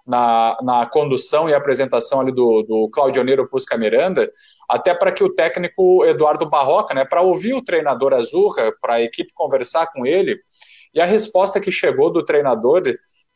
na, 0.06 0.58
na 0.62 0.86
condução 0.86 1.48
e 1.48 1.54
apresentação 1.54 2.20
ali 2.20 2.32
do, 2.32 2.62
do 2.62 2.90
Claudioneiro 2.92 3.48
Pusca 3.48 3.78
Miranda, 3.78 4.30
até 4.68 4.94
para 4.94 5.12
que 5.12 5.24
o 5.24 5.32
técnico 5.32 6.04
Eduardo 6.04 6.44
Barroca, 6.44 6.92
né, 6.92 7.04
para 7.04 7.22
ouvir 7.22 7.54
o 7.54 7.62
treinador 7.62 8.12
Azurra, 8.12 8.72
para 8.80 8.94
a 8.94 9.02
equipe 9.02 9.32
conversar 9.34 9.86
com 9.86 10.04
ele, 10.04 10.38
e 10.94 11.00
a 11.00 11.06
resposta 11.06 11.60
que 11.60 11.70
chegou 11.70 12.10
do 12.12 12.24
treinador 12.24 12.82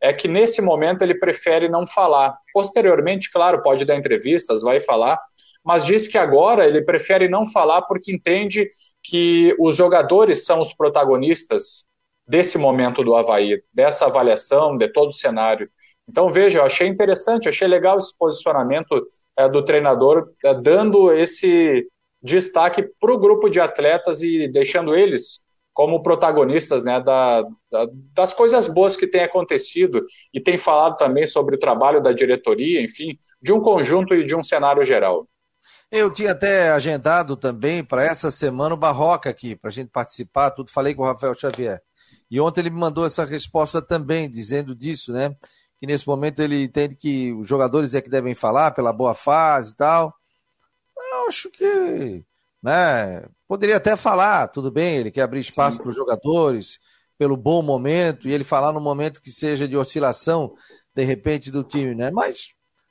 é 0.00 0.12
que 0.12 0.28
nesse 0.28 0.60
momento 0.60 1.02
ele 1.02 1.14
prefere 1.18 1.68
não 1.68 1.86
falar. 1.86 2.36
Posteriormente, 2.52 3.30
claro, 3.30 3.62
pode 3.62 3.84
dar 3.84 3.96
entrevistas, 3.96 4.62
vai 4.62 4.78
falar, 4.78 5.18
mas 5.64 5.84
diz 5.84 6.06
que 6.06 6.18
agora 6.18 6.66
ele 6.66 6.84
prefere 6.84 7.28
não 7.28 7.46
falar 7.46 7.82
porque 7.82 8.12
entende 8.12 8.68
que 9.02 9.54
os 9.58 9.76
jogadores 9.76 10.44
são 10.44 10.60
os 10.60 10.72
protagonistas 10.74 11.86
desse 12.26 12.58
momento 12.58 13.02
do 13.02 13.14
Havaí, 13.14 13.62
dessa 13.72 14.06
avaliação, 14.06 14.76
de 14.76 14.88
todo 14.88 15.10
o 15.10 15.14
cenário. 15.14 15.70
Então, 16.08 16.30
veja, 16.30 16.58
eu 16.58 16.64
achei 16.64 16.86
interessante, 16.86 17.48
achei 17.48 17.66
legal 17.66 17.98
esse 17.98 18.16
posicionamento 18.16 19.06
é, 19.36 19.48
do 19.48 19.64
treinador, 19.64 20.30
é, 20.44 20.54
dando 20.54 21.12
esse 21.12 21.86
destaque 22.22 22.82
para 23.00 23.12
o 23.12 23.18
grupo 23.18 23.48
de 23.48 23.60
atletas 23.60 24.22
e 24.22 24.48
deixando 24.48 24.94
eles 24.94 25.40
como 25.76 26.02
protagonistas 26.02 26.82
né, 26.82 26.98
da, 27.02 27.42
da, 27.70 27.86
das 28.14 28.32
coisas 28.32 28.66
boas 28.66 28.96
que 28.96 29.06
têm 29.06 29.22
acontecido 29.22 30.02
e 30.32 30.40
tem 30.40 30.56
falado 30.56 30.96
também 30.96 31.26
sobre 31.26 31.54
o 31.54 31.60
trabalho 31.60 32.02
da 32.02 32.14
diretoria, 32.14 32.82
enfim, 32.82 33.14
de 33.42 33.52
um 33.52 33.60
conjunto 33.60 34.14
e 34.14 34.24
de 34.24 34.34
um 34.34 34.42
cenário 34.42 34.82
geral. 34.82 35.28
Eu 35.92 36.10
tinha 36.10 36.32
até 36.32 36.70
agendado 36.70 37.36
também 37.36 37.84
para 37.84 38.02
essa 38.02 38.30
semana 38.30 38.74
o 38.74 38.78
Barroca 38.78 39.28
aqui, 39.28 39.54
para 39.54 39.68
a 39.68 39.72
gente 39.72 39.90
participar, 39.90 40.50
tudo 40.50 40.72
falei 40.72 40.94
com 40.94 41.02
o 41.02 41.04
Rafael 41.04 41.34
Xavier. 41.34 41.82
E 42.30 42.40
ontem 42.40 42.62
ele 42.62 42.70
me 42.70 42.80
mandou 42.80 43.04
essa 43.04 43.26
resposta 43.26 43.82
também, 43.82 44.30
dizendo 44.30 44.74
disso, 44.74 45.12
né? 45.12 45.36
que 45.78 45.86
nesse 45.86 46.08
momento 46.08 46.40
ele 46.40 46.64
entende 46.64 46.96
que 46.96 47.34
os 47.34 47.46
jogadores 47.46 47.92
é 47.92 48.00
que 48.00 48.08
devem 48.08 48.34
falar 48.34 48.70
pela 48.70 48.94
boa 48.94 49.14
fase 49.14 49.74
e 49.74 49.76
tal. 49.76 50.14
Eu 50.96 51.28
acho 51.28 51.50
que, 51.50 52.24
né, 52.62 53.28
poderia 53.48 53.76
até 53.76 53.96
falar, 53.96 54.48
tudo 54.48 54.70
bem, 54.70 54.96
ele 54.96 55.10
quer 55.10 55.22
abrir 55.22 55.40
espaço 55.40 55.80
para 55.80 55.90
os 55.90 55.96
jogadores, 55.96 56.78
pelo 57.18 57.36
bom 57.36 57.62
momento, 57.62 58.28
e 58.28 58.32
ele 58.32 58.44
falar 58.44 58.72
no 58.72 58.80
momento 58.80 59.22
que 59.22 59.30
seja 59.30 59.66
de 59.66 59.76
oscilação, 59.76 60.54
de 60.94 61.04
repente, 61.04 61.50
do 61.50 61.62
time, 61.62 61.94
né? 61.94 62.10
Mas 62.10 62.48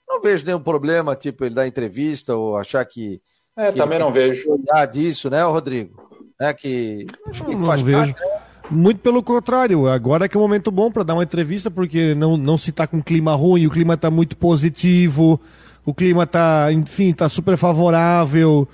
não 0.08 0.22
vejo 0.22 0.46
nenhum 0.46 0.60
problema, 0.60 1.16
tipo, 1.16 1.46
ele 1.46 1.56
dar 1.56 1.68
entrevista 1.68 2.36
ou 2.36 2.58
achar 2.58 2.86
que. 2.86 3.22
É, 3.58 3.72
que 3.72 3.78
também 3.78 4.00
não 4.00 4.12
vejo. 4.12 4.50
disso, 4.92 5.30
né, 5.30 5.44
Rodrigo? 5.44 6.10
É 6.40 6.54
que. 6.54 7.06
Acho 7.28 7.44
que 7.46 7.56
não, 7.56 7.66
faz 7.66 7.82
não 7.82 7.92
parte, 7.92 8.14
vejo. 8.14 8.26
Né? 8.26 8.42
Muito 8.70 9.00
pelo 9.00 9.22
contrário, 9.22 9.88
agora 9.88 10.26
é 10.26 10.28
que 10.28 10.36
é 10.36 10.40
um 10.40 10.44
momento 10.44 10.72
bom 10.72 10.92
para 10.92 11.04
dar 11.04 11.14
uma 11.14 11.24
entrevista, 11.24 11.70
porque 11.70 12.16
não, 12.16 12.36
não 12.36 12.58
se 12.58 12.72
está 12.72 12.88
com 12.88 13.02
clima 13.02 13.36
ruim, 13.36 13.68
o 13.68 13.70
clima 13.70 13.94
está 13.94 14.10
muito 14.10 14.36
positivo, 14.36 15.40
o 15.86 15.94
clima 15.94 16.24
está, 16.24 16.72
enfim, 16.72 17.12
está 17.12 17.30
super 17.30 17.58
favorável. 17.58 18.68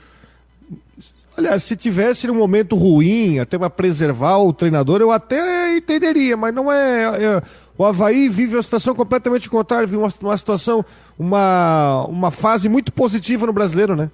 Aliás, 1.35 1.63
se 1.63 1.75
tivesse 1.75 2.29
um 2.29 2.35
momento 2.35 2.75
ruim, 2.75 3.39
até 3.39 3.57
para 3.57 3.69
preservar 3.69 4.37
o 4.37 4.53
treinador, 4.53 5.01
eu 5.01 5.11
até 5.11 5.77
entenderia, 5.77 6.35
mas 6.35 6.53
não 6.53 6.71
é, 6.71 7.03
é. 7.03 7.43
o 7.77 7.85
Havaí 7.85 8.27
vive 8.27 8.55
uma 8.55 8.63
situação 8.63 8.93
completamente 8.93 9.49
contrária, 9.49 9.87
vive 9.87 9.97
uma, 9.97 10.13
uma 10.21 10.37
situação, 10.37 10.85
uma, 11.17 12.05
uma 12.07 12.31
fase 12.31 12.67
muito 12.67 12.91
positiva 12.91 13.45
no 13.45 13.53
brasileiro, 13.53 13.95
né? 13.95 14.11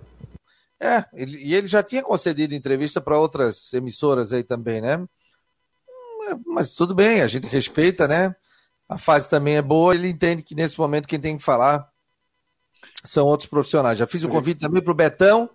É, 0.79 1.03
ele, 1.11 1.37
e 1.37 1.55
ele 1.55 1.67
já 1.67 1.81
tinha 1.81 2.03
concedido 2.03 2.53
entrevista 2.53 3.01
para 3.01 3.19
outras 3.19 3.73
emissoras 3.73 4.31
aí 4.31 4.43
também, 4.43 4.79
né? 4.79 5.03
mas 6.45 6.73
tudo 6.73 6.93
bem, 6.93 7.21
a 7.21 7.27
gente 7.27 7.47
respeita, 7.47 8.07
né? 8.07 8.35
A 8.87 8.97
fase 8.97 9.29
também 9.29 9.55
é 9.55 9.61
boa, 9.61 9.95
ele 9.95 10.09
entende 10.09 10.43
que 10.43 10.55
nesse 10.55 10.77
momento 10.77 11.07
quem 11.07 11.19
tem 11.19 11.37
que 11.37 11.43
falar 11.43 11.87
são 13.03 13.25
outros 13.25 13.49
profissionais. 13.49 13.97
Já 13.97 14.07
fiz 14.07 14.23
o 14.23 14.29
convite 14.29 14.59
também 14.59 14.81
para 14.81 14.91
o 14.91 14.95
Betão 14.95 15.49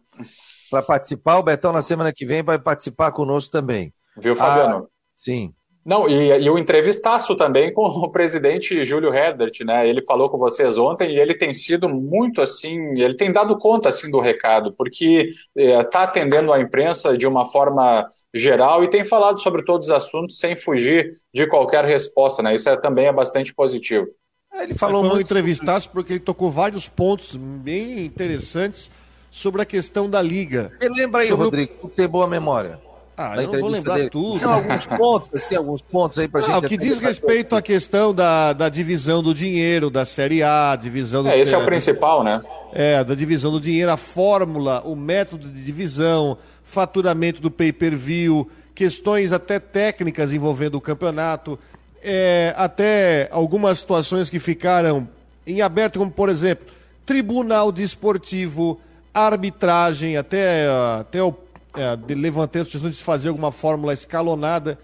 para 0.72 0.82
participar. 0.82 1.36
O 1.36 1.42
Betão 1.42 1.70
na 1.70 1.82
semana 1.82 2.10
que 2.12 2.24
vem 2.24 2.42
vai 2.42 2.58
participar 2.58 3.12
conosco 3.12 3.52
também. 3.52 3.92
Viu, 4.16 4.34
Fabiano? 4.34 4.84
Ah, 4.84 4.88
sim. 5.14 5.52
Não, 5.84 6.08
e, 6.08 6.28
e 6.40 6.48
o 6.48 6.56
entrevistaço 6.56 7.36
também 7.36 7.74
com 7.74 7.82
o 7.82 8.10
presidente 8.10 8.84
Júlio 8.84 9.10
Redert, 9.10 9.64
né? 9.64 9.86
Ele 9.86 10.00
falou 10.02 10.30
com 10.30 10.38
vocês 10.38 10.78
ontem 10.78 11.10
e 11.10 11.18
ele 11.18 11.34
tem 11.34 11.52
sido 11.52 11.88
muito 11.88 12.40
assim, 12.40 13.00
ele 13.00 13.14
tem 13.14 13.32
dado 13.32 13.58
conta 13.58 13.88
assim 13.88 14.10
do 14.10 14.20
recado, 14.20 14.72
porque 14.78 15.30
está 15.56 16.00
é, 16.00 16.04
atendendo 16.04 16.52
a 16.52 16.60
imprensa 16.60 17.18
de 17.18 17.26
uma 17.26 17.44
forma 17.44 18.06
geral 18.32 18.84
e 18.84 18.88
tem 18.88 19.02
falado 19.02 19.40
sobre 19.40 19.64
todos 19.64 19.88
os 19.88 19.92
assuntos 19.92 20.38
sem 20.38 20.54
fugir 20.54 21.10
de 21.34 21.46
qualquer 21.48 21.84
resposta, 21.84 22.42
né? 22.42 22.54
Isso 22.54 22.68
é, 22.68 22.76
também 22.76 23.06
é 23.06 23.12
bastante 23.12 23.52
positivo. 23.52 24.06
É, 24.54 24.62
ele 24.62 24.74
falou 24.74 25.02
muito 25.02 25.22
entrevistaço 25.22 25.90
porque 25.90 26.12
ele 26.12 26.20
tocou 26.20 26.48
vários 26.48 26.88
pontos 26.88 27.34
bem 27.36 28.04
interessantes 28.04 28.88
sobre 29.32 29.62
a 29.62 29.64
questão 29.64 30.10
da 30.10 30.20
liga. 30.20 30.70
Ele 30.78 30.94
lembra 30.94 31.22
aí, 31.22 31.28
sobre 31.28 31.44
Rodrigo, 31.46 31.72
o... 31.80 31.88
ter 31.88 32.06
boa 32.06 32.26
memória. 32.26 32.78
Ah, 33.16 33.34
eu 33.36 33.50
não 33.50 33.60
vou 33.60 33.70
lembrar 33.70 33.96
dele. 33.96 34.10
tudo. 34.10 34.38
Tem 34.38 34.48
alguns 34.48 34.86
pontos, 34.86 35.30
assim, 35.32 35.54
alguns 35.54 35.80
pontos 35.82 36.18
aí 36.18 36.28
pra 36.28 36.40
não, 36.42 36.48
gente. 36.48 36.66
O 36.66 36.68
que 36.68 36.76
diz 36.76 36.98
respeito 36.98 37.56
à 37.56 37.62
questão 37.62 38.12
da, 38.14 38.52
da 38.52 38.68
divisão 38.68 39.22
do 39.22 39.32
dinheiro, 39.32 39.88
da 39.88 40.04
Série 40.04 40.42
A, 40.42 40.76
divisão 40.76 41.22
do. 41.22 41.30
É, 41.30 41.40
esse 41.40 41.54
é 41.54 41.58
o 41.58 41.64
principal, 41.64 42.22
né? 42.22 42.42
É, 42.72 43.02
da 43.02 43.14
divisão 43.14 43.50
do 43.50 43.60
dinheiro, 43.60 43.90
a 43.90 43.96
fórmula, 43.96 44.82
o 44.84 44.94
método 44.94 45.48
de 45.48 45.62
divisão, 45.64 46.36
faturamento 46.62 47.40
do 47.40 47.50
pay-per-view, 47.50 48.50
questões 48.74 49.32
até 49.32 49.58
técnicas 49.58 50.32
envolvendo 50.32 50.74
o 50.74 50.80
campeonato, 50.80 51.58
é, 52.02 52.54
até 52.56 53.28
algumas 53.30 53.78
situações 53.78 54.28
que 54.28 54.38
ficaram 54.38 55.08
em 55.46 55.62
aberto, 55.62 55.98
como 55.98 56.10
por 56.10 56.28
exemplo, 56.28 56.66
tribunal 57.04 57.72
desportivo, 57.72 58.80
arbitragem, 59.14 60.16
até, 60.16 60.66
até 60.98 61.22
o 61.22 61.34
é, 61.74 61.96
de 61.96 62.14
levantei 62.14 62.62
a 62.62 62.64
sugestão 62.64 62.90
de 62.90 62.96
se 62.96 63.02
fazer 63.02 63.28
alguma 63.28 63.50
fórmula 63.50 63.92
escalonada. 63.92 64.78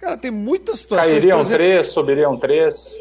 Cara, 0.00 0.16
tem 0.16 0.30
muitas 0.30 0.80
situações. 0.80 1.10
Cairiam 1.10 1.40
exemplo, 1.40 1.58
três, 1.58 1.88
subiriam 1.88 2.36
três. 2.36 3.00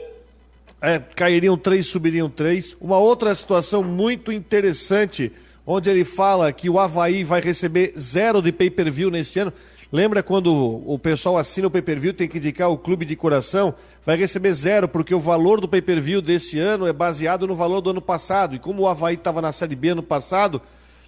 É, 0.82 1.00
cairiam 1.00 1.58
três, 1.58 1.86
subiriam 1.86 2.30
três. 2.30 2.76
Uma 2.82 2.98
outra 2.98 3.34
situação 3.36 3.84
muito 3.84 4.32
interessante, 4.32 5.32
onde 5.66 5.90
ele 5.90 6.04
fala 6.04 6.52
que 6.52 6.70
o 6.70 6.80
Havaí 6.80 7.24
vai 7.24 7.42
receber 7.42 7.94
zero 7.98 8.42
de 8.42 8.52
pay-per-view 8.52 9.12
nesse 9.12 9.40
ano. 9.40 9.54
Lembra 9.92 10.22
quando 10.22 10.54
o 10.86 11.00
pessoal 11.00 11.38
assina 11.38 11.68
o 11.68 11.72
pay-per-view, 11.72 12.14
tem 12.14 12.28
que 12.28 12.38
indicar 12.38 12.70
o 12.70 12.78
clube 12.78 13.06
de 13.06 13.16
coração? 13.16 13.74
Vai 14.06 14.18
receber 14.18 14.54
zero, 14.54 14.88
porque 14.88 15.16
o 15.16 15.20
valor 15.20 15.60
do 15.60 15.68
pay-per-view 15.68 16.22
desse 16.22 16.60
ano 16.60 16.86
é 16.86 16.94
baseado 16.94 17.48
no 17.48 17.56
valor 17.56 17.82
do 17.82 17.90
ano 17.90 18.02
passado. 18.02 18.56
E 18.56 18.60
como 18.60 18.84
o 18.84 18.88
Havaí 18.88 19.16
estava 19.16 19.42
na 19.42 19.52
Série 19.52 19.76
B 19.76 19.90
ano 19.90 20.04
passado, 20.04 20.62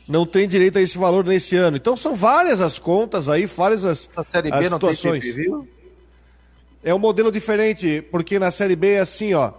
não 0.07 0.25
tem 0.25 0.47
direito 0.47 0.77
a 0.77 0.81
esse 0.81 0.97
valor 0.97 1.23
nesse 1.23 1.55
ano. 1.55 1.77
Então 1.77 1.95
são 1.95 2.15
várias 2.15 2.59
as 2.59 2.79
contas 2.79 3.29
aí, 3.29 3.45
várias 3.45 3.85
as, 3.85 4.09
a 4.15 4.23
série 4.23 4.49
B 4.49 4.57
as 4.57 4.73
situações. 4.73 5.25
Não 5.37 5.61
tem 5.61 5.81
é 6.83 6.93
um 6.93 6.99
modelo 6.99 7.31
diferente, 7.31 8.03
porque 8.11 8.39
na 8.39 8.49
Série 8.49 8.75
B 8.75 8.93
é 8.93 8.99
assim, 8.99 9.33
ó. 9.33 9.53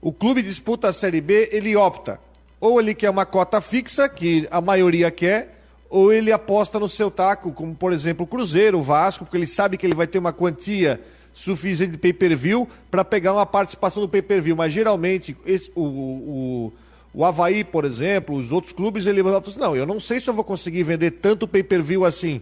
O 0.00 0.12
clube 0.12 0.42
disputa 0.42 0.88
a 0.88 0.92
Série 0.92 1.20
B, 1.20 1.50
ele 1.52 1.76
opta. 1.76 2.18
Ou 2.58 2.80
ele 2.80 2.94
quer 2.94 3.10
uma 3.10 3.26
cota 3.26 3.60
fixa, 3.60 4.08
que 4.08 4.48
a 4.50 4.60
maioria 4.60 5.10
quer, 5.10 5.61
ou 5.92 6.10
ele 6.10 6.32
aposta 6.32 6.80
no 6.80 6.88
seu 6.88 7.10
taco, 7.10 7.52
como 7.52 7.74
por 7.74 7.92
exemplo 7.92 8.24
o 8.24 8.26
Cruzeiro, 8.26 8.78
o 8.78 8.82
Vasco, 8.82 9.26
porque 9.26 9.36
ele 9.36 9.46
sabe 9.46 9.76
que 9.76 9.86
ele 9.86 9.94
vai 9.94 10.06
ter 10.06 10.18
uma 10.18 10.32
quantia 10.32 10.98
suficiente 11.34 11.92
de 11.92 11.98
pay-per-view 11.98 12.66
para 12.90 13.04
pegar 13.04 13.34
uma 13.34 13.44
participação 13.44 14.02
do 14.02 14.08
pay-per-view. 14.08 14.56
Mas 14.56 14.72
geralmente 14.72 15.36
esse, 15.44 15.70
o, 15.74 15.82
o, 15.82 16.72
o 17.12 17.24
Havaí, 17.26 17.62
por 17.62 17.84
exemplo, 17.84 18.34
os 18.34 18.50
outros 18.52 18.72
clubes, 18.72 19.06
ele 19.06 19.22
não, 19.22 19.76
eu 19.76 19.84
não 19.84 20.00
sei 20.00 20.18
se 20.18 20.30
eu 20.30 20.32
vou 20.32 20.42
conseguir 20.44 20.82
vender 20.82 21.10
tanto 21.10 21.46
pay-per-view 21.46 22.06
assim. 22.06 22.40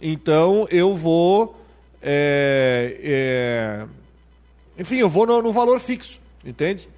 Então 0.00 0.68
eu 0.70 0.94
vou 0.94 1.60
é, 2.00 3.00
é, 3.02 3.86
Enfim, 4.80 4.98
eu 4.98 5.08
vou 5.08 5.26
no, 5.26 5.42
no 5.42 5.50
valor 5.50 5.80
fixo, 5.80 6.20
entende? 6.44 6.88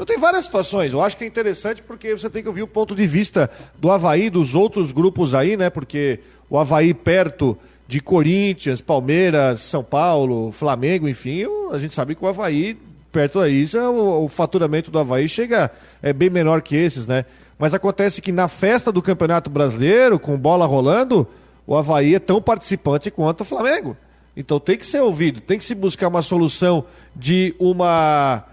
Então 0.00 0.06
tem 0.06 0.18
várias 0.18 0.46
situações. 0.46 0.94
Eu 0.94 1.02
acho 1.02 1.14
que 1.14 1.24
é 1.24 1.26
interessante 1.26 1.82
porque 1.82 2.16
você 2.16 2.30
tem 2.30 2.40
que 2.40 2.48
ouvir 2.48 2.62
o 2.62 2.66
ponto 2.66 2.94
de 2.94 3.06
vista 3.06 3.50
do 3.76 3.90
Havaí, 3.90 4.30
dos 4.30 4.54
outros 4.54 4.92
grupos 4.92 5.34
aí, 5.34 5.58
né? 5.58 5.68
Porque 5.68 6.20
o 6.48 6.58
Havaí 6.58 6.94
perto 6.94 7.54
de 7.86 8.00
Corinthians, 8.00 8.80
Palmeiras, 8.80 9.60
São 9.60 9.84
Paulo, 9.84 10.50
Flamengo, 10.52 11.06
enfim, 11.06 11.44
a 11.70 11.78
gente 11.78 11.94
sabe 11.94 12.14
que 12.14 12.24
o 12.24 12.28
Havaí, 12.28 12.78
perto 13.12 13.40
daí, 13.40 13.66
o, 13.74 14.24
o 14.24 14.28
faturamento 14.28 14.90
do 14.90 14.98
Havaí 14.98 15.28
chega 15.28 15.70
é 16.02 16.14
bem 16.14 16.30
menor 16.30 16.62
que 16.62 16.76
esses, 16.76 17.06
né? 17.06 17.26
Mas 17.58 17.74
acontece 17.74 18.22
que 18.22 18.32
na 18.32 18.48
festa 18.48 18.90
do 18.90 19.02
Campeonato 19.02 19.50
Brasileiro, 19.50 20.18
com 20.18 20.34
bola 20.38 20.64
rolando, 20.64 21.28
o 21.66 21.76
Havaí 21.76 22.14
é 22.14 22.18
tão 22.18 22.40
participante 22.40 23.10
quanto 23.10 23.42
o 23.42 23.44
Flamengo. 23.44 23.94
Então 24.34 24.58
tem 24.58 24.78
que 24.78 24.86
ser 24.86 25.02
ouvido, 25.02 25.42
tem 25.42 25.58
que 25.58 25.64
se 25.64 25.74
buscar 25.74 26.08
uma 26.08 26.22
solução 26.22 26.86
de 27.14 27.54
uma 27.58 28.46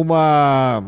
uma 0.00 0.84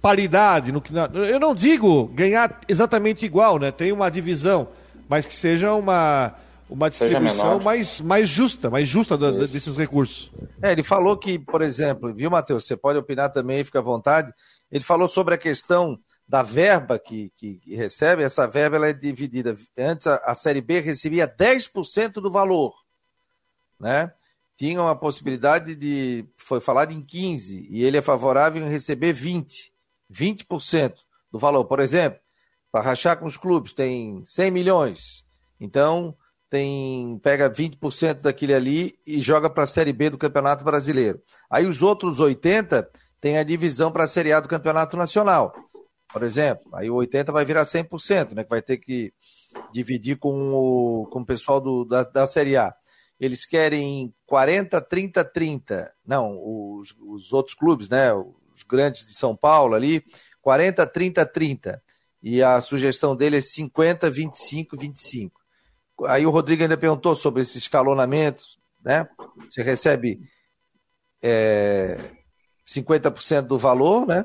paridade 0.00 0.70
no 0.70 0.80
que 0.80 0.92
eu 1.14 1.40
não 1.40 1.54
digo 1.54 2.06
ganhar 2.08 2.60
exatamente 2.68 3.24
igual, 3.24 3.58
né? 3.58 3.70
Tem 3.70 3.90
uma 3.90 4.10
divisão, 4.10 4.68
mas 5.08 5.24
que 5.24 5.34
seja 5.34 5.72
uma 5.74 6.34
uma 6.68 6.88
distribuição 6.88 7.60
mais, 7.60 8.00
mais 8.00 8.28
justa, 8.28 8.70
mais 8.70 8.88
justa 8.88 9.16
da, 9.16 9.30
desses 9.30 9.76
recursos. 9.76 10.30
É, 10.62 10.72
ele 10.72 10.82
falou 10.82 11.16
que, 11.16 11.38
por 11.38 11.62
exemplo, 11.62 12.12
viu, 12.12 12.30
Matheus? 12.30 12.66
Você 12.66 12.76
pode 12.76 12.98
opinar 12.98 13.30
também, 13.30 13.64
fica 13.64 13.78
à 13.78 13.82
vontade. 13.82 14.32
Ele 14.72 14.82
falou 14.82 15.06
sobre 15.06 15.34
a 15.34 15.38
questão 15.38 15.98
da 16.26 16.42
verba 16.42 16.98
que, 16.98 17.30
que, 17.36 17.56
que 17.56 17.76
recebe, 17.76 18.22
essa 18.22 18.46
verba 18.46 18.76
ela 18.76 18.88
é 18.88 18.92
dividida. 18.92 19.54
Antes 19.76 20.06
a, 20.06 20.16
a 20.24 20.34
Série 20.34 20.62
B 20.62 20.80
recebia 20.80 21.28
10% 21.28 22.14
do 22.14 22.30
valor, 22.30 22.74
né? 23.78 24.10
Tinha 24.56 24.80
uma 24.80 24.96
possibilidade 24.96 25.74
de. 25.74 26.26
Foi 26.36 26.60
falado 26.60 26.92
em 26.92 27.02
15, 27.02 27.66
e 27.70 27.84
ele 27.84 27.96
é 27.96 28.02
favorável 28.02 28.62
em 28.62 28.68
receber 28.68 29.12
20, 29.12 29.72
20% 30.12 30.94
do 31.30 31.38
valor. 31.38 31.64
Por 31.64 31.80
exemplo, 31.80 32.20
para 32.70 32.84
rachar 32.84 33.18
com 33.18 33.26
os 33.26 33.36
clubes, 33.36 33.72
tem 33.72 34.22
100 34.24 34.50
milhões. 34.50 35.26
Então, 35.60 36.16
tem 36.48 37.18
pega 37.18 37.50
20% 37.50 38.20
daquele 38.20 38.54
ali 38.54 38.98
e 39.06 39.20
joga 39.20 39.50
para 39.50 39.64
a 39.64 39.66
Série 39.66 39.92
B 39.92 40.10
do 40.10 40.18
Campeonato 40.18 40.64
Brasileiro. 40.64 41.20
Aí 41.50 41.66
os 41.66 41.82
outros 41.82 42.20
80 42.20 42.88
tem 43.20 43.38
a 43.38 43.42
divisão 43.42 43.90
para 43.90 44.04
a 44.04 44.08
Série 44.08 44.32
A 44.32 44.40
do 44.40 44.48
Campeonato 44.48 44.96
Nacional. 44.96 45.52
Por 46.12 46.22
exemplo, 46.22 46.64
aí 46.74 46.88
o 46.88 46.94
80 46.94 47.32
vai 47.32 47.44
virar 47.44 47.64
100%, 47.64 48.34
né, 48.34 48.44
que 48.44 48.50
vai 48.50 48.62
ter 48.62 48.76
que 48.76 49.12
dividir 49.72 50.16
com 50.16 50.52
o, 50.52 51.06
com 51.10 51.22
o 51.22 51.26
pessoal 51.26 51.60
do, 51.60 51.84
da, 51.84 52.04
da 52.04 52.24
Série 52.24 52.56
A 52.56 52.72
eles 53.18 53.46
querem 53.46 54.14
40, 54.26 54.80
30, 54.80 55.24
30. 55.24 55.92
Não, 56.06 56.38
os, 56.42 56.94
os 57.00 57.32
outros 57.32 57.54
clubes, 57.54 57.88
né? 57.88 58.12
Os 58.12 58.62
grandes 58.68 59.04
de 59.06 59.14
São 59.14 59.36
Paulo 59.36 59.74
ali, 59.74 60.04
40, 60.42 60.86
30, 60.86 61.26
30. 61.26 61.82
E 62.22 62.42
a 62.42 62.60
sugestão 62.60 63.14
dele 63.14 63.38
é 63.38 63.40
50, 63.40 64.10
25, 64.10 64.76
25. 64.76 65.40
Aí 66.06 66.26
o 66.26 66.30
Rodrigo 66.30 66.62
ainda 66.62 66.76
perguntou 66.76 67.14
sobre 67.14 67.42
esse 67.42 67.58
escalonamento, 67.58 68.42
né? 68.84 69.08
Você 69.48 69.62
recebe 69.62 70.20
é, 71.22 71.96
50% 72.66 73.42
do 73.42 73.58
valor, 73.58 74.06
né? 74.06 74.24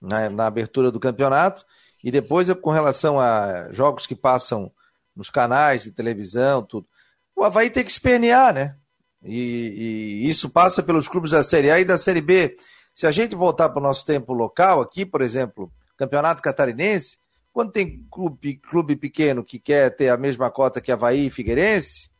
Na, 0.00 0.30
na 0.30 0.46
abertura 0.46 0.90
do 0.90 0.98
campeonato. 0.98 1.64
E 2.02 2.10
depois, 2.10 2.52
com 2.54 2.70
relação 2.70 3.20
a 3.20 3.70
jogos 3.70 4.06
que 4.06 4.16
passam 4.16 4.72
nos 5.14 5.30
canais 5.30 5.84
de 5.84 5.92
televisão, 5.92 6.62
tudo 6.62 6.88
o 7.36 7.44
Havaí 7.44 7.70
tem 7.70 7.84
que 7.84 7.90
espernear, 7.90 8.54
né? 8.54 8.76
E, 9.24 10.20
e, 10.22 10.28
isso 10.28 10.50
passa 10.50 10.82
pelos 10.82 11.08
clubes 11.08 11.30
da 11.30 11.42
Série 11.42 11.70
A 11.70 11.80
e 11.80 11.84
da 11.84 11.96
Série 11.96 12.20
B. 12.20 12.56
Se 12.94 13.06
a 13.06 13.10
gente 13.10 13.34
voltar 13.34 13.68
para 13.68 13.80
o 13.80 13.82
nosso 13.82 14.04
tempo 14.04 14.32
local, 14.32 14.80
aqui, 14.80 15.06
por 15.06 15.22
exemplo, 15.22 15.72
Campeonato 15.96 16.42
Catarinense, 16.42 17.18
quando 17.52 17.72
tem 17.72 18.04
clube, 18.10 18.56
clube 18.56 18.96
pequeno 18.96 19.44
que 19.44 19.58
quer 19.58 19.94
ter 19.94 20.08
a 20.08 20.16
mesma 20.16 20.50
cota 20.50 20.80
que 20.80 20.90
Havaí 20.90 21.26
e 21.26 21.30
Figueirense, 21.30 22.10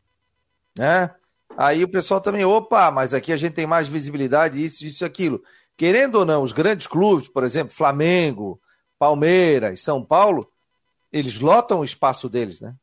né? 0.78 1.10
Aí 1.56 1.84
o 1.84 1.88
pessoal 1.88 2.20
também, 2.20 2.44
opa, 2.44 2.90
mas 2.90 3.12
aqui 3.12 3.32
a 3.32 3.36
gente 3.36 3.52
tem 3.52 3.66
mais 3.66 3.88
visibilidade, 3.88 4.62
isso, 4.62 4.84
isso, 4.84 5.04
aquilo. 5.04 5.42
Querendo 5.76 6.16
ou 6.16 6.24
não, 6.24 6.42
os 6.42 6.52
grandes 6.52 6.86
clubes, 6.86 7.28
por 7.28 7.44
exemplo, 7.44 7.74
Flamengo, 7.74 8.60
Palmeiras, 8.98 9.82
São 9.82 10.02
Paulo, 10.04 10.50
eles 11.12 11.40
lotam 11.40 11.80
o 11.80 11.84
espaço 11.84 12.28
deles, 12.28 12.60
né? 12.60 12.74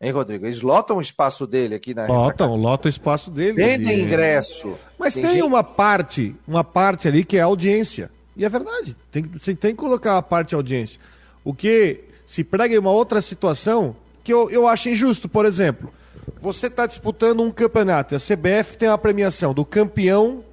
Hein, 0.00 0.12
Rodrigo? 0.12 0.46
Eles 0.46 0.60
lotam 0.60 0.98
o 0.98 1.00
espaço 1.00 1.44
dele 1.44 1.74
aqui 1.74 1.92
na 1.92 2.06
Lotam, 2.06 2.54
lotam 2.54 2.88
o 2.88 2.90
espaço 2.90 3.32
dele. 3.32 3.54
Vendem 3.54 4.02
ingresso. 4.02 4.78
Mas 4.96 5.14
tem, 5.14 5.24
tem 5.24 5.32
gente... 5.32 5.42
uma 5.42 5.64
parte, 5.64 6.36
uma 6.46 6.62
parte 6.62 7.08
ali 7.08 7.24
que 7.24 7.36
é 7.36 7.40
audiência. 7.40 8.08
E 8.36 8.44
é 8.44 8.48
verdade. 8.48 8.96
Tem, 9.10 9.22
você 9.22 9.56
tem 9.56 9.72
que 9.72 9.76
colocar 9.76 10.16
a 10.16 10.22
parte 10.22 10.54
audiência. 10.54 11.00
O 11.44 11.52
que 11.52 12.04
se 12.24 12.44
prega 12.44 12.76
em 12.76 12.78
uma 12.78 12.92
outra 12.92 13.20
situação 13.20 13.96
que 14.22 14.32
eu, 14.32 14.48
eu 14.50 14.68
acho 14.68 14.88
injusto. 14.88 15.28
Por 15.28 15.44
exemplo, 15.44 15.92
você 16.40 16.68
está 16.68 16.86
disputando 16.86 17.42
um 17.42 17.50
campeonato. 17.50 18.14
A 18.14 18.18
CBF 18.18 18.78
tem 18.78 18.88
uma 18.88 18.98
premiação 18.98 19.52
do 19.52 19.64
campeão 19.64 20.44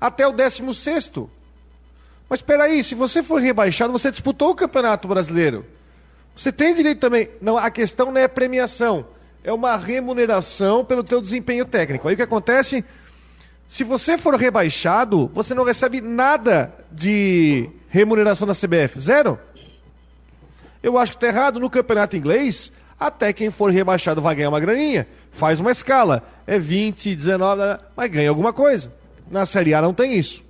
até 0.00 0.26
o 0.26 0.32
16. 0.32 1.12
Mas 2.26 2.38
espera 2.40 2.64
aí, 2.64 2.82
se 2.82 2.94
você 2.94 3.22
for 3.22 3.40
rebaixado, 3.40 3.92
você 3.92 4.10
disputou 4.10 4.50
o 4.50 4.54
Campeonato 4.54 5.06
Brasileiro. 5.06 5.66
Você 6.34 6.50
tem 6.50 6.74
direito 6.74 6.98
também. 6.98 7.28
Não, 7.40 7.56
a 7.56 7.70
questão 7.70 8.10
não 8.10 8.20
é 8.20 8.26
premiação, 8.26 9.06
é 9.42 9.52
uma 9.52 9.76
remuneração 9.76 10.84
pelo 10.84 11.04
teu 11.04 11.20
desempenho 11.20 11.64
técnico. 11.64 12.08
Aí 12.08 12.14
o 12.14 12.16
que 12.16 12.22
acontece? 12.22 12.84
Se 13.68 13.84
você 13.84 14.18
for 14.18 14.34
rebaixado, 14.34 15.30
você 15.34 15.54
não 15.54 15.64
recebe 15.64 16.00
nada 16.00 16.72
de 16.90 17.68
remuneração 17.88 18.46
da 18.46 18.54
CBF, 18.54 19.00
zero. 19.00 19.38
Eu 20.82 20.98
acho 20.98 21.12
que 21.12 21.16
está 21.16 21.28
errado 21.28 21.58
no 21.58 21.70
campeonato 21.70 22.16
inglês. 22.16 22.70
Até 22.98 23.32
quem 23.32 23.50
for 23.50 23.72
rebaixado 23.72 24.20
vai 24.20 24.34
ganhar 24.34 24.50
uma 24.50 24.60
graninha. 24.60 25.06
Faz 25.32 25.60
uma 25.60 25.72
escala. 25.72 26.22
É 26.46 26.58
20, 26.58 27.14
19, 27.14 27.62
mas 27.96 28.10
ganha 28.10 28.28
alguma 28.28 28.52
coisa. 28.52 28.92
Na 29.30 29.46
Série 29.46 29.74
A 29.74 29.80
não 29.80 29.94
tem 29.94 30.14
isso. 30.14 30.44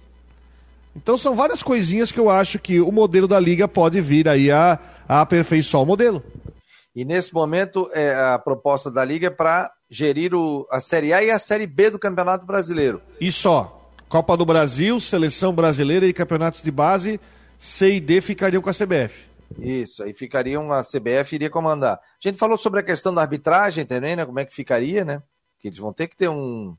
Então 0.97 1.17
são 1.17 1.35
várias 1.35 1.63
coisinhas 1.63 2.13
que 2.13 2.21
eu 2.21 2.31
acho 2.31 2.59
que 2.59 2.81
o 2.81 2.93
modelo 2.93 3.27
da 3.27 3.39
liga 3.41 3.67
pode 3.67 4.01
vir 4.01 4.29
aí 4.29 4.51
a 4.51 4.79
a 5.09 5.21
aperfeiçoar 5.21 5.83
o 5.83 5.87
modelo. 5.87 6.23
E 6.95 7.05
nesse 7.05 7.35
momento, 7.35 7.91
é, 7.93 8.15
a 8.15 8.39
proposta 8.39 8.91
da 8.91 9.05
Liga 9.05 9.27
é 9.27 9.31
para 9.31 9.73
gerir 9.91 10.35
o, 10.35 10.67
a 10.71 10.79
Série 10.79 11.13
A 11.13 11.23
e 11.23 11.31
a 11.31 11.39
Série 11.39 11.67
B 11.67 11.91
do 11.91 11.99
Campeonato 11.99 12.47
Brasileiro. 12.47 13.03
E 13.21 13.33
só. 13.33 13.81
Copa 14.09 14.37
do 14.37 14.47
Brasil, 14.47 15.01
Seleção 15.01 15.53
Brasileira 15.53 16.07
e 16.07 16.13
Campeonatos 16.13 16.63
de 16.63 16.71
Base, 16.71 17.21
C 17.59 17.95
e 17.97 18.01
D 18.01 18.21
ficariam 18.21 18.63
com 18.63 18.71
a 18.71 18.75
CBF. 18.75 19.29
Isso, 19.59 20.03
aí 20.03 20.13
ficariam, 20.13 20.73
a 20.73 20.83
CBF 20.83 21.35
iria 21.35 21.51
comandar. 21.51 21.95
A 21.95 22.29
gente 22.29 22.39
falou 22.39 22.57
sobre 22.57 22.81
a 22.81 22.83
questão 22.83 23.13
da 23.13 23.23
arbitragem 23.23 23.85
também, 23.85 24.15
né? 24.17 24.25
Como 24.25 24.39
é 24.39 24.45
que 24.45 24.55
ficaria, 24.55 25.05
né? 25.05 25.23
Que 25.61 25.69
eles 25.69 25.79
vão 25.79 25.93
ter 25.93 26.09
que 26.09 26.17
ter 26.17 26.29
um. 26.29 26.77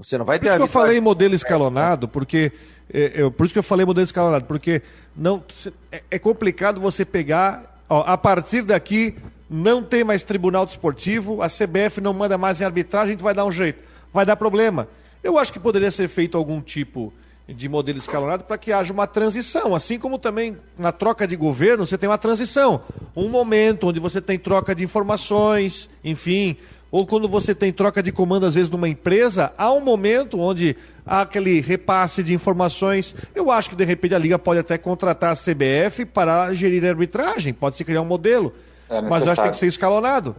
Você 0.00 0.16
não 0.16 0.24
vai 0.24 0.38
ter. 0.38 0.44
Por 0.44 0.50
isso 0.50 0.56
que 0.58 0.62
eu 0.62 0.68
falei 0.68 1.00
modelo 1.00 1.34
escalonado, 1.34 2.06
porque 2.06 2.52
é, 2.92 3.20
é, 3.20 3.30
por 3.30 3.44
isso 3.44 3.52
que 3.52 3.58
eu 3.58 3.64
falei 3.64 3.84
modelo 3.84 4.04
escalonado, 4.04 4.44
porque 4.44 4.80
não 5.16 5.42
é, 5.90 6.04
é 6.08 6.18
complicado 6.20 6.80
você 6.80 7.04
pegar, 7.04 7.82
ó, 7.88 8.04
a 8.06 8.16
partir 8.16 8.62
daqui 8.62 9.16
não 9.50 9.82
tem 9.82 10.04
mais 10.04 10.22
tribunal 10.22 10.64
desportivo, 10.64 11.42
a 11.42 11.48
CBF 11.48 12.00
não 12.00 12.14
manda 12.14 12.38
mais 12.38 12.60
em 12.60 12.64
arbitragem, 12.64 13.08
a 13.08 13.10
gente 13.10 13.24
vai 13.24 13.34
dar 13.34 13.44
um 13.44 13.50
jeito, 13.50 13.82
vai 14.12 14.24
dar 14.24 14.36
problema. 14.36 14.86
Eu 15.20 15.36
acho 15.36 15.52
que 15.52 15.58
poderia 15.58 15.90
ser 15.90 16.06
feito 16.06 16.38
algum 16.38 16.60
tipo 16.60 17.12
de 17.48 17.68
modelo 17.68 17.98
escalonado 17.98 18.44
para 18.44 18.56
que 18.56 18.70
haja 18.72 18.92
uma 18.92 19.06
transição, 19.06 19.74
assim 19.74 19.98
como 19.98 20.16
também 20.16 20.56
na 20.78 20.92
troca 20.92 21.26
de 21.26 21.34
governo 21.34 21.84
você 21.84 21.98
tem 21.98 22.08
uma 22.08 22.18
transição, 22.18 22.82
um 23.16 23.28
momento 23.28 23.88
onde 23.88 23.98
você 23.98 24.20
tem 24.20 24.38
troca 24.38 24.74
de 24.76 24.84
informações, 24.84 25.90
enfim, 26.04 26.56
ou 26.90 27.06
quando 27.06 27.28
você 27.28 27.54
tem 27.54 27.72
troca 27.72 28.02
de 28.02 28.10
comando, 28.10 28.46
às 28.46 28.54
vezes, 28.54 28.70
numa 28.70 28.88
empresa, 28.88 29.52
há 29.58 29.72
um 29.72 29.80
momento 29.80 30.40
onde 30.40 30.76
há 31.04 31.22
aquele 31.22 31.60
repasse 31.60 32.22
de 32.22 32.32
informações. 32.32 33.14
Eu 33.34 33.50
acho 33.50 33.70
que, 33.70 33.76
de 33.76 33.84
repente, 33.84 34.14
a 34.14 34.18
Liga 34.18 34.38
pode 34.38 34.60
até 34.60 34.78
contratar 34.78 35.32
a 35.32 35.36
CBF 35.36 36.04
para 36.06 36.52
gerir 36.54 36.84
a 36.84 36.88
arbitragem, 36.88 37.52
pode 37.52 37.76
se 37.76 37.84
criar 37.84 38.02
um 38.02 38.06
modelo. 38.06 38.52
É 38.88 39.02
mas 39.02 39.22
acho 39.22 39.36
que 39.36 39.42
tem 39.42 39.50
que 39.50 39.56
ser 39.56 39.66
escalonado. 39.66 40.34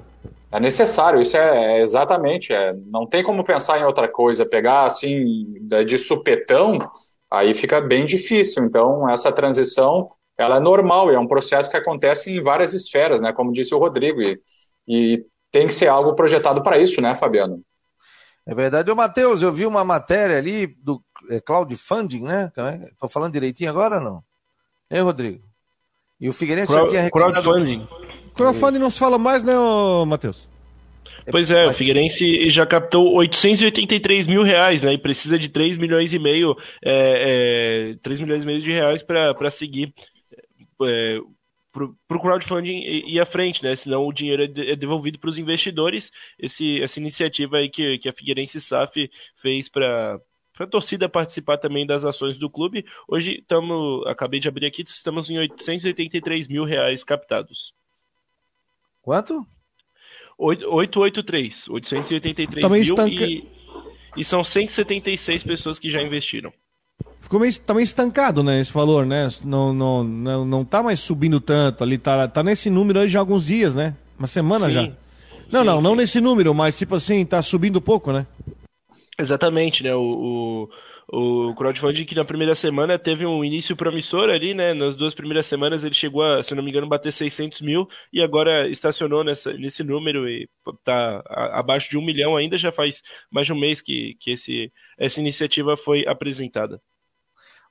É 0.51 0.59
necessário, 0.59 1.21
isso 1.21 1.37
é, 1.37 1.77
é 1.77 1.81
exatamente. 1.81 2.51
É, 2.51 2.73
não 2.87 3.05
tem 3.05 3.23
como 3.23 3.43
pensar 3.43 3.79
em 3.79 3.83
outra 3.83 4.07
coisa, 4.07 4.45
pegar 4.45 4.85
assim 4.85 5.45
de 5.85 5.97
supetão, 5.99 6.79
aí 7.29 7.53
fica 7.53 7.79
bem 7.79 8.05
difícil. 8.05 8.63
Então, 8.63 9.07
essa 9.07 9.31
transição 9.31 10.09
ela 10.35 10.55
é 10.55 10.59
normal, 10.59 11.11
é 11.11 11.19
um 11.19 11.27
processo 11.27 11.69
que 11.69 11.77
acontece 11.77 12.31
em 12.31 12.41
várias 12.41 12.73
esferas, 12.73 13.19
né? 13.19 13.33
Como 13.33 13.51
disse 13.51 13.75
o 13.75 13.77
Rodrigo. 13.77 14.21
E, 14.21 14.39
e 14.87 15.25
tem 15.51 15.67
que 15.67 15.73
ser 15.73 15.87
algo 15.87 16.15
projetado 16.15 16.61
para 16.63 16.77
isso, 16.77 17.01
né, 17.01 17.15
Fabiano? 17.15 17.61
É 18.45 18.55
verdade. 18.55 18.89
Ô, 18.89 18.95
Matheus, 18.95 19.41
eu 19.41 19.51
vi 19.51 19.65
uma 19.65 19.83
matéria 19.83 20.37
ali 20.37 20.67
do 20.67 21.01
é, 21.29 21.39
crowdfunding, 21.39 22.23
né? 22.23 22.51
Estou 22.91 23.07
é? 23.07 23.11
falando 23.11 23.33
direitinho 23.33 23.69
agora 23.69 23.97
ou 23.97 24.03
não? 24.03 24.23
Hein, 24.89 25.01
Rodrigo? 25.01 25.43
E 26.19 26.27
o 26.27 26.33
Figueirense 26.33 26.67
Crowd, 26.67 26.91
já 26.91 26.97
tinha 26.97 27.11
Crowdfunding. 27.11 27.87
Crowdfunding 28.35 28.79
não 28.79 28.89
se 28.89 28.99
fala 28.99 29.17
mais, 29.17 29.43
né, 29.43 29.53
Matheus? 30.07 30.49
Pois 31.31 31.51
é, 31.51 31.67
o 31.67 31.73
Figueirense 31.73 32.49
já 32.49 32.65
captou 32.65 33.13
883 33.15 34.25
mil 34.25 34.43
reais, 34.43 34.81
né? 34.81 34.93
E 34.93 34.97
precisa 34.97 35.37
de 35.37 35.49
3 35.49 35.77
milhões 35.77 36.13
e 36.13 36.19
meio, 36.19 36.55
é, 36.83 37.91
é, 37.91 37.95
3 38.01 38.19
milhões 38.19 38.43
e 38.43 38.47
meio 38.47 38.59
de 38.59 38.71
reais 38.71 39.03
para 39.03 39.51
seguir 39.51 39.93
é, 40.83 41.19
para 42.07 42.17
o 42.17 42.21
crowdfunding 42.21 42.81
ir 43.07 43.19
à 43.19 43.25
frente, 43.25 43.63
né? 43.63 43.75
Senão 43.75 44.05
o 44.05 44.13
dinheiro 44.13 44.43
é, 44.43 44.71
é 44.71 44.75
devolvido 44.75 45.19
para 45.19 45.29
os 45.29 45.37
investidores. 45.37 46.11
Esse, 46.37 46.81
essa 46.81 46.99
iniciativa 46.99 47.57
aí 47.57 47.69
que, 47.69 47.97
que 47.99 48.09
a 48.09 48.13
Figueirense 48.13 48.59
SAF 48.59 49.09
fez 49.35 49.69
para 49.69 50.19
para 50.59 50.65
a 50.65 50.69
torcida 50.69 51.07
participar 51.07 51.57
também 51.57 51.85
das 51.85 52.03
ações 52.03 52.37
do 52.37 52.49
clube. 52.49 52.85
Hoje 53.07 53.37
estamos, 53.39 54.05
acabei 54.05 54.41
de 54.41 54.49
abrir 54.49 54.65
aqui, 54.65 54.81
estamos 54.81 55.29
em 55.29 55.39
883 55.39 56.49
mil 56.49 56.65
reais 56.65 57.01
captados. 57.01 57.73
Quanto? 59.01 59.47
883, 60.37 61.69
883 61.69 62.61
também 62.61 62.81
mil 62.81 62.93
estanca... 62.93 63.23
e, 63.23 63.47
e 64.17 64.25
são 64.25 64.43
176 64.43 65.43
pessoas 65.45 65.79
que 65.79 65.89
já 65.89 66.01
investiram. 66.01 66.51
Ficou 67.21 67.39
meio, 67.39 67.59
tá 67.59 67.73
meio 67.73 67.83
estancado, 67.83 68.43
né, 68.43 68.59
esse 68.59 68.71
valor, 68.71 69.05
né? 69.05 69.27
Não, 69.43 69.73
não, 69.73 70.03
não, 70.03 70.45
não 70.45 70.65
tá 70.65 70.81
mais 70.81 70.99
subindo 70.99 71.39
tanto 71.39 71.83
ali, 71.83 71.97
tá, 71.97 72.27
tá 72.27 72.41
nesse 72.41 72.69
número 72.69 72.99
aí 72.99 73.09
já 73.09 73.19
há 73.19 73.21
alguns 73.21 73.45
dias, 73.45 73.75
né? 73.75 73.95
Uma 74.17 74.27
semana 74.27 74.65
sim. 74.65 74.71
já. 74.71 74.81
Não, 75.51 75.61
sim, 75.61 75.65
não, 75.65 75.77
sim. 75.77 75.83
não 75.83 75.95
nesse 75.95 76.21
número, 76.21 76.53
mas 76.53 76.77
tipo 76.77 76.95
assim, 76.95 77.25
tá 77.25 77.41
subindo 77.41 77.81
pouco, 77.81 78.11
né? 78.11 78.25
Exatamente, 79.19 79.83
né? 79.83 79.93
O, 79.93 80.67
o, 81.11 81.49
o 81.49 81.55
crowdfunding 81.55 82.05
que 82.05 82.15
na 82.15 82.23
primeira 82.23 82.55
semana 82.55 82.97
teve 82.97 83.25
um 83.25 83.43
início 83.43 83.75
promissor 83.75 84.29
ali, 84.29 84.53
né? 84.53 84.73
Nas 84.73 84.95
duas 84.95 85.13
primeiras 85.13 85.45
semanas 85.45 85.83
ele 85.83 85.93
chegou 85.93 86.23
a, 86.23 86.41
se 86.43 86.55
não 86.55 86.63
me 86.63 86.69
engano, 86.69 86.87
bater 86.87 87.11
600 87.11 87.61
mil 87.61 87.87
e 88.13 88.21
agora 88.21 88.69
estacionou 88.69 89.23
nessa, 89.23 89.51
nesse 89.53 89.83
número 89.83 90.29
e 90.29 90.47
tá 90.85 91.21
abaixo 91.53 91.89
de 91.89 91.97
um 91.97 92.05
milhão 92.05 92.37
ainda. 92.37 92.57
Já 92.57 92.71
faz 92.71 93.01
mais 93.29 93.47
de 93.47 93.53
um 93.53 93.59
mês 93.59 93.81
que, 93.81 94.15
que 94.19 94.31
esse, 94.31 94.71
essa 94.97 95.19
iniciativa 95.19 95.75
foi 95.75 96.07
apresentada. 96.07 96.79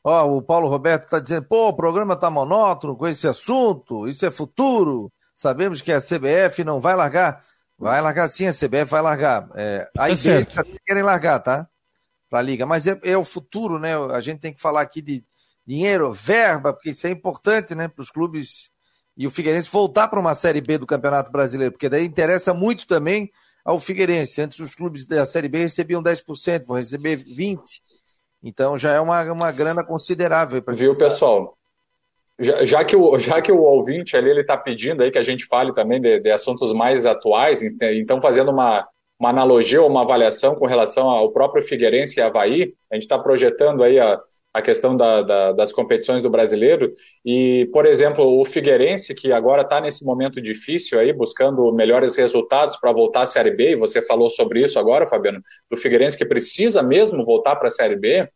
Ó, 0.09 0.37
o 0.39 0.43
Paulo 0.43 0.69
Roberto 0.69 1.05
está 1.05 1.19
dizendo, 1.19 1.47
pô, 1.47 1.69
o 1.69 1.77
programa 1.77 2.15
está 2.15 2.31
monótono 2.31 2.97
com 2.97 3.07
esse 3.07 3.29
assunto, 3.29 4.09
isso 4.09 4.25
é 4.25 4.31
futuro. 4.31 5.13
Sabemos 5.37 5.83
que 5.83 5.93
a 5.93 6.01
CBF 6.01 6.65
não 6.65 6.81
vai 6.81 6.97
largar. 6.97 7.45
Vai 7.79 8.01
largar 8.01 8.27
sim, 8.29 8.47
a 8.47 8.53
CBF 8.53 8.87
vai 8.87 9.03
largar. 9.03 9.49
É, 9.55 9.89
a 9.99 10.11
é 10.11 10.15
querem 10.85 11.03
largar, 11.03 11.39
tá? 11.41 11.69
Para 12.31 12.39
a 12.39 12.43
Liga. 12.43 12.65
Mas 12.65 12.87
é, 12.87 12.99
é, 13.05 13.17
o 13.19 13.25
futuro, 13.25 13.79
né? 13.79 13.95
A 14.13 14.21
gente 14.21 14.41
tem 14.41 14.53
que 14.53 14.61
falar 14.61 14.81
aqui 14.81 15.03
de 15.03 15.23
dinheiro, 15.67 16.11
verba, 16.11 16.73
porque 16.73 16.91
isso 16.91 17.07
é 17.07 17.11
importante, 17.11 17.75
né? 17.75 17.87
Para 17.87 18.03
os 18.03 18.11
clubes 18.11 18.71
e 19.15 19.27
o 19.27 19.31
Figueirense 19.31 19.69
voltar 19.69 20.09
para 20.09 20.21
uma 20.21 20.33
Série 20.33 20.61
B 20.61 20.79
do 20.79 20.87
Campeonato 20.87 21.31
Brasileiro, 21.31 21.73
porque 21.73 21.89
daí 21.89 22.07
interessa 22.07 22.55
muito 22.55 22.87
também 22.87 23.31
ao 23.65 23.79
Figueirense. 23.79 24.41
Antes 24.41 24.61
os 24.61 24.75
clubes 24.75 25.05
da 25.05 25.27
Série 25.27 25.49
B 25.49 25.59
recebiam 25.59 26.03
10%, 26.03 26.65
vão 26.65 26.77
receber 26.77 27.23
20%. 27.25 27.61
Então 28.43 28.79
já 28.79 28.93
é 28.93 29.01
uma, 29.01 29.23
uma 29.33 29.53
grana 29.53 29.85
considerável. 29.85 30.63
Viu, 30.69 30.97
pessoal? 30.97 31.57
Já, 32.39 32.65
já, 32.65 32.85
que 32.85 32.95
o, 32.95 33.19
já 33.19 33.43
que 33.43 33.51
o 33.51 33.63
ouvinte 33.63 34.17
ali 34.17 34.31
ele 34.31 34.43
está 34.43 34.57
pedindo 34.57 35.03
aí 35.03 35.11
que 35.11 35.19
a 35.19 35.23
gente 35.23 35.45
fale 35.47 35.73
também 35.75 36.01
de, 36.01 36.21
de, 36.21 36.31
assuntos 36.31 36.73
mais 36.73 37.05
atuais, 37.05 37.63
então 37.63 38.21
fazendo 38.21 38.53
uma, 38.53 38.87
uma 39.19 39.31
analogia 39.31 39.83
ou 39.83 39.91
uma 39.91 40.03
avaliação 40.03 40.55
com 40.55 40.65
relação 40.65 41.11
ao 41.11 41.33
próprio 41.33 41.63
Figueirense 41.63 42.21
e 42.21 42.23
Havaí, 42.23 42.75
a 42.91 42.95
gente 42.95 43.03
está 43.03 43.19
projetando 43.19 43.83
aí 43.83 43.99
a, 43.99 44.21
a 44.59 44.63
questão 44.63 44.97
da, 44.97 45.23
da, 45.23 45.53
das 45.53 45.73
competições 45.73 46.23
do 46.23 46.31
brasileiro. 46.31 46.93
E, 47.25 47.69
por 47.73 47.87
exemplo, 47.87 48.41
o 48.41 48.45
Figueirense, 48.45 49.15
que 49.15 49.33
agora 49.33 49.63
está 49.63 49.81
nesse 49.81 50.05
momento 50.05 50.41
difícil 50.41 50.99
aí, 50.99 51.13
buscando 51.13 51.73
melhores 51.73 52.17
resultados 52.17 52.77
para 52.77 52.93
voltar 52.93 53.23
à 53.23 53.27
Série 53.27 53.53
B, 53.53 53.73
e 53.73 53.77
você 53.77 54.03
falou 54.03 54.29
sobre 54.29 54.63
isso 54.63 54.79
agora, 54.79 55.07
Fabiano, 55.07 55.43
do 55.71 55.77
Figueirense 55.77 56.19
que 56.19 56.27
precisa 56.27 56.83
mesmo 56.83 57.25
voltar 57.25 57.57
para 57.57 57.69
a 57.69 57.71
Série 57.71 57.97
B. 57.97 58.29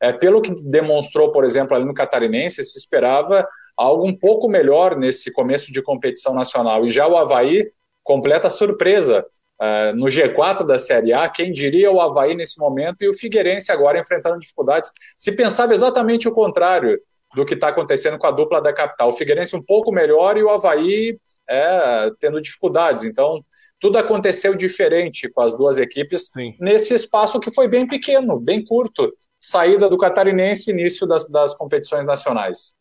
É, 0.00 0.12
pelo 0.12 0.42
que 0.42 0.54
demonstrou, 0.62 1.32
por 1.32 1.44
exemplo, 1.44 1.74
ali 1.74 1.86
no 1.86 1.94
Catarinense, 1.94 2.62
se 2.62 2.78
esperava 2.78 3.46
algo 3.76 4.06
um 4.06 4.16
pouco 4.16 4.48
melhor 4.48 4.96
nesse 4.96 5.32
começo 5.32 5.72
de 5.72 5.82
competição 5.82 6.34
nacional. 6.34 6.84
E 6.84 6.90
já 6.90 7.06
o 7.06 7.16
Havaí, 7.16 7.70
completa 8.02 8.48
surpresa. 8.48 9.24
Uh, 9.60 9.96
no 9.96 10.06
G4 10.06 10.66
da 10.66 10.78
Série 10.78 11.12
A, 11.14 11.28
quem 11.28 11.50
diria 11.50 11.90
o 11.90 12.00
Havaí 12.00 12.34
nesse 12.34 12.58
momento 12.58 13.02
e 13.02 13.08
o 13.08 13.14
Figueirense 13.14 13.72
agora 13.72 13.98
enfrentando 13.98 14.38
dificuldades. 14.38 14.90
Se 15.16 15.32
pensava 15.32 15.72
exatamente 15.72 16.28
o 16.28 16.32
contrário 16.32 16.98
do 17.34 17.44
que 17.44 17.54
está 17.54 17.68
acontecendo 17.68 18.18
com 18.18 18.26
a 18.26 18.30
dupla 18.30 18.60
da 18.60 18.72
capital. 18.72 19.10
O 19.10 19.12
Figueirense 19.12 19.56
um 19.56 19.62
pouco 19.62 19.92
melhor 19.92 20.36
e 20.36 20.42
o 20.42 20.50
Havaí 20.50 21.18
é, 21.48 22.10
tendo 22.18 22.40
dificuldades. 22.40 23.04
Então, 23.04 23.44
tudo 23.78 23.98
aconteceu 23.98 24.54
diferente 24.54 25.28
com 25.28 25.42
as 25.42 25.56
duas 25.56 25.78
equipes 25.78 26.30
Sim. 26.32 26.54
nesse 26.58 26.94
espaço 26.94 27.38
que 27.38 27.50
foi 27.50 27.68
bem 27.68 27.86
pequeno, 27.86 28.40
bem 28.40 28.64
curto. 28.64 29.12
Saída 29.38 29.88
do 29.88 29.98
Catarinense, 29.98 30.70
início 30.70 31.06
das, 31.06 31.28
das 31.28 31.54
competições 31.54 32.06
nacionais. 32.06 32.74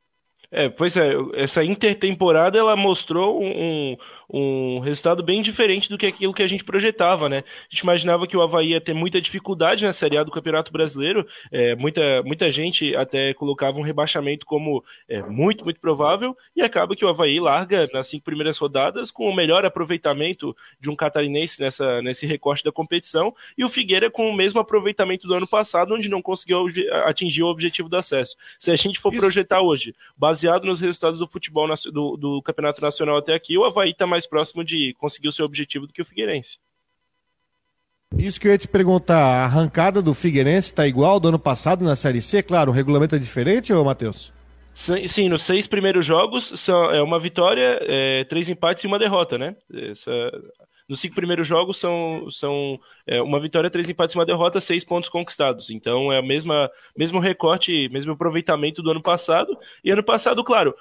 É, 0.51 0.69
pois 0.69 0.95
é, 0.95 1.11
essa 1.33 1.63
intertemporada 1.63 2.57
ela 2.57 2.77
mostrou 2.77 3.41
um, 3.41 3.97
um 4.29 4.79
resultado 4.79 5.23
bem 5.23 5.41
diferente 5.41 5.89
do 5.89 5.97
que 5.97 6.05
aquilo 6.05 6.33
que 6.33 6.43
a 6.43 6.47
gente 6.47 6.63
projetava, 6.63 7.29
né? 7.29 7.39
A 7.39 7.73
gente 7.73 7.81
imaginava 7.81 8.27
que 8.27 8.35
o 8.35 8.41
Havaí 8.41 8.69
ia 8.69 8.81
ter 8.81 8.93
muita 8.93 9.21
dificuldade 9.21 9.83
na 9.83 9.93
Série 9.93 10.17
A 10.17 10.23
do 10.23 10.31
Campeonato 10.31 10.71
Brasileiro, 10.71 11.25
é, 11.51 11.75
muita, 11.75 12.23
muita 12.23 12.51
gente 12.51 12.95
até 12.95 13.33
colocava 13.33 13.77
um 13.77 13.83
rebaixamento 13.83 14.45
como 14.45 14.83
é, 15.07 15.21
muito, 15.21 15.63
muito 15.63 15.79
provável, 15.79 16.35
e 16.55 16.61
acaba 16.61 16.95
que 16.95 17.05
o 17.05 17.09
Havaí 17.09 17.39
larga 17.39 17.87
nas 17.93 18.07
cinco 18.07 18.25
primeiras 18.25 18.57
rodadas 18.57 19.11
com 19.11 19.29
o 19.29 19.35
melhor 19.35 19.65
aproveitamento 19.65 20.55
de 20.79 20.89
um 20.89 20.95
catarinense 20.95 21.61
nessa, 21.61 22.01
nesse 22.01 22.25
recorte 22.25 22.63
da 22.63 22.71
competição, 22.71 23.33
e 23.57 23.63
o 23.63 23.69
Figueira 23.69 24.09
com 24.09 24.29
o 24.29 24.35
mesmo 24.35 24.59
aproveitamento 24.59 25.27
do 25.27 25.33
ano 25.33 25.47
passado, 25.47 25.93
onde 25.93 26.09
não 26.09 26.21
conseguiu 26.21 26.65
atingir 27.05 27.43
o 27.43 27.47
objetivo 27.47 27.89
do 27.89 27.97
acesso. 27.97 28.35
Se 28.59 28.71
a 28.71 28.75
gente 28.75 28.99
for 28.99 29.13
projetar 29.13 29.61
hoje, 29.61 29.93
baseado 30.17 30.65
nos 30.65 30.79
resultados 30.79 31.19
do 31.19 31.27
futebol 31.27 31.67
do, 31.91 32.17
do 32.17 32.41
Campeonato 32.41 32.81
Nacional 32.81 33.17
até 33.17 33.33
aqui, 33.33 33.57
o 33.57 33.63
Havaí 33.63 33.91
está 33.91 34.05
mais 34.15 34.25
próximo 34.25 34.63
de 34.63 34.93
conseguir 34.97 35.27
o 35.27 35.31
seu 35.31 35.45
objetivo 35.45 35.85
do 35.85 35.93
que 35.93 36.01
o 36.01 36.05
Figueirense. 36.05 36.57
Isso 38.17 38.39
que 38.39 38.47
eu 38.47 38.51
ia 38.51 38.57
te 38.57 38.67
perguntar, 38.67 39.19
a 39.19 39.43
arrancada 39.43 40.01
do 40.01 40.13
Figueirense 40.13 40.69
está 40.69 40.87
igual 40.87 41.19
do 41.19 41.27
ano 41.27 41.39
passado 41.39 41.83
na 41.83 41.95
Série 41.95 42.21
C? 42.21 42.41
Claro, 42.41 42.71
o 42.71 42.73
regulamento 42.73 43.15
é 43.15 43.19
diferente, 43.19 43.73
ô 43.73 43.83
Matheus? 43.83 44.31
Sim, 44.73 45.29
nos 45.29 45.43
seis 45.43 45.67
primeiros 45.67 46.05
jogos 46.05 46.51
são 46.55 46.91
é 46.91 47.01
uma 47.01 47.19
vitória, 47.19 47.79
é, 47.81 48.23
três 48.25 48.47
empates 48.49 48.83
e 48.83 48.87
uma 48.87 48.99
derrota, 48.99 49.37
né? 49.37 49.55
Essa, 49.73 50.11
nos 50.87 51.01
cinco 51.01 51.15
primeiros 51.15 51.47
jogos 51.47 51.79
são, 51.79 52.27
são 52.29 52.79
é, 53.07 53.21
uma 53.21 53.39
vitória, 53.39 53.69
três 53.69 53.89
empates 53.89 54.13
e 54.13 54.17
uma 54.17 54.25
derrota, 54.25 54.61
seis 54.61 54.83
pontos 54.83 55.09
conquistados. 55.09 55.69
Então 55.69 56.11
é 56.11 56.19
o 56.19 56.25
mesmo 56.25 57.19
recorte, 57.19 57.89
mesmo 57.89 58.13
aproveitamento 58.13 58.81
do 58.83 58.91
ano 58.91 59.01
passado. 59.01 59.57
E 59.83 59.91
ano 59.91 60.03
passado, 60.03 60.43
claro, 60.43 60.75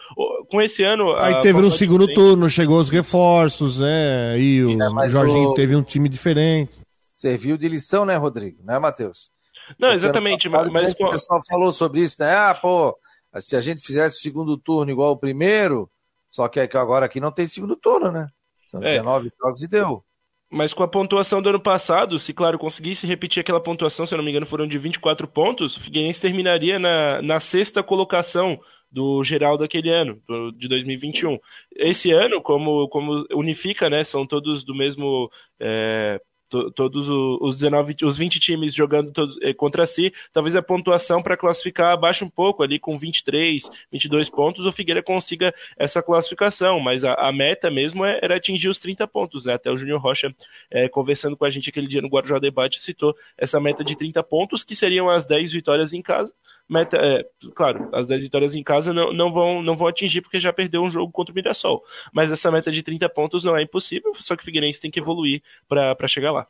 com 0.51 0.61
esse 0.61 0.83
ano. 0.83 1.15
Aí 1.17 1.41
teve 1.41 1.61
no 1.61 1.71
segundo 1.71 2.07
turno, 2.13 2.51
chegou 2.51 2.79
os 2.79 2.91
reforços, 2.91 3.81
é, 3.81 4.37
e 4.39 4.65
o 4.65 5.03
é, 5.03 5.09
Jorginho 5.09 5.51
o... 5.51 5.55
teve 5.55 5.75
um 5.75 5.83
time 5.83 6.09
diferente. 6.09 6.73
Serviu 6.85 7.57
de 7.57 7.69
lição, 7.69 8.05
né, 8.05 8.17
Rodrigo? 8.17 8.63
Né, 8.63 8.79
Matheus? 8.79 9.31
Não, 9.79 9.89
Porque 9.89 9.95
exatamente. 9.95 10.51
Passado, 10.51 10.73
mas, 10.73 10.95
mas... 10.99 11.09
O 11.09 11.11
pessoal 11.11 11.41
falou 11.49 11.73
sobre 11.73 12.03
isso, 12.03 12.17
né? 12.21 12.35
Ah, 12.35 12.55
pô, 12.55 12.95
se 13.41 13.57
a 13.57 13.61
gente 13.63 13.81
fizesse 13.81 14.19
o 14.19 14.21
segundo 14.21 14.59
turno 14.59 14.91
igual 14.91 15.13
o 15.13 15.17
primeiro, 15.17 15.91
só 16.29 16.47
que 16.49 16.61
agora 16.61 17.07
aqui 17.07 17.21
não 17.21 17.33
tem 17.33 17.47
segundo 17.47 17.77
turno, 17.77 18.11
né? 18.11 18.29
São 18.75 18.81
19 18.81 19.27
é. 19.27 19.31
jogos 19.41 19.63
e 19.63 19.69
deu. 19.69 20.05
Mas 20.51 20.73
com 20.73 20.83
a 20.83 20.89
pontuação 20.89 21.43
do 21.43 21.49
ano 21.49 21.61
passado, 21.61 22.19
se 22.19 22.33
claro 22.33 22.59
conseguisse 22.59 23.07
repetir 23.07 23.41
aquela 23.41 23.61
pontuação, 23.61 24.07
se 24.07 24.15
eu 24.15 24.19
não 24.19 24.25
me 24.25 24.31
engano 24.31 24.47
foram 24.47 24.67
de 24.67 24.79
24 24.79 25.27
pontos, 25.27 25.77
o 25.77 25.81
Figueirense 25.81 26.21
terminaria 26.21 26.79
na, 26.79 27.21
na 27.23 27.41
sexta 27.41 27.83
colocação 27.83 28.61
do 28.91 29.25
geral 29.25 29.59
daquele 29.59 29.91
ano, 29.91 30.21
do, 30.29 30.53
de 30.53 30.69
2021. 30.69 31.39
Esse 31.75 32.13
ano, 32.13 32.41
como, 32.41 32.89
como 32.89 33.25
unifica, 33.33 33.91
né, 33.91 34.05
são 34.05 34.25
todos 34.27 34.65
do 34.65 34.75
mesmo 34.75 35.29
é, 35.59 36.21
todos 36.49 37.09
os 37.09 37.57
19, 37.57 37.97
os 38.05 38.17
20 38.17 38.39
times 38.39 38.75
jogando 38.75 39.13
todos, 39.13 39.37
eh, 39.43 39.53
contra 39.53 39.87
si, 39.87 40.13
talvez 40.33 40.55
a 40.55 40.63
pontuação 40.63 41.23
para 41.23 41.37
classificar 41.37 41.99
baixe 41.99 42.25
um 42.25 42.31
pouco 42.31 42.63
ali 42.63 42.79
com 42.79 42.99
23, 42.99 43.71
22 43.91 44.29
pontos, 44.31 44.67
o 44.67 44.73
Figueira 44.73 45.03
consiga 45.03 45.55
essa 45.77 46.03
classificação, 46.03 46.79
mas 46.81 47.05
a, 47.05 47.15
a 47.15 47.33
meta 47.33 47.71
mesmo 47.71 48.05
é, 48.05 48.19
era 48.23 48.37
atingir 48.37 48.69
os 48.69 48.79
30 48.79 49.07
pontos, 49.09 49.45
né? 49.45 49.55
Até 49.55 49.71
o 49.71 49.77
Júnior 49.77 50.01
Rocha, 50.01 50.35
é, 50.71 50.89
conversando 50.89 51.37
com 51.37 51.45
a 51.45 51.51
gente 51.51 51.69
aquele 51.69 51.87
dia 51.87 52.03
no 52.03 52.09
Guarujá 52.09 52.39
Debate, 52.39 52.81
citou 52.81 53.17
essa 53.37 53.61
meta 53.61 53.85
de 53.85 53.97
30 53.97 54.23
pontos, 54.23 54.65
que 54.65 54.77
seriam 54.77 55.09
as 55.09 55.27
10 55.27 55.53
vitórias 55.53 55.93
em 55.93 56.03
casa, 56.03 56.33
meta, 56.69 56.97
é, 56.97 57.25
claro, 57.55 57.89
as 57.93 58.09
10 58.09 58.23
vitórias 58.23 58.55
em 58.55 58.63
casa 58.63 58.93
não, 58.93 59.13
não, 59.13 59.33
vão, 59.33 59.63
não 59.63 59.77
vão 59.77 59.87
atingir 59.87 60.21
porque 60.21 60.41
já 60.41 60.53
perdeu 60.53 60.83
um 60.83 60.91
jogo 60.91 61.13
contra 61.13 61.33
o 61.33 61.35
Mirassol. 61.35 61.83
Mas 62.13 62.33
essa 62.33 62.51
meta 62.51 62.71
de 62.71 62.83
30 62.83 63.09
pontos 63.09 63.45
não 63.45 63.57
é 63.57 63.63
impossível, 63.63 64.13
só 64.19 64.37
que 64.37 64.43
o 64.43 64.45
Figueirense 64.45 64.81
tem 64.81 64.91
que 64.91 65.01
evoluir 65.01 65.43
para 65.69 66.09
chegar 66.09 66.33
lá. 66.33 66.47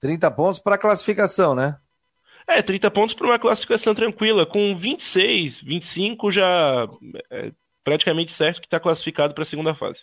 30 0.00 0.30
pontos 0.30 0.60
para 0.60 0.78
classificação, 0.78 1.54
né? 1.54 1.76
É, 2.46 2.62
30 2.62 2.90
pontos 2.90 3.14
para 3.14 3.26
uma 3.26 3.38
classificação 3.38 3.94
tranquila. 3.94 4.44
Com 4.44 4.76
26, 4.76 5.60
25 5.60 6.30
já 6.30 6.88
é 7.30 7.52
praticamente 7.82 8.32
certo 8.32 8.60
que 8.60 8.66
está 8.66 8.78
classificado 8.78 9.34
para 9.34 9.42
a 9.42 9.46
segunda 9.46 9.74
fase. 9.74 10.02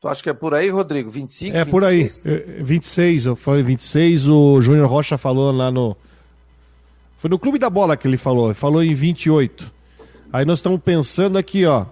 Tu 0.00 0.08
acha 0.08 0.22
que 0.22 0.28
é 0.28 0.34
por 0.34 0.52
aí, 0.52 0.68
Rodrigo? 0.68 1.10
25? 1.10 1.56
É 1.56 1.64
26? 1.64 1.70
por 1.70 1.84
aí. 2.30 2.62
26, 2.62 3.26
eu 3.26 3.36
falei 3.36 3.62
26, 3.62 4.28
o 4.28 4.60
Júnior 4.60 4.88
Rocha 4.88 5.16
falou 5.16 5.50
lá 5.50 5.70
no. 5.70 5.96
Foi 7.16 7.30
no 7.30 7.38
Clube 7.38 7.58
da 7.58 7.70
Bola 7.70 7.96
que 7.96 8.06
ele 8.06 8.16
falou, 8.16 8.54
falou 8.54 8.82
em 8.82 8.94
28. 8.94 9.72
Aí 10.32 10.44
nós 10.44 10.58
estamos 10.58 10.80
pensando 10.80 11.38
aqui, 11.38 11.64
ó. 11.64 11.86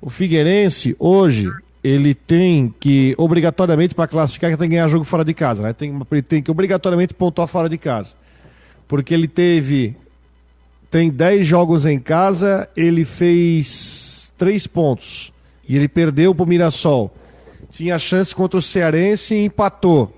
O 0.00 0.10
Figueirense, 0.10 0.94
hoje, 0.98 1.50
ele 1.82 2.14
tem 2.14 2.74
que, 2.80 3.14
obrigatoriamente, 3.16 3.94
para 3.94 4.08
classificar, 4.08 4.50
que 4.50 4.56
tem 4.56 4.68
que 4.68 4.74
ganhar 4.74 4.88
jogo 4.88 5.04
fora 5.04 5.24
de 5.24 5.32
casa, 5.34 5.62
né? 5.62 5.72
Tem, 5.72 5.94
ele 6.10 6.22
tem 6.22 6.42
que 6.42 6.50
obrigatoriamente 6.50 7.14
pontuar 7.14 7.46
fora 7.46 7.68
de 7.68 7.78
casa. 7.78 8.10
Porque 8.88 9.14
ele 9.14 9.28
teve. 9.28 9.96
Tem 10.90 11.10
10 11.10 11.46
jogos 11.46 11.86
em 11.86 11.98
casa, 11.98 12.68
ele 12.76 13.04
fez 13.04 14.32
3 14.36 14.66
pontos. 14.66 15.32
E 15.68 15.76
ele 15.76 15.88
perdeu 15.88 16.34
para 16.34 16.44
o 16.44 16.46
Mirassol. 16.46 17.14
Tinha 17.70 17.98
chance 17.98 18.34
contra 18.34 18.58
o 18.58 18.62
Cearense 18.62 19.34
e 19.34 19.44
empatou. 19.44 20.12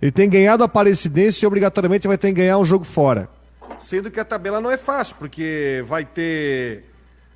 Ele 0.00 0.12
tem 0.12 0.28
ganhado 0.28 0.62
a 0.62 0.66
Aparecidense 0.66 1.44
e 1.44 1.46
obrigatoriamente 1.46 2.06
vai 2.06 2.16
ter 2.16 2.28
que 2.28 2.34
ganhar 2.34 2.58
um 2.58 2.64
jogo 2.64 2.84
fora. 2.84 3.28
Sendo 3.78 4.10
que 4.10 4.20
a 4.20 4.24
tabela 4.24 4.60
não 4.60 4.70
é 4.70 4.76
fácil, 4.76 5.16
porque 5.18 5.84
vai 5.86 6.04
ter. 6.04 6.84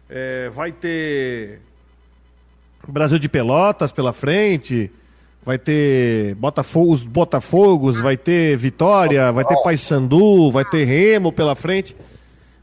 É, 0.09 0.51
vai 0.51 0.73
ter. 0.73 1.61
Brasil 2.87 3.19
de 3.19 3.29
Pelotas 3.29 3.93
pela 3.93 4.13
frente. 4.13 4.91
Vai 5.45 5.59
ter 5.59 6.37
Botafogo, 6.37 6.93
os 6.93 7.03
Botafogos, 7.03 7.99
vai 7.99 8.17
ter 8.17 8.57
Vitória, 8.57 9.33
vai 9.33 9.45
ter 9.45 9.61
Paysandu, 9.61 10.53
vai 10.53 10.65
ter 10.65 10.85
Remo 10.85 11.33
pela 11.33 11.57
frente. 11.57 11.97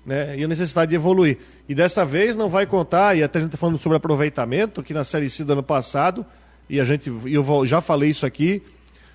Né? 0.05 0.39
E 0.39 0.43
a 0.45 0.47
necessidade 0.47 0.89
de 0.89 0.95
evoluir. 0.95 1.37
E 1.67 1.75
dessa 1.75 2.05
vez 2.05 2.37
não 2.37 2.47
vai 2.47 2.65
contar, 2.65 3.17
e 3.17 3.21
até 3.21 3.37
a 3.37 3.41
gente 3.41 3.49
está 3.49 3.57
falando 3.57 3.77
sobre 3.77 3.97
aproveitamento, 3.97 4.81
que 4.81 4.93
na 4.93 5.03
Série 5.03 5.29
C 5.29 5.43
do 5.43 5.53
ano 5.53 5.61
passado, 5.61 6.25
e 6.69 6.79
a 6.79 6.85
gente, 6.85 7.11
eu 7.25 7.65
já 7.65 7.81
falei 7.81 8.11
isso 8.11 8.25
aqui, 8.25 8.63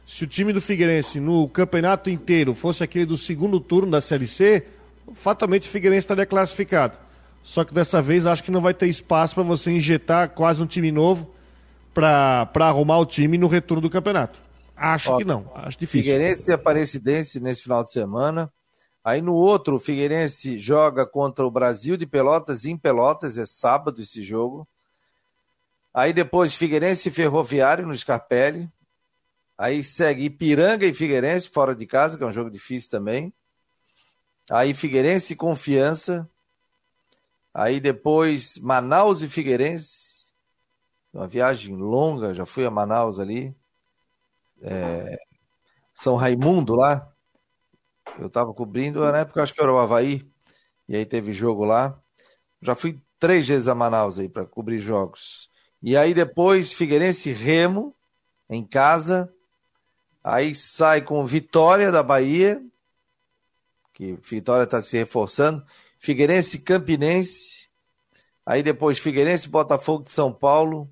se 0.07 0.25
o 0.25 0.27
time 0.27 0.53
do 0.53 0.61
Figueirense 0.61 1.19
no 1.19 1.49
campeonato 1.49 2.11
inteiro 2.11 2.55
fosse 2.55 2.85
aquele 2.85 3.07
do 3.07 3.17
segundo 3.17 3.59
turno 3.59 3.91
da 3.91 4.01
Série 4.01 4.27
C, 4.27 4.67
fatalmente 5.15 5.69
o 5.69 5.71
Figueirense 5.71 6.01
estaria 6.01 6.27
classificado. 6.27 6.99
Só 7.43 7.65
que 7.65 7.75
dessa 7.75 8.01
vez 8.01 8.27
acho 8.27 8.43
que 8.43 8.51
não 8.51 8.61
vai 8.61 8.75
ter 8.75 8.87
espaço 8.87 9.35
para 9.35 9.45
você 9.45 9.71
injetar 9.71 10.31
quase 10.31 10.63
um 10.63 10.67
time 10.67 10.91
novo 10.91 11.31
para 11.93 12.49
arrumar 12.61 12.99
o 12.99 13.07
time 13.07 13.39
no 13.39 13.47
retorno 13.47 13.83
do 13.83 13.91
campeonato. 13.91 14.39
Acho 14.77 15.17
que 15.19 15.25
não, 15.25 15.51
acho 15.55 15.79
difícil. 15.79 16.03
Figueirense 16.03 16.51
e 16.51 16.55
Aparecidense 16.55 17.39
nesse 17.39 17.63
final 17.63 17.85
de 17.85 17.93
semana. 17.93 18.53
Aí 19.05 19.21
no 19.21 19.35
outro, 19.35 19.77
o 19.77 19.81
Figueirense 19.81 20.59
joga 20.59 21.07
contra 21.07 21.47
o 21.47 21.51
Brasil 21.51 21.97
de 21.97 22.07
Pelotas 22.07 22.65
em 22.65 22.77
Pelotas, 22.77 23.37
é 23.37 23.45
sábado 23.47 24.01
esse 24.01 24.23
jogo. 24.23 24.67
Aí 25.93 26.13
depois 26.13 26.55
Figueirense 26.55 27.09
e 27.09 27.13
Ferroviário 27.13 27.87
no 27.87 27.97
Scarpelli. 27.97 28.69
Aí 29.57 29.85
segue 29.85 30.25
Ipiranga 30.25 30.87
e 30.87 30.95
Figueirense 30.95 31.49
fora 31.49 31.75
de 31.75 31.87
casa, 31.87 32.19
que 32.19 32.25
é 32.25 32.27
um 32.27 32.33
jogo 32.33 32.51
difícil 32.51 32.91
também. 32.91 33.33
Aí 34.51 34.75
Figueirense 34.75 35.33
e 35.33 35.37
Confiança. 35.37 36.29
Aí 37.53 37.79
depois 37.79 38.59
Manaus 38.59 39.23
e 39.23 39.29
Figueirense. 39.29 40.33
Uma 41.13 41.29
viagem 41.29 41.77
longa, 41.77 42.35
já 42.35 42.45
fui 42.45 42.65
a 42.65 42.71
Manaus 42.71 43.21
ali. 43.21 43.55
É... 44.61 45.19
São 45.95 46.17
Raimundo 46.17 46.75
lá. 46.75 47.09
Eu 48.19 48.27
estava 48.27 48.53
cobrindo, 48.53 49.01
na 49.01 49.19
época 49.19 49.43
acho 49.43 49.55
que 49.55 49.61
era 49.61 49.73
o 49.73 49.79
Havaí, 49.79 50.29
e 50.89 50.95
aí 50.95 51.07
teve 51.07 51.33
jogo 51.33 51.65
lá. 51.65 51.99
Já 52.61 52.75
fui 52.75 53.01
três 53.19 53.49
vezes 53.49 53.69
a 53.69 53.75
Manaus 53.75 54.19
aí 54.19 54.29
para 54.29 54.45
cobrir 54.45 54.79
jogos. 54.79 55.51
E 55.83 55.97
aí 55.97 56.15
depois 56.15 56.73
Figueirense 56.73 57.33
Remo, 57.33 57.95
em 58.49 58.65
casa. 58.65 59.34
Aí 60.25 60.55
sai 60.55 61.03
com 61.03 61.27
Vitória 61.27 61.93
da 61.93 62.03
Bahia, 62.03 62.65
que 63.93 64.15
Vitória 64.23 64.65
está 64.65 64.81
se 64.81 64.97
reforçando. 64.97 65.63
Figueirense 65.99 66.61
Campinense. 66.61 67.69
Aí 68.47 68.63
depois 68.63 68.99
Figueirense 68.99 69.47
Botafogo 69.47 70.05
de 70.05 70.13
São 70.13 70.33
Paulo. 70.33 70.91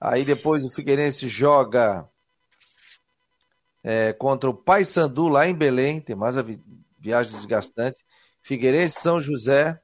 Aí 0.00 0.24
depois 0.24 0.64
o 0.64 0.70
Figueirense 0.70 1.28
joga 1.28 2.08
é, 3.84 4.14
contra 4.14 4.48
o 4.48 4.54
Paysandu 4.54 5.28
lá 5.28 5.46
em 5.46 5.54
Belém, 5.54 6.00
tem 6.00 6.16
mais 6.16 6.36
a 6.38 6.42
vi 6.42 6.58
viagem 6.98 7.36
desgastante. 7.36 8.04
Figueirense 8.40 9.00
São 9.00 9.20
José. 9.20 9.80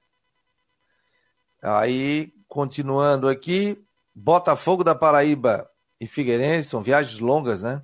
Aí, 1.63 2.33
continuando 2.49 3.29
aqui, 3.29 3.83
Botafogo 4.15 4.83
da 4.83 4.95
Paraíba 4.95 5.71
e 6.01 6.07
Figueirense, 6.07 6.71
são 6.71 6.83
viagens 6.83 7.19
longas, 7.19 7.63
né? 7.63 7.83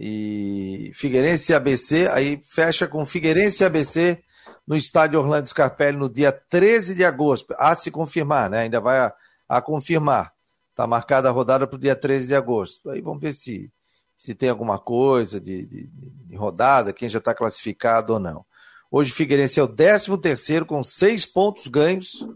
E 0.00 0.92
Figueirense 0.94 1.50
e 1.50 1.54
ABC, 1.54 2.08
aí 2.08 2.40
fecha 2.46 2.86
com 2.86 3.04
Figueirense 3.04 3.64
e 3.64 3.66
ABC 3.66 4.22
no 4.64 4.76
estádio 4.76 5.18
Orlando 5.18 5.48
Scarpelli 5.48 5.96
no 5.96 6.08
dia 6.08 6.30
13 6.30 6.94
de 6.94 7.04
agosto. 7.04 7.52
A 7.58 7.74
se 7.74 7.90
confirmar, 7.90 8.48
né? 8.48 8.60
Ainda 8.60 8.80
vai 8.80 9.00
a, 9.00 9.12
a 9.48 9.60
confirmar. 9.60 10.32
Está 10.70 10.86
marcada 10.86 11.28
a 11.28 11.32
rodada 11.32 11.66
para 11.66 11.76
o 11.76 11.80
dia 11.80 11.96
13 11.96 12.28
de 12.28 12.34
agosto. 12.36 12.90
Aí 12.90 13.00
vamos 13.00 13.20
ver 13.20 13.32
se 13.32 13.72
se 14.18 14.34
tem 14.34 14.48
alguma 14.48 14.80
coisa 14.80 15.40
de, 15.40 15.64
de, 15.64 15.86
de 15.86 16.36
rodada, 16.36 16.92
quem 16.92 17.08
já 17.08 17.20
está 17.20 17.32
classificado 17.32 18.12
ou 18.12 18.18
não. 18.18 18.44
Hoje 18.90 19.12
Figueirense 19.12 19.60
é 19.60 19.62
o 19.62 19.68
13 19.68 20.18
terceiro 20.18 20.66
com 20.66 20.82
seis 20.82 21.24
pontos 21.24 21.68
ganhos, 21.68 22.26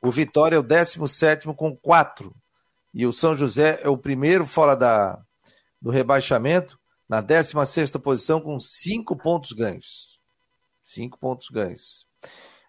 o 0.00 0.10
Vitória 0.10 0.54
é 0.54 0.58
o 0.58 0.62
17 0.62 1.52
com 1.54 1.76
quatro, 1.76 2.32
e 2.94 3.04
o 3.04 3.12
São 3.12 3.36
José 3.36 3.80
é 3.82 3.88
o 3.88 3.98
primeiro 3.98 4.46
fora 4.46 4.76
da, 4.76 5.18
do 5.80 5.90
rebaixamento, 5.90 6.78
na 7.12 7.20
16 7.20 7.68
sexta 7.68 7.98
posição 7.98 8.40
com 8.40 8.58
cinco 8.58 9.14
pontos 9.14 9.52
ganhos. 9.52 10.18
Cinco 10.82 11.18
pontos 11.18 11.50
ganhos. 11.50 12.06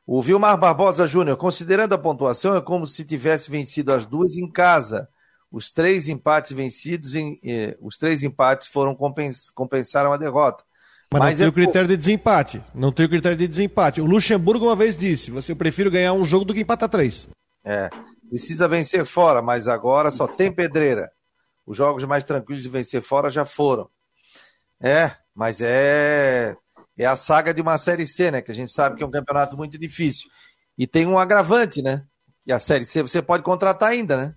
O 0.05 0.21
Vilmar 0.21 0.59
Barbosa 0.59 1.07
Júnior, 1.07 1.37
considerando 1.37 1.93
a 1.93 1.97
pontuação, 1.97 2.53
é 2.53 2.61
como 2.61 2.85
se 2.85 3.05
tivesse 3.05 3.49
vencido 3.49 3.93
as 3.93 4.05
duas 4.05 4.35
em 4.35 4.51
casa 4.51 5.07
os 5.49 5.69
três 5.69 6.07
empates 6.07 6.51
vencidos, 6.51 7.13
em, 7.13 7.39
eh, 7.45 7.77
os 7.79 7.95
três 7.95 8.23
empates 8.23 8.67
foram 8.67 8.95
compens, 8.95 9.51
compensaram 9.51 10.11
a 10.11 10.17
derrota. 10.17 10.63
Mas, 11.11 11.21
Mas 11.21 11.39
não 11.39 11.45
é 11.45 11.45
tem 11.45 11.47
o 11.47 11.53
critério 11.53 11.87
de 11.87 11.95
desempate. 11.95 12.61
Não 12.73 12.91
tem 12.91 13.05
o 13.05 13.09
critério 13.09 13.37
de 13.37 13.47
desempate. 13.47 14.01
O 14.01 14.05
Luxemburgo 14.05 14.65
uma 14.65 14.75
vez 14.75 14.97
disse: 14.97 15.29
você 15.29 15.51
eu 15.51 15.55
prefiro 15.55 15.91
ganhar 15.91 16.11
um 16.13 16.23
jogo 16.23 16.43
do 16.43 16.55
que 16.55 16.61
empatar 16.61 16.89
três. 16.89 17.29
É. 17.63 17.87
Precisa 18.27 18.67
vencer 18.67 19.05
fora, 19.05 19.43
mas 19.43 19.67
agora 19.67 20.09
só 20.09 20.27
tem 20.27 20.51
pedreira. 20.51 21.11
Os 21.67 21.77
jogos 21.77 22.03
mais 22.03 22.23
tranquilos 22.23 22.63
de 22.63 22.69
vencer 22.69 23.03
fora 23.03 23.29
já 23.29 23.45
foram. 23.45 23.87
É, 24.83 25.11
mas 25.33 25.61
é 25.61 26.55
é 26.97 27.05
a 27.05 27.15
saga 27.15 27.53
de 27.53 27.61
uma 27.61 27.77
série 27.77 28.05
C, 28.05 28.29
né? 28.29 28.41
Que 28.41 28.51
a 28.51 28.53
gente 28.53 28.71
sabe 28.71 28.97
que 28.97 29.03
é 29.03 29.05
um 29.05 29.11
campeonato 29.11 29.57
muito 29.57 29.77
difícil. 29.79 30.29
E 30.77 30.85
tem 30.85 31.07
um 31.07 31.17
agravante, 31.17 31.81
né? 31.81 32.03
E 32.45 32.51
a 32.51 32.59
série 32.59 32.85
C 32.85 33.01
você 33.01 33.21
pode 33.21 33.43
contratar 33.43 33.89
ainda, 33.89 34.17
né? 34.17 34.35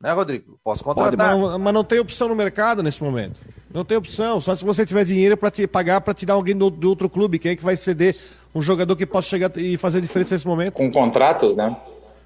Né, 0.00 0.12
Rodrigo? 0.12 0.58
Posso 0.62 0.84
contratar. 0.84 1.30
Pode, 1.30 1.42
mas, 1.42 1.60
mas, 1.60 1.74
não 1.74 1.84
tem 1.84 1.98
opção 1.98 2.28
no 2.28 2.34
mercado 2.34 2.82
nesse 2.82 3.02
momento. 3.02 3.40
Não 3.72 3.84
tem 3.84 3.96
opção. 3.96 4.40
Só 4.40 4.54
se 4.54 4.64
você 4.64 4.84
tiver 4.84 5.04
dinheiro 5.04 5.36
para 5.36 5.50
te 5.50 5.66
pagar 5.66 6.00
para 6.00 6.12
tirar 6.12 6.34
alguém 6.34 6.56
do, 6.56 6.68
do, 6.68 6.88
outro 6.88 7.08
clube. 7.08 7.38
Quem 7.38 7.52
é 7.52 7.56
que 7.56 7.64
vai 7.64 7.76
ceder 7.76 8.16
um 8.54 8.60
jogador 8.60 8.94
que 8.94 9.06
possa 9.06 9.28
chegar 9.28 9.56
e 9.56 9.76
fazer 9.76 10.00
diferença 10.00 10.34
nesse 10.34 10.46
momento? 10.46 10.74
Com 10.74 10.90
contratos, 10.90 11.56
né? 11.56 11.74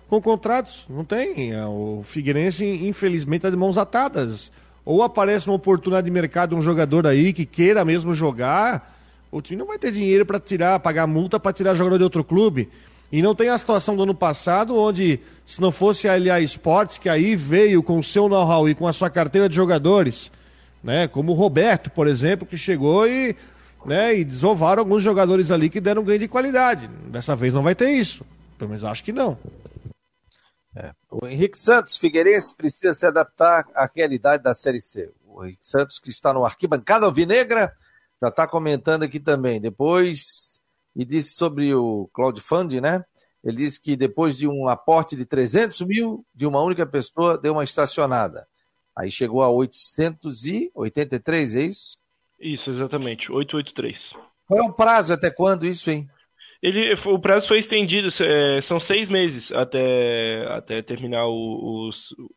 Com 0.09 0.21
contratos. 0.21 0.87
Não 0.89 1.05
tem. 1.05 1.53
É, 1.53 1.65
o 1.65 2.03
Figueirense, 2.03 2.67
infelizmente, 2.67 3.41
está 3.41 3.51
de 3.51 3.57
mãos 3.57 3.79
atadas. 3.79 4.51
Ou 4.91 5.05
aparece 5.05 5.47
uma 5.47 5.55
oportunidade 5.55 6.07
de 6.07 6.11
mercado 6.11 6.57
um 6.57 6.61
jogador 6.61 7.07
aí 7.07 7.33
que 7.33 7.47
queira 7.47 7.85
mesmo 7.85 8.13
jogar. 8.13 8.99
O 9.31 9.41
time 9.41 9.57
não 9.57 9.69
vai 9.69 9.79
ter 9.79 9.93
dinheiro 9.93 10.27
para 10.27 10.41
tirar, 10.41 10.81
pagar 10.81 11.07
multa 11.07 11.39
para 11.39 11.53
tirar 11.53 11.77
jogador 11.77 11.97
de 11.99 12.03
outro 12.03 12.25
clube. 12.25 12.69
E 13.13 13.23
não 13.23 13.33
tem 13.33 13.51
a 13.51 13.57
situação 13.57 13.95
do 13.95 14.03
ano 14.03 14.17
passado, 14.17 14.77
onde, 14.77 15.21
se 15.47 15.61
não 15.61 15.71
fosse 15.71 16.09
a 16.09 16.17
LA 16.17 16.41
Sports, 16.41 16.99
que 16.99 17.09
aí 17.09 17.37
veio 17.37 17.85
com 17.85 18.01
o 18.01 18.03
seu 18.03 18.29
know-how 18.29 18.69
e 18.69 18.75
com 18.75 18.85
a 18.85 18.93
sua 18.93 19.09
carteira 19.09 19.49
de 19.49 19.55
jogadores, 19.55 20.29
né? 20.83 21.07
Como 21.07 21.31
o 21.31 21.37
Roberto, 21.37 21.89
por 21.89 22.09
exemplo, 22.09 22.45
que 22.45 22.57
chegou 22.57 23.07
e, 23.07 23.37
né, 23.87 24.19
e 24.19 24.25
desovaram 24.25 24.81
alguns 24.81 25.05
jogadores 25.05 25.53
ali 25.53 25.71
que 25.71 25.81
deram 25.81 26.03
ganho 26.03 26.19
de 26.19 26.27
qualidade. 26.27 26.91
Dessa 27.07 27.37
vez 27.37 27.55
não 27.55 27.63
vai 27.63 27.77
ter 27.77 27.91
isso. 27.91 28.27
Pelo 28.59 28.71
menos 28.71 28.83
acho 28.83 29.05
que 29.05 29.13
não. 29.13 29.39
É. 30.75 30.93
O 31.11 31.27
Henrique 31.27 31.59
Santos 31.59 31.97
Figueirense 31.97 32.55
precisa 32.55 32.95
se 32.95 33.05
adaptar 33.05 33.67
à 33.75 33.91
realidade 33.93 34.43
da 34.43 34.55
Série 34.55 34.81
C. 34.81 35.11
O 35.27 35.45
Henrique 35.45 35.67
Santos, 35.67 35.99
que 35.99 36.11
está 36.11 36.33
no 36.33 36.45
Arquibancada 36.45 37.07
Alvinegra, 37.07 37.75
já 38.23 38.29
está 38.29 38.47
comentando 38.47 39.03
aqui 39.03 39.19
também. 39.19 39.61
Depois 39.61 40.61
e 40.95 41.05
disse 41.05 41.37
sobre 41.37 41.75
o 41.75 42.09
crowdfunding, 42.13 42.81
né? 42.81 43.05
Ele 43.43 43.59
disse 43.59 43.81
que 43.81 43.97
depois 43.97 44.37
de 44.37 44.47
um 44.47 44.69
aporte 44.69 45.17
de 45.17 45.25
300 45.25 45.81
mil 45.83 46.25
de 46.35 46.47
uma 46.47 46.63
única 46.63 46.85
pessoa, 46.85 47.39
deu 47.39 47.55
uma 47.55 47.65
estacionada. 47.65 48.47
Aí 48.95 49.11
chegou 49.11 49.43
a 49.43 49.49
883, 49.49 51.57
é 51.57 51.63
isso? 51.63 51.97
Isso, 52.39 52.71
exatamente, 52.71 53.33
883. 53.33 54.13
Qual 54.47 54.61
é 54.61 54.63
o 54.63 54.73
prazo 54.73 55.15
até 55.15 55.31
quando 55.31 55.65
isso, 55.65 55.91
hein? 55.91 56.09
Ele, 56.63 56.93
o 57.07 57.19
prazo 57.19 57.49
foi 57.49 57.59
estendido, 57.59 58.09
é, 58.23 58.61
são 58.61 58.79
seis 58.79 59.09
meses 59.09 59.51
até, 59.51 60.47
até 60.49 60.83
terminar 60.83 61.27
o, 61.27 61.91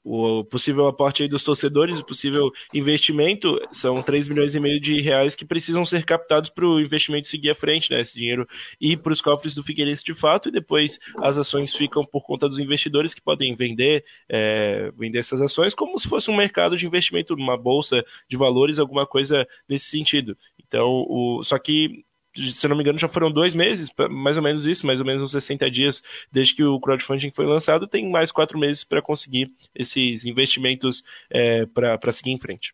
o, 0.05 0.39
o 0.39 0.45
possível 0.45 0.87
aporte 0.87 1.27
dos 1.27 1.43
torcedores, 1.43 1.99
o 1.99 2.05
possível 2.05 2.49
investimento. 2.73 3.59
São 3.69 4.01
3 4.01 4.29
milhões 4.29 4.55
e 4.55 4.61
meio 4.61 4.79
de 4.79 5.01
reais 5.01 5.35
que 5.35 5.43
precisam 5.43 5.83
ser 5.83 6.05
captados 6.05 6.49
para 6.49 6.65
o 6.65 6.79
investimento 6.79 7.27
seguir 7.27 7.51
à 7.51 7.55
frente, 7.55 7.91
né? 7.91 7.99
Esse 7.99 8.17
dinheiro 8.17 8.47
ir 8.79 8.97
para 8.97 9.11
os 9.11 9.19
cofres 9.19 9.53
do 9.53 9.63
Figueirense 9.63 10.05
de 10.05 10.13
fato, 10.13 10.47
e 10.47 10.51
depois 10.53 10.97
as 11.17 11.37
ações 11.37 11.73
ficam 11.73 12.05
por 12.05 12.25
conta 12.25 12.47
dos 12.47 12.59
investidores 12.59 13.13
que 13.13 13.21
podem 13.21 13.53
vender, 13.55 14.05
é, 14.29 14.89
vender 14.97 15.19
essas 15.19 15.41
ações 15.41 15.75
como 15.75 15.99
se 15.99 16.07
fosse 16.07 16.31
um 16.31 16.37
mercado 16.37 16.77
de 16.77 16.85
investimento, 16.85 17.33
uma 17.33 17.57
bolsa 17.57 18.01
de 18.29 18.37
valores, 18.37 18.79
alguma 18.79 19.05
coisa 19.05 19.45
nesse 19.67 19.87
sentido. 19.87 20.37
Então, 20.65 20.87
o, 21.09 21.43
só 21.43 21.59
que 21.59 22.05
se 22.35 22.67
não 22.67 22.75
me 22.75 22.81
engano, 22.81 22.97
já 22.97 23.07
foram 23.07 23.31
dois 23.31 23.53
meses, 23.53 23.89
mais 24.09 24.37
ou 24.37 24.43
menos 24.43 24.65
isso, 24.65 24.85
mais 24.85 24.99
ou 24.99 25.05
menos 25.05 25.23
uns 25.23 25.31
60 25.31 25.69
dias 25.69 26.01
desde 26.31 26.55
que 26.55 26.63
o 26.63 26.79
crowdfunding 26.79 27.31
foi 27.31 27.45
lançado, 27.45 27.87
tem 27.87 28.09
mais 28.09 28.31
quatro 28.31 28.57
meses 28.57 28.83
para 28.83 29.01
conseguir 29.01 29.51
esses 29.75 30.25
investimentos 30.25 31.03
é, 31.29 31.65
para 31.65 32.11
seguir 32.11 32.31
em 32.31 32.39
frente. 32.39 32.73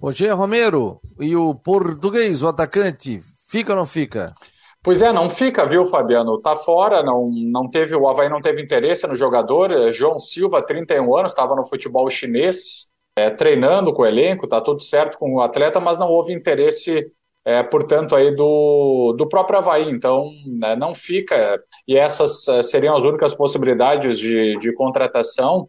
Roger 0.00 0.36
Romero, 0.36 1.00
e 1.18 1.34
o 1.34 1.54
português, 1.54 2.42
o 2.42 2.48
atacante, 2.48 3.20
fica 3.48 3.72
ou 3.72 3.78
não 3.78 3.86
fica? 3.86 4.34
Pois 4.82 5.00
é, 5.00 5.10
não 5.10 5.30
fica, 5.30 5.64
viu, 5.64 5.86
Fabiano? 5.86 6.38
Tá 6.42 6.54
fora, 6.54 7.02
não, 7.02 7.30
não 7.30 7.70
teve, 7.70 7.96
o 7.96 8.06
Havaí 8.06 8.28
não 8.28 8.42
teve 8.42 8.60
interesse 8.60 9.06
no 9.06 9.16
jogador. 9.16 9.70
É, 9.70 9.90
João 9.90 10.20
Silva, 10.20 10.60
31 10.60 11.16
anos, 11.16 11.32
estava 11.32 11.56
no 11.56 11.64
futebol 11.64 12.08
chinês, 12.10 12.90
é, 13.18 13.30
treinando 13.30 13.94
com 13.94 14.02
o 14.02 14.06
elenco, 14.06 14.46
tá 14.46 14.60
tudo 14.60 14.82
certo 14.82 15.18
com 15.18 15.36
o 15.36 15.40
atleta, 15.40 15.80
mas 15.80 15.96
não 15.96 16.10
houve 16.10 16.34
interesse 16.34 17.10
é, 17.44 17.62
portanto, 17.62 18.16
aí 18.16 18.34
do, 18.34 19.14
do 19.18 19.28
próprio 19.28 19.58
Havaí. 19.58 19.90
Então, 19.90 20.30
né, 20.46 20.74
não 20.74 20.94
fica, 20.94 21.62
e 21.86 21.96
essas 21.96 22.48
é, 22.48 22.62
seriam 22.62 22.96
as 22.96 23.04
únicas 23.04 23.34
possibilidades 23.34 24.18
de, 24.18 24.56
de 24.58 24.72
contratação, 24.74 25.68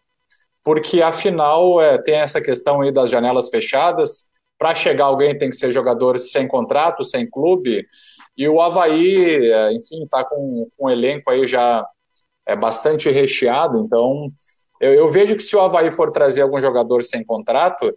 porque 0.64 1.02
afinal 1.02 1.80
é, 1.80 1.98
tem 1.98 2.14
essa 2.16 2.40
questão 2.40 2.80
aí 2.80 2.90
das 2.90 3.10
janelas 3.10 3.48
fechadas. 3.48 4.26
Para 4.58 4.74
chegar 4.74 5.04
alguém 5.04 5.36
tem 5.36 5.50
que 5.50 5.56
ser 5.56 5.70
jogador 5.70 6.18
sem 6.18 6.48
contrato, 6.48 7.04
sem 7.04 7.28
clube, 7.28 7.86
e 8.36 8.48
o 8.48 8.60
Havaí, 8.60 9.50
é, 9.50 9.72
enfim, 9.72 10.04
está 10.04 10.24
com, 10.24 10.66
com 10.76 10.86
um 10.86 10.90
elenco 10.90 11.30
aí 11.30 11.46
já 11.46 11.86
é 12.46 12.56
bastante 12.56 13.10
recheado, 13.10 13.78
então 13.78 14.30
eu, 14.80 14.92
eu 14.94 15.08
vejo 15.08 15.36
que 15.36 15.42
se 15.42 15.56
o 15.56 15.60
Havaí 15.60 15.90
for 15.90 16.10
trazer 16.10 16.42
algum 16.42 16.60
jogador 16.60 17.02
sem 17.02 17.24
contrato, 17.24 17.92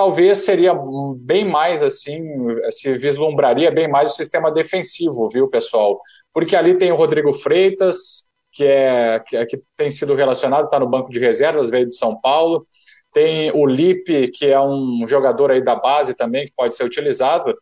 talvez 0.00 0.38
seria 0.46 0.72
bem 1.18 1.44
mais 1.44 1.82
assim, 1.82 2.22
se 2.70 2.94
vislumbraria 2.94 3.70
bem 3.70 3.86
mais 3.86 4.12
o 4.12 4.14
sistema 4.14 4.50
defensivo, 4.50 5.28
viu, 5.28 5.46
pessoal? 5.46 6.00
Porque 6.32 6.56
ali 6.56 6.78
tem 6.78 6.90
o 6.90 6.94
Rodrigo 6.94 7.34
Freitas, 7.34 8.24
que 8.50 8.64
é 8.64 9.20
que, 9.20 9.36
é, 9.36 9.44
que 9.44 9.60
tem 9.76 9.90
sido 9.90 10.14
relacionado, 10.14 10.64
está 10.64 10.80
no 10.80 10.88
banco 10.88 11.12
de 11.12 11.20
reservas, 11.20 11.68
veio 11.68 11.86
de 11.86 11.96
São 11.96 12.18
Paulo. 12.18 12.66
Tem 13.12 13.52
o 13.52 13.66
Lipe, 13.66 14.28
que 14.28 14.46
é 14.46 14.58
um 14.58 15.04
jogador 15.06 15.50
aí 15.50 15.62
da 15.62 15.74
base 15.74 16.14
também, 16.14 16.46
que 16.46 16.54
pode 16.56 16.74
ser 16.74 16.84
utilizado. 16.84 17.54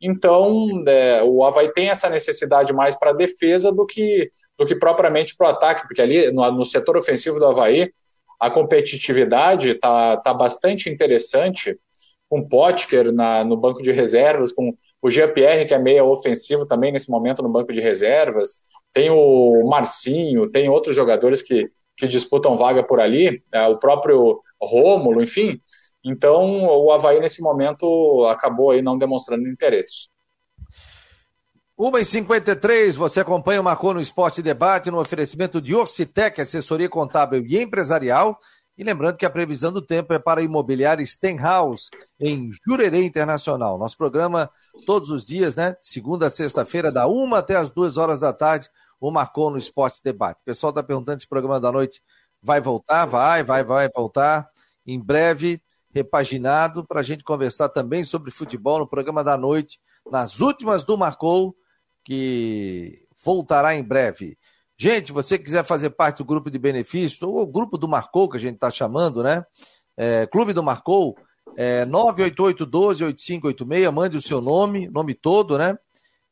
Então, 0.00 0.82
é, 0.88 1.22
o 1.22 1.44
Havaí 1.44 1.72
tem 1.72 1.90
essa 1.90 2.10
necessidade 2.10 2.72
mais 2.72 2.96
para 2.96 3.10
a 3.10 3.14
defesa 3.14 3.70
do 3.70 3.86
que, 3.86 4.28
do 4.58 4.66
que 4.66 4.74
propriamente 4.74 5.36
para 5.36 5.46
o 5.46 5.50
ataque, 5.50 5.86
porque 5.86 6.02
ali 6.02 6.32
no, 6.32 6.50
no 6.50 6.64
setor 6.64 6.96
ofensivo 6.96 7.38
do 7.38 7.46
Havaí, 7.46 7.88
a 8.40 8.50
competitividade 8.50 9.70
está 9.70 10.16
tá 10.16 10.34
bastante 10.34 10.90
interessante, 10.90 11.78
com 12.34 12.48
Potker 12.48 13.12
na, 13.12 13.44
no 13.44 13.56
banco 13.56 13.80
de 13.80 13.92
reservas, 13.92 14.50
com 14.50 14.76
o 15.00 15.08
Jean-Pierre, 15.08 15.66
que 15.66 15.72
é 15.72 15.78
meia 15.78 16.02
ofensivo 16.02 16.66
também 16.66 16.90
nesse 16.90 17.08
momento 17.08 17.40
no 17.44 17.48
banco 17.48 17.72
de 17.72 17.80
reservas, 17.80 18.58
tem 18.92 19.08
o 19.08 19.64
Marcinho, 19.68 20.50
tem 20.50 20.68
outros 20.68 20.96
jogadores 20.96 21.40
que, 21.40 21.70
que 21.96 22.08
disputam 22.08 22.56
vaga 22.56 22.82
por 22.82 22.98
ali, 22.98 23.40
é, 23.52 23.68
o 23.68 23.78
próprio 23.78 24.40
Rômulo, 24.60 25.22
enfim. 25.22 25.60
Então, 26.04 26.64
o 26.64 26.90
Havaí, 26.90 27.20
nesse 27.20 27.40
momento, 27.40 28.26
acabou 28.26 28.72
aí 28.72 28.82
não 28.82 28.98
demonstrando 28.98 29.48
interesse. 29.48 30.08
1h53, 31.78 32.96
você 32.96 33.20
acompanha 33.20 33.60
o 33.60 33.64
Marcou 33.64 33.94
no 33.94 34.00
Esporte 34.00 34.42
Debate 34.42 34.90
no 34.90 34.98
oferecimento 35.00 35.60
de 35.60 35.72
Orcitec, 35.72 36.40
assessoria 36.40 36.88
contábil 36.88 37.46
e 37.46 37.62
empresarial. 37.62 38.36
E 38.76 38.82
lembrando 38.82 39.16
que 39.16 39.24
a 39.24 39.30
previsão 39.30 39.72
do 39.72 39.80
tempo 39.80 40.12
é 40.12 40.18
para 40.18 40.40
a 40.40 40.44
imobiliária 40.44 41.04
Stenhouse, 41.06 41.90
em 42.18 42.50
Jurerê 42.66 43.04
Internacional. 43.04 43.78
Nosso 43.78 43.96
programa 43.96 44.50
todos 44.84 45.10
os 45.10 45.24
dias, 45.24 45.54
né? 45.54 45.76
Segunda 45.80 46.26
a 46.26 46.30
sexta-feira, 46.30 46.90
da 46.90 47.06
uma 47.06 47.38
até 47.38 47.56
as 47.56 47.70
duas 47.70 47.96
horas 47.96 48.20
da 48.20 48.32
tarde, 48.32 48.68
o 49.00 49.10
Marcou 49.10 49.50
no 49.50 49.58
Esporte 49.58 50.00
Debate. 50.02 50.40
O 50.40 50.44
pessoal 50.44 50.70
está 50.70 50.82
perguntando 50.82 51.20
se 51.20 51.26
o 51.26 51.28
programa 51.28 51.60
da 51.60 51.70
noite 51.70 52.02
vai 52.42 52.60
voltar. 52.60 53.06
Vai, 53.06 53.44
vai, 53.44 53.62
vai 53.62 53.88
voltar. 53.94 54.48
Em 54.84 54.98
breve, 54.98 55.62
repaginado, 55.94 56.84
para 56.84 57.00
a 57.00 57.04
gente 57.04 57.22
conversar 57.22 57.68
também 57.68 58.02
sobre 58.02 58.32
futebol 58.32 58.80
no 58.80 58.88
programa 58.88 59.22
da 59.22 59.36
noite, 59.36 59.80
nas 60.10 60.40
últimas 60.40 60.84
do 60.84 60.98
Marcou 60.98 61.56
que 62.04 63.06
voltará 63.24 63.74
em 63.74 63.82
breve. 63.82 64.36
Gente, 64.76 65.12
você 65.12 65.38
quiser 65.38 65.64
fazer 65.64 65.90
parte 65.90 66.18
do 66.18 66.24
grupo 66.24 66.50
de 66.50 66.58
benefícios, 66.58 67.22
ou 67.22 67.40
o 67.40 67.46
grupo 67.46 67.78
do 67.78 67.88
Marcou, 67.88 68.28
que 68.28 68.36
a 68.36 68.40
gente 68.40 68.56
está 68.56 68.70
chamando, 68.70 69.22
né? 69.22 69.44
É, 69.96 70.26
Clube 70.26 70.52
do 70.52 70.62
Marcou, 70.62 71.16
é 71.56 71.86
988-12-8586, 71.86 73.92
mande 73.92 74.16
o 74.16 74.22
seu 74.22 74.40
nome, 74.40 74.88
nome 74.88 75.14
todo, 75.14 75.56
né? 75.56 75.78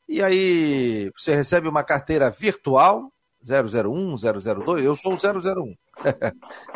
E 0.09 0.21
aí 0.23 1.11
você 1.17 1.35
recebe 1.35 1.69
uma 1.69 1.85
carteira 1.85 2.31
virtual, 2.31 3.13
001, 3.45 4.17
002, 4.17 4.85
eu 4.85 4.97
sou 4.97 5.15
o 5.15 5.17
001. 5.17 5.77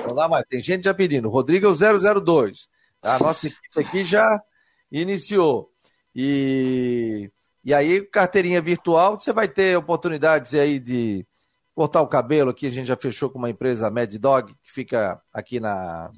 Não 0.07 0.15
dá 0.15 0.29
mais, 0.29 0.45
tem 0.49 0.61
gente 0.61 0.85
já 0.85 0.95
pedindo, 0.95 1.29
Rodrigo 1.29 1.67
é 1.67 1.71
o 1.71 2.21
002. 2.21 2.69
A 3.03 3.19
nossa 3.19 3.49
equipe 3.49 3.81
aqui 3.81 4.05
já 4.05 4.41
iniciou. 4.91 5.71
E 6.15 7.31
e 7.67 7.75
aí, 7.75 8.01
carteirinha 8.01 8.63
virtual, 8.63 9.19
você 9.19 9.33
vai 9.33 9.49
ter 9.49 9.77
oportunidades 9.77 10.55
aí 10.55 10.79
de 10.79 11.27
cortar 11.77 12.01
o 12.01 12.09
cabelo. 12.09 12.51
Aqui 12.51 12.67
a 12.67 12.71
gente 12.71 12.87
já 12.87 12.97
fechou 12.97 13.29
com 13.29 13.39
uma 13.39 13.51
empresa 13.51 13.91
Mad 13.91 14.13
Dog, 14.17 14.55
que 14.65 14.73
fica 14.73 15.21
aqui 15.31 15.61
na 15.61 16.11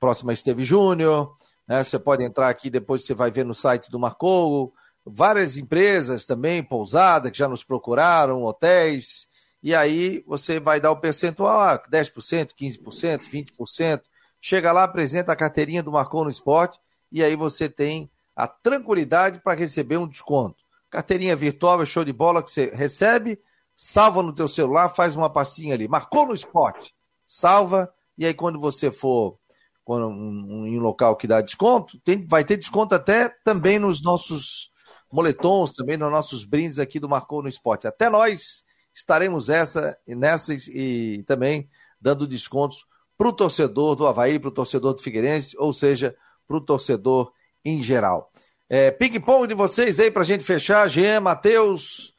próxima 0.00 0.32
Esteve 0.32 0.64
Júnior. 0.64 1.36
Né? 1.68 1.84
Você 1.84 1.98
pode 1.98 2.24
entrar 2.24 2.48
aqui, 2.48 2.70
depois 2.70 3.04
você 3.04 3.12
vai 3.12 3.30
ver 3.30 3.44
no 3.44 3.52
site 3.52 3.90
do 3.90 3.98
Marcou. 3.98 4.72
Várias 5.04 5.58
empresas 5.58 6.24
também, 6.24 6.62
pousada, 6.62 7.30
que 7.30 7.36
já 7.36 7.46
nos 7.46 7.62
procuraram, 7.62 8.44
hotéis. 8.44 9.28
E 9.62 9.74
aí 9.74 10.24
você 10.26 10.58
vai 10.58 10.80
dar 10.80 10.90
o 10.90 10.96
percentual, 10.96 11.78
10%, 11.90 12.52
15%, 12.58 13.28
20%. 13.30 14.02
Chega 14.40 14.72
lá, 14.72 14.84
apresenta 14.84 15.32
a 15.32 15.36
carteirinha 15.36 15.82
do 15.82 15.92
Marcou 15.92 16.24
no 16.24 16.30
Esporte 16.30 16.80
e 17.12 17.22
aí 17.22 17.36
você 17.36 17.68
tem 17.68 18.10
a 18.34 18.48
tranquilidade 18.48 19.38
para 19.40 19.54
receber 19.54 19.98
um 19.98 20.08
desconto. 20.08 20.64
Carteirinha 20.90 21.36
virtual 21.36 21.82
é 21.82 21.86
show 21.86 22.04
de 22.04 22.12
bola 22.12 22.42
que 22.42 22.50
você 22.50 22.72
recebe, 22.74 23.38
salva 23.74 24.22
no 24.22 24.32
teu 24.32 24.48
celular, 24.48 24.88
faz 24.88 25.16
uma 25.16 25.30
passinha 25.30 25.74
ali, 25.74 25.88
marcou 25.88 26.26
no 26.26 26.34
esporte, 26.34 26.94
salva, 27.26 27.92
e 28.16 28.26
aí 28.26 28.34
quando 28.34 28.60
você 28.60 28.90
for 28.90 29.38
quando, 29.84 30.08
um, 30.08 30.66
em 30.66 30.78
um 30.78 30.82
local 30.82 31.16
que 31.16 31.26
dá 31.26 31.40
desconto, 31.40 31.98
tem, 32.00 32.26
vai 32.26 32.44
ter 32.44 32.56
desconto 32.56 32.94
até 32.94 33.28
também 33.44 33.78
nos 33.78 34.02
nossos 34.02 34.70
moletons, 35.10 35.72
também 35.72 35.96
nos 35.96 36.10
nossos 36.10 36.44
brindes 36.44 36.78
aqui 36.78 36.98
do 37.00 37.08
Marcou 37.08 37.42
no 37.42 37.48
Esporte. 37.48 37.86
Até 37.86 38.08
nós 38.08 38.64
estaremos 38.94 39.48
essa 39.48 39.98
e 40.06 40.14
nessa 40.14 40.54
e 40.54 41.24
também 41.26 41.68
dando 42.00 42.26
descontos 42.26 42.84
para 43.16 43.28
o 43.28 43.32
torcedor 43.32 43.94
do 43.94 44.06
Havaí, 44.06 44.38
para 44.38 44.48
o 44.48 44.52
torcedor 44.52 44.94
do 44.94 45.02
Figueirense, 45.02 45.56
ou 45.58 45.72
seja, 45.72 46.16
para 46.46 46.56
o 46.56 46.60
torcedor 46.60 47.32
em 47.64 47.82
geral. 47.82 48.30
É, 48.68 48.90
Ping-pong 48.90 49.46
de 49.46 49.54
vocês 49.54 50.00
aí 50.00 50.10
para 50.10 50.22
a 50.22 50.24
gente 50.24 50.42
fechar. 50.42 50.88
Jean, 50.88 51.20
Matheus, 51.20 52.11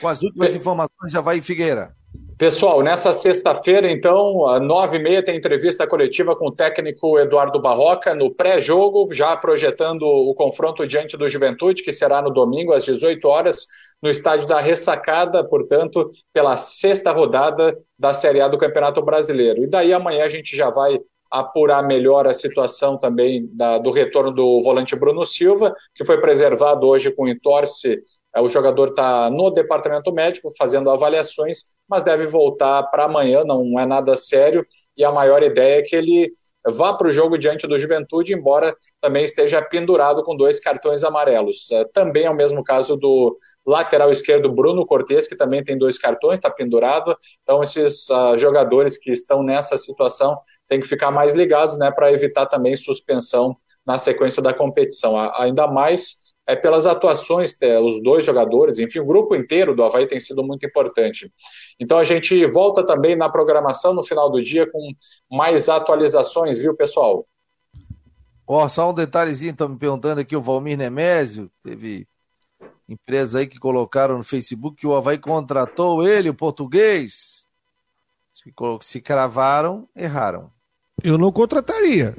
com 0.00 0.08
as 0.08 0.22
últimas 0.22 0.54
informações 0.54 1.12
já 1.12 1.20
vai 1.20 1.40
Figueira. 1.40 1.94
Pessoal, 2.38 2.82
nessa 2.82 3.12
sexta-feira, 3.12 3.90
então, 3.90 4.46
às 4.46 4.62
nove 4.62 4.96
e 4.96 5.02
meia, 5.02 5.24
tem 5.24 5.36
entrevista 5.36 5.88
coletiva 5.88 6.36
com 6.36 6.46
o 6.46 6.54
técnico 6.54 7.18
Eduardo 7.18 7.60
Barroca 7.60 8.14
no 8.14 8.32
pré-jogo, 8.32 9.12
já 9.12 9.36
projetando 9.36 10.02
o 10.02 10.32
confronto 10.34 10.86
diante 10.86 11.16
do 11.16 11.28
Juventude, 11.28 11.82
que 11.82 11.90
será 11.90 12.22
no 12.22 12.30
domingo, 12.30 12.72
às 12.72 12.84
18 12.84 13.26
horas, 13.26 13.66
no 14.00 14.08
estádio 14.08 14.46
da 14.46 14.60
Ressacada, 14.60 15.42
portanto, 15.42 16.08
pela 16.32 16.56
sexta 16.56 17.10
rodada 17.10 17.76
da 17.98 18.12
Série 18.12 18.40
A 18.40 18.46
do 18.46 18.56
Campeonato 18.56 19.02
Brasileiro. 19.02 19.64
E 19.64 19.66
daí 19.66 19.92
amanhã 19.92 20.24
a 20.24 20.28
gente 20.28 20.56
já 20.56 20.70
vai 20.70 20.96
apurar 21.30 21.82
melhor 21.82 22.26
a 22.26 22.32
situação 22.32 22.96
também 22.96 23.48
da, 23.52 23.78
do 23.78 23.90
retorno 23.90 24.30
do 24.30 24.62
volante 24.62 24.96
Bruno 24.96 25.24
Silva, 25.24 25.74
que 25.94 26.04
foi 26.04 26.20
preservado 26.20 26.86
hoje 26.86 27.10
com 27.10 27.28
entorse. 27.28 28.00
É, 28.38 28.40
o 28.40 28.48
jogador 28.48 28.88
está 28.90 29.28
no 29.30 29.50
departamento 29.50 30.12
médico 30.12 30.52
fazendo 30.56 30.90
avaliações, 30.90 31.64
mas 31.88 32.04
deve 32.04 32.26
voltar 32.26 32.84
para 32.84 33.04
amanhã, 33.04 33.42
não 33.44 33.78
é 33.78 33.84
nada 33.84 34.16
sério. 34.16 34.64
E 34.96 35.04
a 35.04 35.10
maior 35.10 35.42
ideia 35.42 35.80
é 35.80 35.82
que 35.82 35.96
ele 35.96 36.32
vá 36.66 36.92
para 36.92 37.08
o 37.08 37.10
jogo 37.10 37.38
diante 37.38 37.66
do 37.66 37.78
Juventude, 37.78 38.34
embora 38.34 38.74
também 39.00 39.24
esteja 39.24 39.62
pendurado 39.62 40.22
com 40.22 40.36
dois 40.36 40.60
cartões 40.60 41.02
amarelos. 41.02 41.68
Uh, 41.70 41.88
também 41.92 42.24
é 42.24 42.30
o 42.30 42.34
mesmo 42.34 42.62
caso 42.62 42.96
do 42.96 43.38
lateral 43.66 44.10
esquerdo 44.10 44.52
Bruno 44.52 44.84
Cortes, 44.84 45.26
que 45.26 45.36
também 45.36 45.64
tem 45.64 45.78
dois 45.78 45.98
cartões, 45.98 46.38
está 46.38 46.50
pendurado. 46.50 47.16
Então, 47.42 47.62
esses 47.62 48.08
uh, 48.10 48.36
jogadores 48.36 48.96
que 48.96 49.10
estão 49.10 49.42
nessa 49.42 49.76
situação 49.78 50.38
têm 50.68 50.80
que 50.80 50.88
ficar 50.88 51.10
mais 51.10 51.34
ligados 51.34 51.78
né, 51.78 51.90
para 51.90 52.12
evitar 52.12 52.46
também 52.46 52.76
suspensão 52.76 53.56
na 53.86 53.96
sequência 53.96 54.42
da 54.42 54.52
competição. 54.52 55.18
Ainda 55.40 55.66
mais 55.66 56.27
é, 56.48 56.56
pelas 56.56 56.86
atuações, 56.86 57.54
é, 57.60 57.78
os 57.78 58.02
dois 58.02 58.24
jogadores, 58.24 58.78
enfim, 58.78 59.00
o 59.00 59.04
grupo 59.04 59.36
inteiro 59.36 59.76
do 59.76 59.84
Havaí 59.84 60.06
tem 60.06 60.18
sido 60.18 60.42
muito 60.42 60.64
importante. 60.64 61.30
Então 61.78 61.98
a 61.98 62.04
gente 62.04 62.46
volta 62.46 62.82
também 62.82 63.14
na 63.14 63.28
programação 63.28 63.92
no 63.92 64.02
final 64.02 64.30
do 64.30 64.40
dia 64.40 64.66
com 64.70 64.94
mais 65.30 65.68
atualizações, 65.68 66.56
viu, 66.56 66.74
pessoal? 66.74 67.26
Ó, 68.46 68.64
oh, 68.64 68.68
só 68.68 68.90
um 68.90 68.94
detalhezinho, 68.94 69.52
estão 69.52 69.68
me 69.68 69.76
perguntando 69.76 70.22
aqui, 70.22 70.34
o 70.34 70.40
Valmir 70.40 70.78
Nemésio, 70.78 71.50
teve 71.62 72.08
empresa 72.88 73.40
aí 73.40 73.46
que 73.46 73.58
colocaram 73.58 74.16
no 74.16 74.24
Facebook 74.24 74.78
que 74.78 74.86
o 74.86 74.94
Havaí 74.94 75.18
contratou 75.18 76.08
ele, 76.08 76.30
o 76.30 76.34
português. 76.34 77.46
Se, 78.32 78.50
se 78.80 79.00
cravaram, 79.02 79.86
erraram. 79.94 80.50
Eu 81.04 81.18
não 81.18 81.30
contrataria. 81.30 82.16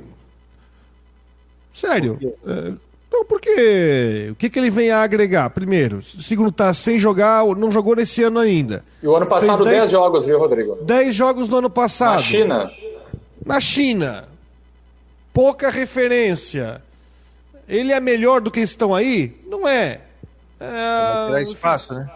Sério. 1.74 2.20
É, 2.46 2.89
então, 3.10 3.26
porque 3.26 4.30
o 4.32 4.36
que, 4.36 4.52
que 4.52 4.60
ele 4.60 4.70
vem 4.70 4.92
a 4.92 5.02
agregar? 5.02 5.50
Primeiro, 5.50 6.02
segundo, 6.04 6.52
tá 6.52 6.72
sem 6.76 7.00
jogar, 7.00 7.44
não 7.56 7.72
jogou 7.72 7.96
nesse 7.96 8.22
ano 8.24 8.40
ainda. 8.40 8.86
E 9.02 9.08
o 9.08 9.16
ano 9.16 9.26
passado, 9.26 9.66
10 9.66 9.90
jogos, 9.90 10.28
viu, 10.28 10.38
Rodrigo? 10.38 10.76
10 10.84 11.16
jogos 11.16 11.50
no 11.50 11.58
ano 11.58 11.72
passado. 11.72 12.18
Na 12.18 12.22
China. 12.22 12.72
Na 13.44 13.60
China. 13.60 14.30
Pouca 15.34 15.72
referência. 15.72 16.84
Ele 17.68 17.92
é 17.92 18.00
melhor 18.00 18.42
do 18.42 18.52
que 18.52 18.60
estão 18.60 18.94
aí? 18.94 19.36
Não 19.48 19.68
é. 19.68 20.02
É, 20.60 21.42
espaço, 21.42 21.96
né? 21.96 22.08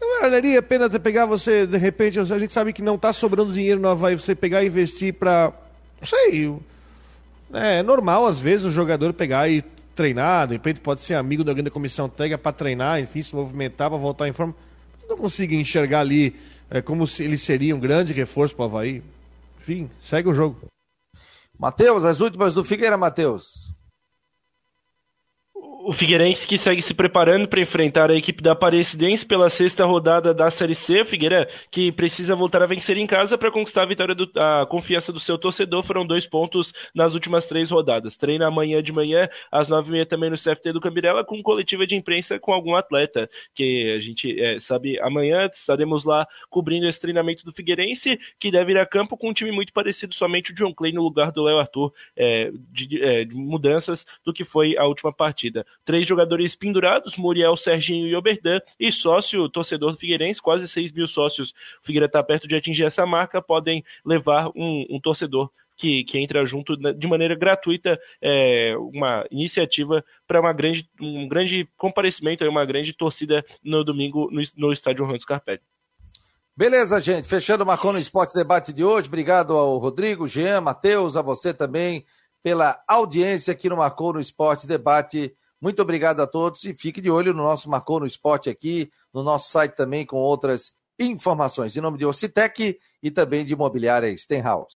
Não 0.00 0.20
valeria 0.20 0.58
a 0.58 0.62
pena 0.62 0.90
pegar 0.98 1.26
você, 1.26 1.64
de 1.66 1.78
repente, 1.78 2.18
a 2.18 2.24
gente 2.24 2.52
sabe 2.52 2.72
que 2.72 2.82
não 2.82 2.96
está 2.96 3.12
sobrando 3.12 3.52
dinheiro 3.52 3.80
no 3.80 3.88
Havaí, 3.88 4.18
você 4.18 4.34
pegar 4.34 4.64
e 4.64 4.66
investir 4.66 5.14
para. 5.14 5.52
Não 6.00 6.06
sei 6.06 6.58
é, 7.54 7.78
é 7.78 7.82
normal, 7.82 8.26
às 8.26 8.40
vezes, 8.40 8.66
o 8.66 8.70
jogador 8.70 9.12
pegar 9.12 9.48
e 9.48 9.62
treinar, 9.94 10.48
de 10.48 10.54
repente 10.54 10.80
pode 10.80 11.02
ser 11.02 11.14
amigo 11.14 11.44
da 11.44 11.52
grande 11.52 11.70
comissão 11.70 12.08
técnica 12.08 12.38
para 12.38 12.52
treinar, 12.52 13.00
enfim, 13.00 13.22
se 13.22 13.34
movimentar 13.34 13.88
para 13.88 13.98
voltar 13.98 14.28
em 14.28 14.32
forma. 14.32 14.54
Não 15.08 15.16
consigo 15.16 15.54
enxergar 15.54 16.00
ali 16.00 16.34
é, 16.70 16.82
como 16.82 17.06
se 17.06 17.22
ele 17.22 17.38
seria 17.38 17.76
um 17.76 17.80
grande 17.80 18.12
reforço 18.12 18.56
para 18.56 18.64
o 18.64 18.66
Havaí. 18.66 19.02
Enfim, 19.58 19.88
segue 20.02 20.28
o 20.28 20.34
jogo. 20.34 20.56
Matheus, 21.58 22.04
as 22.04 22.20
últimas 22.20 22.54
do 22.54 22.64
Figueira, 22.64 22.96
Matheus 22.96 23.63
o 25.86 25.92
Figueirense 25.92 26.46
que 26.46 26.56
segue 26.56 26.80
se 26.80 26.94
preparando 26.94 27.46
para 27.46 27.60
enfrentar 27.60 28.10
a 28.10 28.14
equipe 28.14 28.42
da 28.42 28.52
Aparecidense 28.52 29.26
pela 29.26 29.50
sexta 29.50 29.84
rodada 29.84 30.32
da 30.32 30.50
Série 30.50 30.74
C. 30.74 31.04
Figueira 31.04 31.46
que 31.70 31.92
precisa 31.92 32.34
voltar 32.34 32.62
a 32.62 32.66
vencer 32.66 32.96
em 32.96 33.06
casa 33.06 33.36
para 33.36 33.50
conquistar 33.50 33.82
a 33.82 33.86
vitória 33.86 34.14
do, 34.14 34.30
a 34.34 34.66
confiança 34.66 35.12
do 35.12 35.20
seu 35.20 35.36
torcedor. 35.36 35.82
Foram 35.82 36.06
dois 36.06 36.26
pontos 36.26 36.72
nas 36.94 37.12
últimas 37.12 37.44
três 37.46 37.70
rodadas. 37.70 38.16
Treina 38.16 38.46
amanhã 38.46 38.82
de 38.82 38.92
manhã 38.92 39.28
às 39.52 39.68
nove 39.68 39.90
e 39.90 39.92
meia 39.92 40.06
também 40.06 40.30
no 40.30 40.36
CFT 40.36 40.72
do 40.72 40.80
Cambirela 40.80 41.22
com 41.22 41.42
coletiva 41.42 41.86
de 41.86 41.94
imprensa 41.94 42.38
com 42.38 42.52
algum 42.52 42.74
atleta 42.74 43.28
que 43.54 43.92
a 43.94 44.00
gente 44.00 44.40
é, 44.40 44.58
sabe 44.60 44.98
amanhã 45.00 45.50
estaremos 45.52 46.04
lá 46.04 46.26
cobrindo 46.48 46.86
esse 46.86 47.00
treinamento 47.00 47.44
do 47.44 47.52
Figueirense 47.52 48.18
que 48.38 48.50
deve 48.50 48.72
ir 48.72 48.78
a 48.78 48.86
campo 48.86 49.18
com 49.18 49.28
um 49.28 49.34
time 49.34 49.52
muito 49.52 49.72
parecido 49.72 50.14
somente 50.14 50.52
o 50.52 50.54
John 50.54 50.72
Clay 50.72 50.92
no 50.92 51.02
lugar 51.02 51.30
do 51.30 51.42
Léo 51.42 51.58
Arthur 51.58 51.92
é, 52.16 52.50
de, 52.72 53.02
é, 53.02 53.24
de 53.24 53.34
mudanças 53.34 54.06
do 54.24 54.32
que 54.32 54.44
foi 54.44 54.76
a 54.78 54.86
última 54.86 55.12
partida. 55.12 55.66
Três 55.84 56.06
jogadores 56.06 56.54
pendurados, 56.54 57.16
Muriel, 57.16 57.56
Serginho 57.56 58.06
e 58.06 58.14
Oberdan, 58.14 58.60
e 58.78 58.92
sócio, 58.92 59.48
torcedor 59.48 59.92
do 59.92 59.98
Figueirense, 59.98 60.40
quase 60.40 60.68
6 60.68 60.92
mil 60.92 61.06
sócios. 61.06 61.50
O 61.82 61.84
Figueira 61.86 62.06
está 62.06 62.22
perto 62.22 62.48
de 62.48 62.56
atingir 62.56 62.84
essa 62.84 63.06
marca, 63.06 63.40
podem 63.40 63.84
levar 64.04 64.48
um, 64.54 64.86
um 64.90 65.00
torcedor 65.00 65.50
que, 65.76 66.04
que, 66.04 66.18
entra 66.18 66.44
junto 66.46 66.76
de 66.76 67.06
maneira 67.06 67.34
gratuita, 67.34 67.98
é, 68.22 68.76
uma 68.76 69.26
iniciativa 69.30 70.04
para 70.26 70.40
uma 70.40 70.52
grande, 70.52 70.88
um 71.00 71.26
grande 71.28 71.68
comparecimento, 71.76 72.44
uma 72.44 72.64
grande 72.64 72.92
torcida 72.92 73.44
no 73.62 73.84
domingo 73.84 74.30
no, 74.30 74.42
no 74.56 74.72
estádio 74.72 75.02
Ronaldo 75.02 75.22
Scarpelli. 75.22 75.60
Beleza, 76.56 77.00
gente. 77.00 77.26
Fechando 77.26 77.64
o 77.64 77.66
Marcou 77.66 77.92
no 77.92 77.98
Esporte 77.98 78.32
Debate 78.32 78.72
de 78.72 78.84
hoje. 78.84 79.08
Obrigado 79.08 79.54
ao 79.54 79.76
Rodrigo, 79.78 80.28
Jean, 80.28 80.60
Matheus, 80.60 81.16
a 81.16 81.22
você 81.22 81.52
também 81.52 82.04
pela 82.44 82.80
audiência 82.86 83.52
aqui 83.52 83.68
no 83.68 83.78
Marcou 83.78 84.12
no 84.12 84.20
Esporte 84.20 84.66
Debate 84.66 85.34
muito 85.64 85.80
obrigado 85.80 86.20
a 86.20 86.26
todos 86.26 86.62
e 86.64 86.74
fique 86.74 87.00
de 87.00 87.10
olho 87.10 87.32
no 87.32 87.42
nosso 87.42 87.70
Marcou 87.70 87.98
no 87.98 88.04
Esporte 88.04 88.50
aqui, 88.50 88.92
no 89.14 89.22
nosso 89.22 89.50
site 89.50 89.72
também 89.72 90.04
com 90.04 90.18
outras 90.18 90.72
informações. 90.98 91.74
Em 91.74 91.80
nome 91.80 91.96
de 91.96 92.04
Ocitec 92.04 92.78
e 93.02 93.10
também 93.10 93.46
de 93.46 93.54
Imobiliária 93.54 94.14
Stenhouse. 94.14 94.72